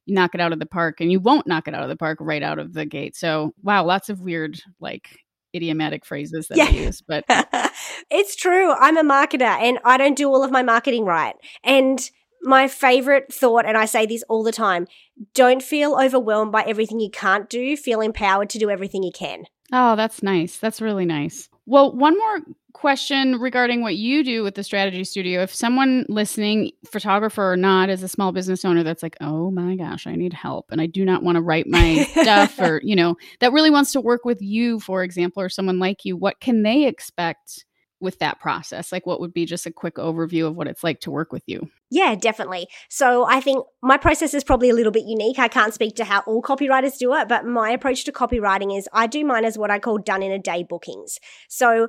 knock 0.08 0.36
it 0.36 0.42
out 0.42 0.54
of 0.54 0.60
the 0.60 0.66
park 0.66 1.00
and 1.00 1.12
you 1.12 1.20
won't 1.20 1.48
knock 1.48 1.66
it 1.68 1.74
out 1.74 1.84
of 1.84 1.88
the 1.90 1.96
park 1.96 2.18
right 2.22 2.44
out 2.44 2.60
of 2.60 2.74
the 2.74 2.86
gate. 2.86 3.16
So, 3.16 3.54
wow, 3.64 3.86
lots 3.86 4.10
of 4.10 4.22
weird 4.22 4.60
like 4.80 5.20
idiomatic 5.56 6.06
phrases 6.06 6.48
that 6.48 6.58
yeah. 6.58 6.66
I 6.66 6.70
use, 6.70 7.02
but 7.02 7.26
it's 8.10 8.36
true. 8.36 8.72
I'm 8.74 8.98
a 8.98 9.04
marketer 9.04 9.42
and 9.44 9.80
I 9.86 9.98
don't 9.98 10.16
do 10.18 10.28
all 10.30 10.44
of 10.44 10.52
my 10.52 10.64
marketing 10.64 11.06
right. 11.06 11.36
And 11.64 12.10
My 12.46 12.68
favorite 12.68 13.34
thought, 13.34 13.66
and 13.66 13.78
I 13.78 13.86
say 13.86 14.06
this 14.06 14.24
all 14.28 14.44
the 14.44 14.52
time 14.52 14.88
don't 15.34 15.64
feel 15.64 15.96
overwhelmed 15.98 16.52
by 16.52 16.64
everything 16.64 17.00
you 17.00 17.10
can't 17.10 17.50
do, 17.50 17.78
feel 17.78 18.02
empowered 18.02 18.50
to 18.50 18.60
do 18.60 18.70
everything 18.70 19.02
you 19.02 19.14
can. 19.14 19.46
Oh, 19.72 19.96
that's 19.96 20.22
nice. 20.22 20.58
That's 20.58 20.82
really 20.82 21.06
nice. 21.06 21.48
Well, 21.66 21.96
one 21.96 22.18
more 22.18 22.40
question 22.74 23.40
regarding 23.40 23.82
what 23.82 23.96
you 23.96 24.24
do 24.24 24.44
with 24.44 24.56
the 24.56 24.64
strategy 24.64 25.04
studio. 25.04 25.42
If 25.42 25.54
someone 25.54 26.06
listening, 26.10 26.72
photographer 26.92 27.54
or 27.54 27.56
not, 27.56 27.90
is 27.90 28.04
a 28.04 28.10
small 28.10 28.32
business 28.32 28.66
owner 28.66 28.84
that's 28.84 29.04
like, 29.04 29.16
oh 29.22 29.52
my 29.52 29.76
gosh, 29.76 30.06
I 30.06 30.16
need 30.16 30.34
help 30.34 30.72
and 30.72 30.82
I 30.82 30.88
do 30.88 31.06
not 31.06 31.24
want 31.24 31.38
to 31.38 31.42
write 31.42 31.68
my 31.68 32.04
stuff 32.12 32.60
or, 32.60 32.82
you 32.84 32.96
know, 32.96 33.16
that 33.40 33.54
really 33.54 33.70
wants 33.70 33.94
to 33.94 34.02
work 34.02 34.26
with 34.26 34.42
you, 34.42 34.80
for 34.80 35.04
example, 35.04 35.42
or 35.42 35.50
someone 35.50 35.80
like 35.80 36.04
you, 36.04 36.18
what 36.18 36.42
can 36.42 36.64
they 36.64 36.86
expect 36.86 37.64
with 38.04 38.20
that 38.20 38.40
process? 38.40 38.92
Like, 38.92 39.06
what 39.06 39.20
would 39.20 39.34
be 39.34 39.46
just 39.46 39.66
a 39.66 39.72
quick 39.72 39.96
overview 39.96 40.46
of 40.46 40.56
what 40.56 40.68
it's 40.68 40.84
like 40.84 41.00
to 41.02 41.12
work 41.12 41.32
with 41.32 41.44
you? 41.48 41.70
Yeah, 41.90 42.16
definitely. 42.16 42.68
So 42.90 43.26
I 43.26 43.40
think 43.40 43.66
my 43.82 43.98
process 43.98 44.34
is 44.34 44.44
probably 44.44 44.70
a 44.70 44.74
little 44.74 44.92
bit 44.92 45.06
unique. 45.06 45.40
I 45.40 45.48
can't 45.48 45.74
speak 45.74 45.96
to 45.96 46.06
how 46.06 46.20
all 46.22 46.42
copywriters 46.42 46.98
do 46.98 47.14
it, 47.16 47.28
but 47.28 47.46
my 47.46 47.72
approach 47.72 48.04
to 48.06 48.12
copywriting 48.12 48.78
is 48.78 48.88
I 48.94 49.08
do 49.08 49.24
mine 49.26 49.46
as 49.46 49.58
what 49.58 49.72
I 49.72 49.80
call 49.80 49.98
done 49.98 50.22
in 50.22 50.32
a 50.32 50.40
day 50.40 50.64
bookings. 50.64 51.20
So 51.48 51.88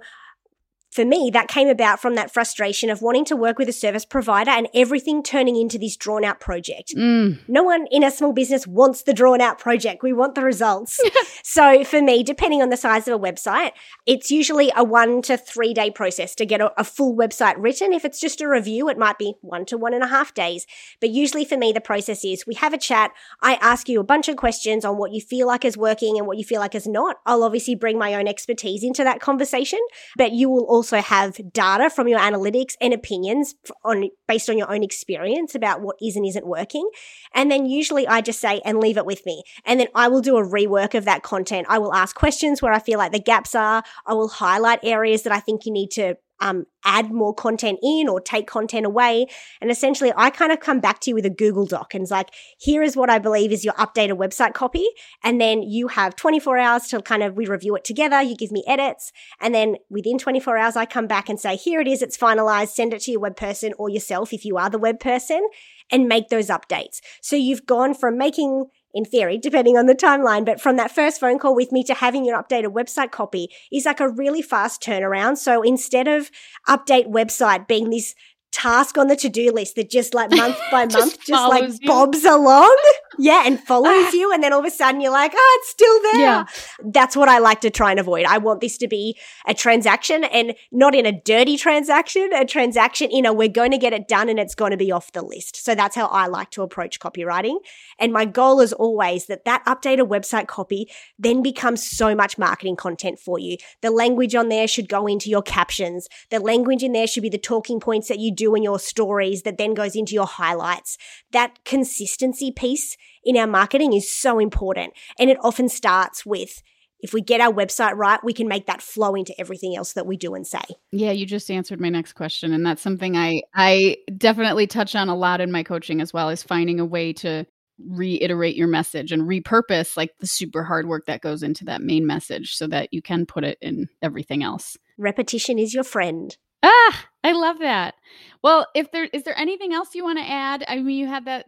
for 0.94 1.04
me, 1.04 1.28
that 1.32 1.48
came 1.48 1.68
about 1.68 2.00
from 2.00 2.14
that 2.14 2.32
frustration 2.32 2.88
of 2.88 3.02
wanting 3.02 3.24
to 3.24 3.34
work 3.34 3.58
with 3.58 3.68
a 3.68 3.72
service 3.72 4.04
provider 4.04 4.52
and 4.52 4.68
everything 4.72 5.24
turning 5.24 5.56
into 5.56 5.76
this 5.76 5.96
drawn 5.96 6.24
out 6.24 6.38
project. 6.38 6.94
Mm. 6.96 7.40
No 7.48 7.64
one 7.64 7.88
in 7.90 8.04
a 8.04 8.12
small 8.12 8.32
business 8.32 8.64
wants 8.64 9.02
the 9.02 9.12
drawn 9.12 9.40
out 9.40 9.58
project. 9.58 10.04
We 10.04 10.12
want 10.12 10.36
the 10.36 10.44
results. 10.44 11.00
so 11.42 11.82
for 11.82 12.00
me, 12.00 12.22
depending 12.22 12.62
on 12.62 12.68
the 12.68 12.76
size 12.76 13.08
of 13.08 13.14
a 13.14 13.18
website, 13.18 13.72
it's 14.06 14.30
usually 14.30 14.70
a 14.76 14.84
one 14.84 15.20
to 15.22 15.36
three 15.36 15.74
day 15.74 15.90
process 15.90 16.32
to 16.36 16.46
get 16.46 16.60
a, 16.60 16.72
a 16.80 16.84
full 16.84 17.16
website 17.16 17.56
written. 17.58 17.92
If 17.92 18.04
it's 18.04 18.20
just 18.20 18.40
a 18.40 18.48
review, 18.48 18.88
it 18.88 18.96
might 18.96 19.18
be 19.18 19.34
one 19.40 19.66
to 19.66 19.76
one 19.76 19.94
and 19.94 20.04
a 20.04 20.08
half 20.08 20.32
days. 20.32 20.64
But 21.00 21.10
usually 21.10 21.44
for 21.44 21.58
me, 21.58 21.72
the 21.72 21.80
process 21.80 22.24
is 22.24 22.46
we 22.46 22.54
have 22.54 22.72
a 22.72 22.78
chat. 22.78 23.10
I 23.42 23.54
ask 23.54 23.88
you 23.88 23.98
a 23.98 24.04
bunch 24.04 24.28
of 24.28 24.36
questions 24.36 24.84
on 24.84 24.96
what 24.96 25.12
you 25.12 25.20
feel 25.20 25.48
like 25.48 25.64
is 25.64 25.76
working 25.76 26.18
and 26.18 26.26
what 26.28 26.38
you 26.38 26.44
feel 26.44 26.60
like 26.60 26.76
is 26.76 26.86
not. 26.86 27.16
I'll 27.26 27.42
obviously 27.42 27.74
bring 27.74 27.98
my 27.98 28.14
own 28.14 28.28
expertise 28.28 28.84
into 28.84 29.02
that 29.02 29.20
conversation, 29.20 29.80
but 30.16 30.30
you 30.30 30.48
will 30.48 30.66
also 30.66 30.83
also 30.84 31.00
have 31.00 31.40
data 31.52 31.88
from 31.88 32.08
your 32.08 32.18
analytics 32.18 32.74
and 32.78 32.92
opinions 32.92 33.54
on 33.84 34.10
based 34.28 34.50
on 34.50 34.58
your 34.58 34.70
own 34.70 34.82
experience 34.82 35.54
about 35.54 35.80
what 35.80 35.96
is 36.02 36.14
and 36.14 36.26
isn't 36.26 36.46
working. 36.46 36.86
And 37.32 37.50
then 37.50 37.64
usually 37.64 38.06
I 38.06 38.20
just 38.20 38.38
say 38.38 38.60
and 38.66 38.80
leave 38.80 38.98
it 38.98 39.06
with 39.06 39.24
me. 39.24 39.42
And 39.64 39.80
then 39.80 39.88
I 39.94 40.08
will 40.08 40.20
do 40.20 40.36
a 40.36 40.46
rework 40.46 40.94
of 40.94 41.06
that 41.06 41.22
content. 41.22 41.66
I 41.70 41.78
will 41.78 41.94
ask 41.94 42.14
questions 42.14 42.60
where 42.60 42.72
I 42.72 42.80
feel 42.80 42.98
like 42.98 43.12
the 43.12 43.18
gaps 43.18 43.54
are. 43.54 43.82
I 44.04 44.12
will 44.12 44.28
highlight 44.28 44.80
areas 44.82 45.22
that 45.22 45.32
I 45.32 45.40
think 45.40 45.64
you 45.64 45.72
need 45.72 45.90
to 45.92 46.16
um, 46.40 46.66
add 46.84 47.10
more 47.10 47.34
content 47.34 47.78
in 47.82 48.08
or 48.08 48.20
take 48.20 48.46
content 48.46 48.86
away. 48.86 49.26
And 49.60 49.70
essentially, 49.70 50.12
I 50.16 50.30
kind 50.30 50.52
of 50.52 50.60
come 50.60 50.80
back 50.80 51.00
to 51.00 51.10
you 51.10 51.14
with 51.14 51.26
a 51.26 51.30
Google 51.30 51.66
Doc 51.66 51.94
and 51.94 52.02
it's 52.02 52.10
like, 52.10 52.30
here 52.58 52.82
is 52.82 52.96
what 52.96 53.10
I 53.10 53.18
believe 53.18 53.52
is 53.52 53.64
your 53.64 53.74
updated 53.74 54.18
website 54.18 54.54
copy. 54.54 54.86
And 55.22 55.40
then 55.40 55.62
you 55.62 55.88
have 55.88 56.16
24 56.16 56.58
hours 56.58 56.88
to 56.88 57.00
kind 57.02 57.22
of, 57.22 57.36
we 57.36 57.46
review 57.46 57.74
it 57.76 57.84
together. 57.84 58.20
You 58.20 58.36
give 58.36 58.52
me 58.52 58.64
edits. 58.66 59.12
And 59.40 59.54
then 59.54 59.76
within 59.88 60.18
24 60.18 60.56
hours, 60.56 60.76
I 60.76 60.86
come 60.86 61.06
back 61.06 61.28
and 61.28 61.38
say, 61.40 61.56
here 61.56 61.80
it 61.80 61.88
is. 61.88 62.02
It's 62.02 62.18
finalized. 62.18 62.68
Send 62.68 62.92
it 62.92 63.02
to 63.02 63.12
your 63.12 63.20
web 63.20 63.36
person 63.36 63.72
or 63.78 63.88
yourself 63.88 64.32
if 64.32 64.44
you 64.44 64.56
are 64.56 64.70
the 64.70 64.78
web 64.78 65.00
person 65.00 65.48
and 65.90 66.08
make 66.08 66.28
those 66.28 66.48
updates. 66.48 67.00
So 67.20 67.36
you've 67.36 67.66
gone 67.66 67.94
from 67.94 68.18
making 68.18 68.66
in 68.94 69.04
theory, 69.04 69.36
depending 69.36 69.76
on 69.76 69.86
the 69.86 69.94
timeline. 69.94 70.44
But 70.44 70.60
from 70.60 70.76
that 70.76 70.90
first 70.90 71.20
phone 71.20 71.38
call 71.38 71.54
with 71.54 71.72
me 71.72 71.82
to 71.84 71.94
having 71.94 72.24
your 72.24 72.40
updated 72.40 72.72
website 72.72 73.10
copy 73.10 73.48
is 73.72 73.84
like 73.84 74.00
a 74.00 74.08
really 74.08 74.40
fast 74.40 74.80
turnaround. 74.80 75.36
So 75.36 75.62
instead 75.62 76.06
of 76.06 76.30
update 76.68 77.08
website 77.08 77.66
being 77.66 77.90
this 77.90 78.14
task 78.54 78.96
on 78.96 79.08
the 79.08 79.16
to-do 79.16 79.50
list 79.50 79.74
that 79.74 79.90
just 79.90 80.14
like 80.14 80.30
month 80.30 80.56
by 80.70 80.86
just 80.86 80.98
month 80.98 81.26
just 81.26 81.48
like 81.50 81.82
you. 81.82 81.88
bobs 81.88 82.24
along. 82.24 82.76
Yeah 83.18 83.42
and 83.46 83.60
follows 83.60 84.06
ah. 84.08 84.12
you 84.12 84.32
and 84.32 84.42
then 84.42 84.52
all 84.52 84.60
of 84.60 84.64
a 84.64 84.70
sudden 84.70 85.00
you're 85.00 85.12
like 85.12 85.32
oh 85.34 85.58
it's 85.60 85.70
still 85.70 86.02
there. 86.02 86.20
Yeah. 86.20 86.44
that's 86.84 87.16
what 87.16 87.28
i 87.28 87.38
like 87.38 87.60
to 87.62 87.70
try 87.70 87.90
and 87.90 87.98
avoid. 87.98 88.26
I 88.26 88.38
want 88.38 88.60
this 88.60 88.78
to 88.78 88.88
be 88.88 89.18
a 89.46 89.54
transaction 89.54 90.24
and 90.24 90.54
not 90.70 90.94
in 90.94 91.04
a 91.04 91.12
dirty 91.12 91.56
transaction 91.56 92.30
a 92.32 92.44
transaction 92.44 93.10
you 93.10 93.22
know 93.22 93.32
we're 93.32 93.48
going 93.48 93.72
to 93.72 93.78
get 93.78 93.92
it 93.92 94.06
done 94.06 94.28
and 94.28 94.38
it's 94.38 94.54
going 94.54 94.70
to 94.70 94.76
be 94.76 94.92
off 94.92 95.10
the 95.12 95.22
list. 95.22 95.56
So 95.56 95.74
that's 95.74 95.96
how 95.96 96.06
i 96.06 96.26
like 96.26 96.50
to 96.52 96.62
approach 96.62 97.00
copywriting. 97.00 97.56
And 97.98 98.12
my 98.12 98.24
goal 98.24 98.60
is 98.60 98.72
always 98.72 99.26
that 99.26 99.44
that 99.44 99.64
updated 99.66 100.08
website 100.08 100.46
copy 100.46 100.88
then 101.18 101.42
becomes 101.42 101.84
so 101.84 102.14
much 102.14 102.38
marketing 102.38 102.76
content 102.76 103.18
for 103.18 103.38
you. 103.38 103.56
The 103.80 103.90
language 103.90 104.34
on 104.34 104.48
there 104.48 104.68
should 104.68 104.88
go 104.88 105.06
into 105.06 105.28
your 105.28 105.42
captions. 105.42 106.08
The 106.30 106.40
language 106.40 106.82
in 106.82 106.92
there 106.92 107.06
should 107.06 107.22
be 107.22 107.28
the 107.28 107.38
talking 107.38 107.80
points 107.80 108.08
that 108.08 108.18
you 108.18 108.32
do 108.32 108.43
do 108.44 108.54
in 108.54 108.62
your 108.62 108.78
stories 108.78 109.42
that 109.42 109.58
then 109.58 109.74
goes 109.74 109.96
into 109.96 110.14
your 110.14 110.26
highlights. 110.26 110.96
That 111.32 111.64
consistency 111.64 112.52
piece 112.52 112.96
in 113.24 113.36
our 113.36 113.46
marketing 113.46 113.92
is 113.92 114.10
so 114.10 114.38
important. 114.38 114.92
And 115.18 115.30
it 115.30 115.38
often 115.42 115.68
starts 115.68 116.24
with 116.24 116.62
if 117.00 117.12
we 117.12 117.20
get 117.20 117.40
our 117.40 117.52
website 117.52 117.96
right, 117.96 118.18
we 118.24 118.32
can 118.32 118.48
make 118.48 118.66
that 118.66 118.80
flow 118.80 119.14
into 119.14 119.38
everything 119.38 119.76
else 119.76 119.92
that 119.92 120.06
we 120.06 120.16
do 120.16 120.34
and 120.34 120.46
say. 120.46 120.62
Yeah, 120.90 121.10
you 121.10 121.26
just 121.26 121.50
answered 121.50 121.78
my 121.78 121.90
next 121.90 122.14
question 122.14 122.52
and 122.52 122.64
that's 122.64 122.80
something 122.80 123.16
I 123.16 123.42
I 123.54 123.98
definitely 124.16 124.66
touch 124.66 124.94
on 124.96 125.08
a 125.08 125.16
lot 125.16 125.40
in 125.42 125.52
my 125.52 125.62
coaching 125.62 126.00
as 126.00 126.12
well 126.12 126.30
is 126.30 126.42
finding 126.42 126.80
a 126.80 126.86
way 126.86 127.12
to 127.14 127.44
reiterate 127.78 128.56
your 128.56 128.68
message 128.68 129.12
and 129.12 129.22
repurpose 129.22 129.96
like 129.96 130.16
the 130.20 130.26
super 130.26 130.62
hard 130.62 130.86
work 130.86 131.06
that 131.06 131.20
goes 131.20 131.42
into 131.42 131.64
that 131.64 131.82
main 131.82 132.06
message 132.06 132.54
so 132.54 132.66
that 132.68 132.88
you 132.92 133.02
can 133.02 133.26
put 133.26 133.44
it 133.44 133.58
in 133.60 133.88
everything 134.00 134.42
else. 134.42 134.76
Repetition 134.96 135.58
is 135.58 135.74
your 135.74 135.84
friend. 135.84 136.36
Ah, 136.64 137.06
I 137.22 137.32
love 137.32 137.58
that. 137.58 137.94
Well, 138.42 138.66
if 138.74 138.90
there 138.92 139.04
is 139.04 139.24
there 139.24 139.38
anything 139.38 139.72
else 139.74 139.94
you 139.94 140.04
want 140.04 140.18
to 140.18 140.24
add? 140.30 140.64
I 140.68 140.76
mean, 140.76 140.98
you 140.98 141.06
had 141.06 141.26
that 141.26 141.46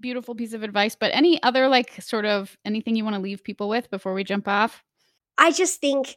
beautiful 0.00 0.34
piece 0.34 0.52
of 0.52 0.62
advice, 0.62 0.94
but 0.94 1.10
any 1.14 1.42
other 1.42 1.68
like 1.68 2.00
sort 2.02 2.24
of 2.24 2.56
anything 2.64 2.96
you 2.96 3.04
want 3.04 3.16
to 3.16 3.22
leave 3.22 3.44
people 3.44 3.68
with 3.68 3.90
before 3.90 4.14
we 4.14 4.24
jump 4.24 4.48
off? 4.48 4.84
I 5.38 5.50
just 5.52 5.80
think 5.80 6.16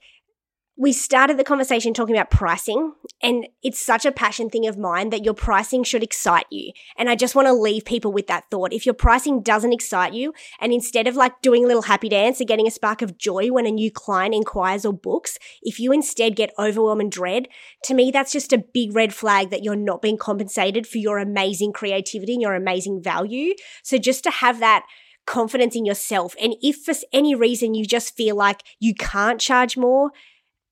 we 0.79 0.93
started 0.93 1.37
the 1.37 1.43
conversation 1.43 1.91
talking 1.91 2.15
about 2.15 2.29
pricing, 2.29 2.93
and 3.23 3.47
it's 3.63 3.79
such 3.79 4.05
a 4.05 4.11
passion 4.11 4.47
thing 4.47 4.67
of 4.67 4.77
mine 4.77 5.09
that 5.09 5.25
your 5.25 5.33
pricing 5.33 5.83
should 5.83 6.03
excite 6.03 6.45
you. 6.51 6.71
And 6.95 7.09
I 7.09 7.15
just 7.15 7.33
want 7.33 7.47
to 7.47 7.53
leave 7.53 7.83
people 7.83 8.11
with 8.11 8.27
that 8.27 8.45
thought. 8.51 8.71
If 8.71 8.85
your 8.85 8.93
pricing 8.93 9.41
doesn't 9.41 9.73
excite 9.73 10.13
you, 10.13 10.33
and 10.61 10.71
instead 10.71 11.07
of 11.07 11.15
like 11.15 11.41
doing 11.41 11.63
a 11.63 11.67
little 11.67 11.81
happy 11.81 12.09
dance 12.09 12.39
or 12.39 12.45
getting 12.45 12.67
a 12.67 12.71
spark 12.71 13.01
of 13.01 13.17
joy 13.17 13.51
when 13.51 13.65
a 13.65 13.71
new 13.71 13.89
client 13.89 14.35
inquires 14.35 14.85
or 14.85 14.93
books, 14.93 15.39
if 15.63 15.79
you 15.79 15.91
instead 15.91 16.35
get 16.35 16.53
overwhelmed 16.59 17.01
and 17.01 17.11
dread, 17.11 17.47
to 17.85 17.95
me, 17.95 18.11
that's 18.11 18.31
just 18.31 18.53
a 18.53 18.63
big 18.73 18.95
red 18.95 19.15
flag 19.15 19.49
that 19.49 19.63
you're 19.63 19.75
not 19.75 20.03
being 20.03 20.17
compensated 20.17 20.85
for 20.85 20.99
your 20.99 21.17
amazing 21.17 21.73
creativity 21.73 22.33
and 22.33 22.41
your 22.41 22.53
amazing 22.53 23.01
value. 23.01 23.55
So 23.81 23.97
just 23.97 24.23
to 24.25 24.29
have 24.29 24.59
that 24.59 24.85
confidence 25.25 25.75
in 25.75 25.85
yourself. 25.85 26.35
And 26.41 26.55
if 26.61 26.77
for 26.77 26.93
any 27.11 27.35
reason 27.35 27.73
you 27.73 27.85
just 27.85 28.15
feel 28.15 28.35
like 28.35 28.63
you 28.79 28.95
can't 28.95 29.41
charge 29.41 29.75
more, 29.75 30.11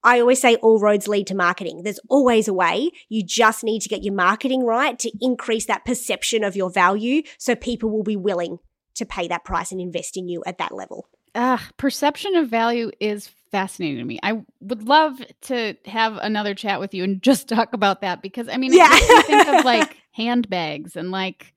I 0.05 0.19
always 0.19 0.39
say 0.39 0.55
all 0.57 0.79
roads 0.79 1.07
lead 1.07 1.25
to 1.27 1.35
marketing. 1.35 1.81
There's 1.81 1.99
always 2.09 2.47
a 2.47 2.53
way. 2.53 2.91
You 3.09 3.23
just 3.23 3.63
need 3.63 3.81
to 3.81 3.89
get 3.89 4.03
your 4.03 4.13
marketing 4.13 4.63
right 4.63 4.97
to 4.99 5.11
increase 5.19 5.65
that 5.65 5.83
perception 5.83 6.43
of 6.43 6.55
your 6.55 6.69
value 6.69 7.23
so 7.39 7.55
people 7.55 7.89
will 7.89 8.03
be 8.03 8.15
willing 8.15 8.59
to 8.93 9.05
pay 9.05 9.27
that 9.27 9.43
price 9.43 9.71
and 9.71 9.81
invest 9.81 10.15
in 10.15 10.29
you 10.29 10.43
at 10.45 10.59
that 10.59 10.73
level. 10.73 11.09
Ah, 11.33 11.67
perception 11.77 12.35
of 12.35 12.47
value 12.47 12.91
is 12.99 13.27
fascinating 13.51 13.97
to 13.97 14.05
me. 14.05 14.19
I 14.21 14.43
would 14.61 14.87
love 14.87 15.19
to 15.41 15.75
have 15.85 16.17
another 16.17 16.53
chat 16.53 16.79
with 16.79 16.93
you 16.93 17.03
and 17.03 17.21
just 17.21 17.49
talk 17.49 17.73
about 17.73 18.01
that 18.01 18.21
because 18.21 18.47
I 18.47 18.57
mean, 18.57 18.73
yeah. 18.73 18.89
I 18.91 19.23
think 19.25 19.47
of 19.47 19.65
like 19.65 19.97
handbags 20.11 20.95
and 20.95 21.09
like 21.09 21.51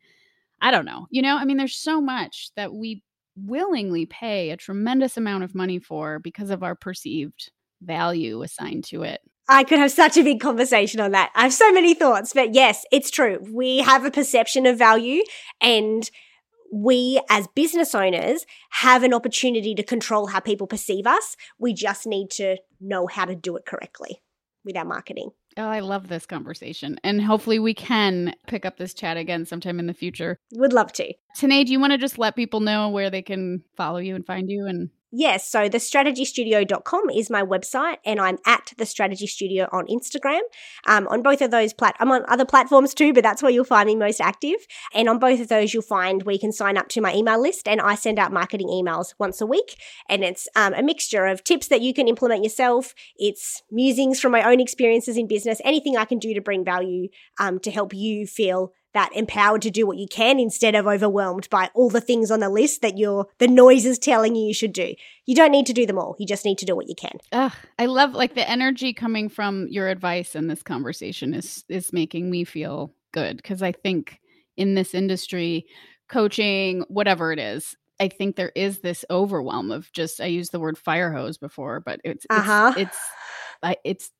I 0.60 0.70
don't 0.70 0.86
know, 0.86 1.06
you 1.10 1.20
know, 1.20 1.36
I 1.36 1.44
mean, 1.44 1.58
there's 1.58 1.76
so 1.76 2.00
much 2.00 2.50
that 2.56 2.72
we 2.72 3.04
willingly 3.36 4.06
pay 4.06 4.50
a 4.50 4.56
tremendous 4.56 5.16
amount 5.16 5.44
of 5.44 5.54
money 5.54 5.78
for 5.78 6.18
because 6.18 6.50
of 6.50 6.62
our 6.62 6.74
perceived 6.74 7.52
value 7.80 8.42
assigned 8.42 8.84
to 8.84 9.02
it. 9.02 9.20
I 9.48 9.64
could 9.64 9.78
have 9.78 9.90
such 9.90 10.16
a 10.16 10.22
big 10.22 10.40
conversation 10.40 11.00
on 11.00 11.12
that. 11.12 11.30
I 11.34 11.44
have 11.44 11.54
so 11.54 11.72
many 11.72 11.94
thoughts, 11.94 12.34
but 12.34 12.54
yes, 12.54 12.84
it's 12.92 13.10
true. 13.10 13.38
We 13.50 13.78
have 13.78 14.04
a 14.04 14.10
perception 14.10 14.66
of 14.66 14.76
value 14.76 15.22
and 15.60 16.08
we 16.70 17.20
as 17.30 17.46
business 17.54 17.94
owners 17.94 18.44
have 18.70 19.02
an 19.02 19.14
opportunity 19.14 19.74
to 19.74 19.82
control 19.82 20.26
how 20.26 20.40
people 20.40 20.66
perceive 20.66 21.06
us. 21.06 21.34
We 21.58 21.72
just 21.72 22.06
need 22.06 22.30
to 22.32 22.58
know 22.78 23.06
how 23.06 23.24
to 23.24 23.34
do 23.34 23.56
it 23.56 23.64
correctly 23.64 24.20
with 24.64 24.76
our 24.76 24.84
marketing. 24.84 25.30
Oh, 25.56 25.66
I 25.66 25.80
love 25.80 26.08
this 26.08 26.26
conversation. 26.26 27.00
And 27.02 27.22
hopefully 27.22 27.58
we 27.58 27.74
can 27.74 28.34
pick 28.46 28.66
up 28.66 28.76
this 28.76 28.94
chat 28.94 29.16
again 29.16 29.44
sometime 29.44 29.80
in 29.80 29.86
the 29.86 29.94
future. 29.94 30.38
Would 30.52 30.72
love 30.72 30.92
to. 30.94 31.14
Tanae, 31.36 31.64
do 31.64 31.72
you 31.72 31.80
want 31.80 31.92
to 31.92 31.98
just 31.98 32.18
let 32.18 32.36
people 32.36 32.60
know 32.60 32.90
where 32.90 33.10
they 33.10 33.22
can 33.22 33.64
follow 33.76 33.98
you 33.98 34.14
and 34.14 34.26
find 34.26 34.50
you 34.50 34.66
and 34.66 34.90
Yes, 35.10 35.48
so 35.48 35.70
thestrategystudio.com 35.70 37.08
is 37.08 37.30
my 37.30 37.42
website, 37.42 37.96
and 38.04 38.20
I'm 38.20 38.36
at 38.44 38.74
the 38.76 38.84
Strategy 38.84 39.26
Studio 39.26 39.66
on 39.72 39.86
Instagram. 39.86 40.40
Um, 40.86 41.08
on 41.08 41.22
both 41.22 41.40
of 41.40 41.50
those 41.50 41.72
plat, 41.72 41.96
I'm 41.98 42.12
on 42.12 42.26
other 42.28 42.44
platforms 42.44 42.92
too, 42.92 43.14
but 43.14 43.22
that's 43.22 43.42
where 43.42 43.50
you'll 43.50 43.64
find 43.64 43.86
me 43.86 43.96
most 43.96 44.20
active. 44.20 44.66
And 44.92 45.08
on 45.08 45.18
both 45.18 45.40
of 45.40 45.48
those, 45.48 45.72
you'll 45.72 45.82
find 45.82 46.22
you 46.28 46.38
can 46.38 46.52
sign 46.52 46.76
up 46.76 46.88
to 46.90 47.00
my 47.00 47.14
email 47.14 47.40
list, 47.40 47.66
and 47.66 47.80
I 47.80 47.94
send 47.94 48.18
out 48.18 48.34
marketing 48.34 48.68
emails 48.68 49.14
once 49.18 49.40
a 49.40 49.46
week. 49.46 49.80
And 50.10 50.22
it's 50.22 50.46
um, 50.54 50.74
a 50.74 50.82
mixture 50.82 51.24
of 51.24 51.42
tips 51.42 51.68
that 51.68 51.80
you 51.80 51.94
can 51.94 52.06
implement 52.06 52.44
yourself. 52.44 52.94
It's 53.16 53.62
musings 53.70 54.20
from 54.20 54.32
my 54.32 54.42
own 54.42 54.60
experiences 54.60 55.16
in 55.16 55.26
business, 55.26 55.62
anything 55.64 55.96
I 55.96 56.04
can 56.04 56.18
do 56.18 56.34
to 56.34 56.42
bring 56.42 56.66
value 56.66 57.08
um, 57.40 57.60
to 57.60 57.70
help 57.70 57.94
you 57.94 58.26
feel 58.26 58.72
that 58.94 59.10
empowered 59.14 59.62
to 59.62 59.70
do 59.70 59.86
what 59.86 59.98
you 59.98 60.06
can 60.08 60.38
instead 60.40 60.74
of 60.74 60.86
overwhelmed 60.86 61.48
by 61.50 61.70
all 61.74 61.90
the 61.90 62.00
things 62.00 62.30
on 62.30 62.40
the 62.40 62.48
list 62.48 62.82
that 62.82 62.96
you're 62.96 63.26
the 63.38 63.48
noise 63.48 63.84
is 63.84 63.98
telling 63.98 64.34
you 64.34 64.46
you 64.46 64.54
should 64.54 64.72
do. 64.72 64.94
You 65.26 65.34
don't 65.34 65.52
need 65.52 65.66
to 65.66 65.72
do 65.72 65.86
them 65.86 65.98
all. 65.98 66.16
You 66.18 66.26
just 66.26 66.44
need 66.44 66.58
to 66.58 66.66
do 66.66 66.74
what 66.74 66.88
you 66.88 66.94
can. 66.94 67.18
Ugh, 67.32 67.52
I 67.78 67.86
love 67.86 68.12
like 68.12 68.34
the 68.34 68.48
energy 68.48 68.92
coming 68.92 69.28
from 69.28 69.68
your 69.68 69.88
advice 69.88 70.34
in 70.34 70.46
this 70.46 70.62
conversation 70.62 71.34
is 71.34 71.64
is 71.68 71.92
making 71.92 72.30
me 72.30 72.44
feel 72.44 72.92
good 73.12 73.36
because 73.36 73.62
I 73.62 73.72
think 73.72 74.20
in 74.56 74.74
this 74.74 74.94
industry, 74.94 75.66
coaching, 76.08 76.84
whatever 76.88 77.32
it 77.32 77.38
is, 77.38 77.76
I 78.00 78.08
think 78.08 78.36
there 78.36 78.52
is 78.54 78.80
this 78.80 79.04
overwhelm 79.10 79.70
of 79.70 79.92
just 79.92 80.20
I 80.20 80.26
used 80.26 80.52
the 80.52 80.60
word 80.60 80.78
fire 80.78 81.12
hose 81.12 81.38
before, 81.38 81.80
but 81.80 82.00
it's 82.04 82.26
uh-huh. 82.30 82.74
it's 82.76 82.98
it's, 83.62 83.80
it's 83.84 84.10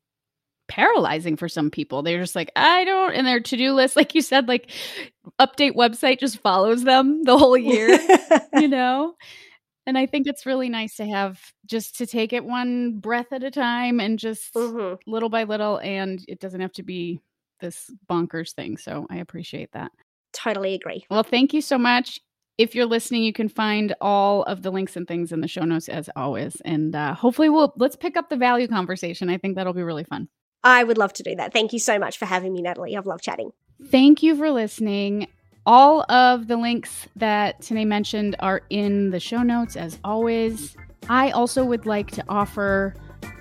paralyzing 0.69 1.37
for 1.37 1.49
some 1.49 1.71
people. 1.71 2.03
They're 2.03 2.21
just 2.21 2.37
like, 2.37 2.53
I 2.55 2.85
don't, 2.85 3.15
and 3.15 3.27
their 3.27 3.41
to 3.41 3.57
do 3.57 3.73
list, 3.73 3.97
like 3.97 4.15
you 4.15 4.23
said, 4.23 4.49
like 4.49 4.71
update 5.41 5.75
website 5.75 6.21
just 6.21 6.39
follows 6.39 6.85
them 6.85 7.25
the 7.25 7.37
whole 7.37 7.57
year, 7.59 7.99
you 8.55 8.69
know? 8.69 9.15
And 9.87 9.97
I 9.97 10.05
think 10.05 10.27
it's 10.27 10.45
really 10.45 10.69
nice 10.69 10.97
to 10.97 11.07
have 11.07 11.41
just 11.65 11.97
to 11.97 12.07
take 12.07 12.35
it 12.35 12.45
one 12.45 12.99
breath 12.99 13.33
at 13.33 13.43
a 13.43 13.51
time 13.51 14.01
and 14.01 14.19
just 14.19 14.53
mm-hmm. 14.53 14.97
little 15.11 15.31
by 15.31 15.45
little. 15.45 15.79
And 15.79 16.23
it 16.29 16.41
doesn't 16.41 16.61
have 16.61 16.75
to 16.75 16.83
be 16.83 17.23
this 17.61 17.91
bonkers 18.09 18.53
thing. 18.53 18.77
So 18.77 19.07
I 19.09 19.17
appreciate 19.17 19.73
that. 19.73 19.91
Totally 20.35 20.75
agree. 20.75 21.07
Well, 21.11 21.23
thank 21.23 21.55
you 21.55 21.63
so 21.63 21.79
much. 21.79 22.21
If 22.59 22.75
you're 22.75 22.87
listening, 22.87 23.23
you 23.23 23.33
can 23.33 23.49
find 23.49 23.95
all 24.01 24.43
of 24.43 24.63
the 24.63 24.71
links 24.71 24.97
and 24.97 25.09
things 25.09 25.33
in 25.33 25.41
the 25.41 25.49
show 25.49 25.63
notes 25.63 25.89
as 25.89 26.11
always. 26.15 26.61
And 26.67 26.95
uh, 26.95 27.15
hopefully, 27.15 27.49
we'll 27.49 27.73
let's 27.77 27.97
pick 27.97 28.17
up 28.17 28.29
the 28.29 28.37
value 28.37 28.69
conversation. 28.69 29.31
I 29.31 29.39
think 29.39 29.57
that'll 29.57 29.73
be 29.73 29.83
really 29.83 30.05
fun. 30.05 30.29
I 30.65 30.85
would 30.85 30.99
love 30.99 31.13
to 31.15 31.23
do 31.23 31.35
that. 31.37 31.53
Thank 31.53 31.73
you 31.73 31.79
so 31.79 31.99
much 31.99 32.19
for 32.19 32.27
having 32.27 32.53
me, 32.53 32.63
Natalie. 32.63 32.97
I've 32.97 33.07
loved 33.07 33.23
chatting. 33.23 33.53
Thank 33.91 34.23
you 34.23 34.37
for 34.37 34.51
listening. 34.51 35.29
All 35.65 36.11
of 36.11 36.49
the 36.49 36.57
links 36.57 37.07
that 37.17 37.61
Tanae 37.61 37.87
mentioned 37.87 38.37
are 38.41 38.63
in 38.71 39.11
the 39.11 39.21
show 39.21 39.43
notes, 39.43 39.77
as 39.77 39.99
always. 40.03 40.77
I 41.09 41.31
also 41.31 41.65
would 41.65 41.87
like 41.87 42.11
to 42.13 42.25
offer 42.29 42.95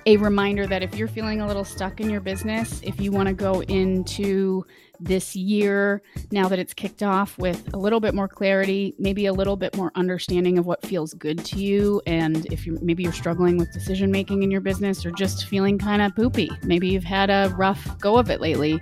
a 0.08 0.16
reminder 0.16 0.66
that 0.66 0.82
if 0.82 0.94
you're 0.94 1.06
feeling 1.06 1.42
a 1.42 1.46
little 1.46 1.66
stuck 1.66 2.00
in 2.00 2.08
your 2.08 2.22
business, 2.22 2.80
if 2.82 2.98
you 2.98 3.12
want 3.12 3.28
to 3.28 3.34
go 3.34 3.60
into 3.64 4.64
this 4.98 5.36
year, 5.36 6.00
now 6.30 6.48
that 6.48 6.58
it's 6.58 6.72
kicked 6.72 7.02
off, 7.02 7.36
with 7.36 7.74
a 7.74 7.76
little 7.76 8.00
bit 8.00 8.14
more 8.14 8.26
clarity, 8.26 8.94
maybe 8.98 9.26
a 9.26 9.32
little 9.34 9.54
bit 9.54 9.76
more 9.76 9.92
understanding 9.96 10.56
of 10.56 10.64
what 10.64 10.82
feels 10.82 11.12
good 11.12 11.44
to 11.44 11.58
you. 11.58 12.00
And 12.06 12.46
if 12.46 12.66
you 12.66 12.78
maybe 12.80 13.02
you're 13.02 13.12
struggling 13.12 13.58
with 13.58 13.70
decision 13.70 14.10
making 14.10 14.42
in 14.42 14.50
your 14.50 14.62
business 14.62 15.04
or 15.04 15.10
just 15.10 15.46
feeling 15.46 15.78
kind 15.78 16.00
of 16.00 16.16
poopy, 16.16 16.50
maybe 16.62 16.88
you've 16.88 17.04
had 17.04 17.28
a 17.28 17.52
rough 17.54 17.98
go 17.98 18.16
of 18.16 18.30
it 18.30 18.40
lately. 18.40 18.80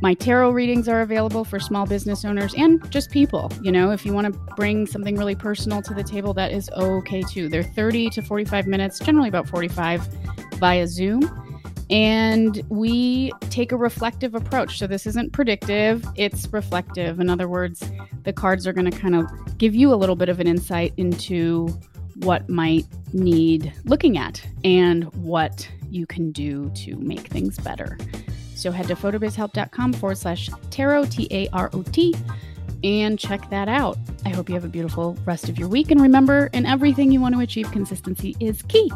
My 0.00 0.14
tarot 0.14 0.50
readings 0.50 0.88
are 0.88 1.00
available 1.00 1.44
for 1.44 1.58
small 1.58 1.86
business 1.86 2.24
owners 2.24 2.54
and 2.54 2.90
just 2.90 3.10
people. 3.10 3.50
You 3.62 3.72
know, 3.72 3.90
if 3.90 4.04
you 4.04 4.12
want 4.12 4.32
to 4.32 4.38
bring 4.54 4.86
something 4.86 5.16
really 5.16 5.34
personal 5.34 5.80
to 5.82 5.94
the 5.94 6.04
table, 6.04 6.34
that 6.34 6.52
is 6.52 6.68
okay 6.70 7.22
too. 7.22 7.48
They're 7.48 7.62
30 7.62 8.10
to 8.10 8.22
45 8.22 8.66
minutes, 8.66 8.98
generally 8.98 9.28
about 9.28 9.48
45 9.48 10.06
via 10.58 10.86
Zoom 10.86 11.44
and 11.90 12.62
we 12.68 13.32
take 13.50 13.72
a 13.72 13.76
reflective 13.76 14.34
approach. 14.34 14.78
So 14.78 14.86
this 14.86 15.06
isn't 15.06 15.32
predictive, 15.32 16.04
it's 16.16 16.52
reflective. 16.52 17.20
In 17.20 17.28
other 17.28 17.48
words, 17.48 17.82
the 18.24 18.32
cards 18.32 18.66
are 18.66 18.72
going 18.72 18.90
to 18.90 18.98
kind 18.98 19.14
of 19.14 19.26
give 19.58 19.74
you 19.74 19.92
a 19.92 19.96
little 19.96 20.16
bit 20.16 20.28
of 20.28 20.40
an 20.40 20.46
insight 20.46 20.94
into 20.96 21.68
what 22.16 22.48
might 22.48 22.86
need 23.12 23.72
looking 23.84 24.16
at 24.16 24.44
and 24.62 25.04
what 25.14 25.68
you 25.90 26.06
can 26.06 26.32
do 26.32 26.70
to 26.70 26.96
make 26.96 27.28
things 27.28 27.58
better. 27.58 27.98
So 28.64 28.70
head 28.70 28.86
to 28.86 28.94
photobizhelp.com 28.94 29.92
forward 29.92 30.16
slash 30.16 30.48
tarot, 30.70 31.04
T 31.10 31.28
A 31.30 31.48
R 31.48 31.68
O 31.74 31.82
T, 31.82 32.14
and 32.82 33.18
check 33.18 33.50
that 33.50 33.68
out. 33.68 33.98
I 34.24 34.30
hope 34.30 34.48
you 34.48 34.54
have 34.54 34.64
a 34.64 34.68
beautiful 34.68 35.18
rest 35.26 35.50
of 35.50 35.58
your 35.58 35.68
week. 35.68 35.90
And 35.90 36.00
remember, 36.00 36.48
in 36.54 36.64
everything 36.64 37.12
you 37.12 37.20
want 37.20 37.34
to 37.34 37.42
achieve, 37.42 37.70
consistency 37.72 38.34
is 38.40 38.62
key. 38.62 38.90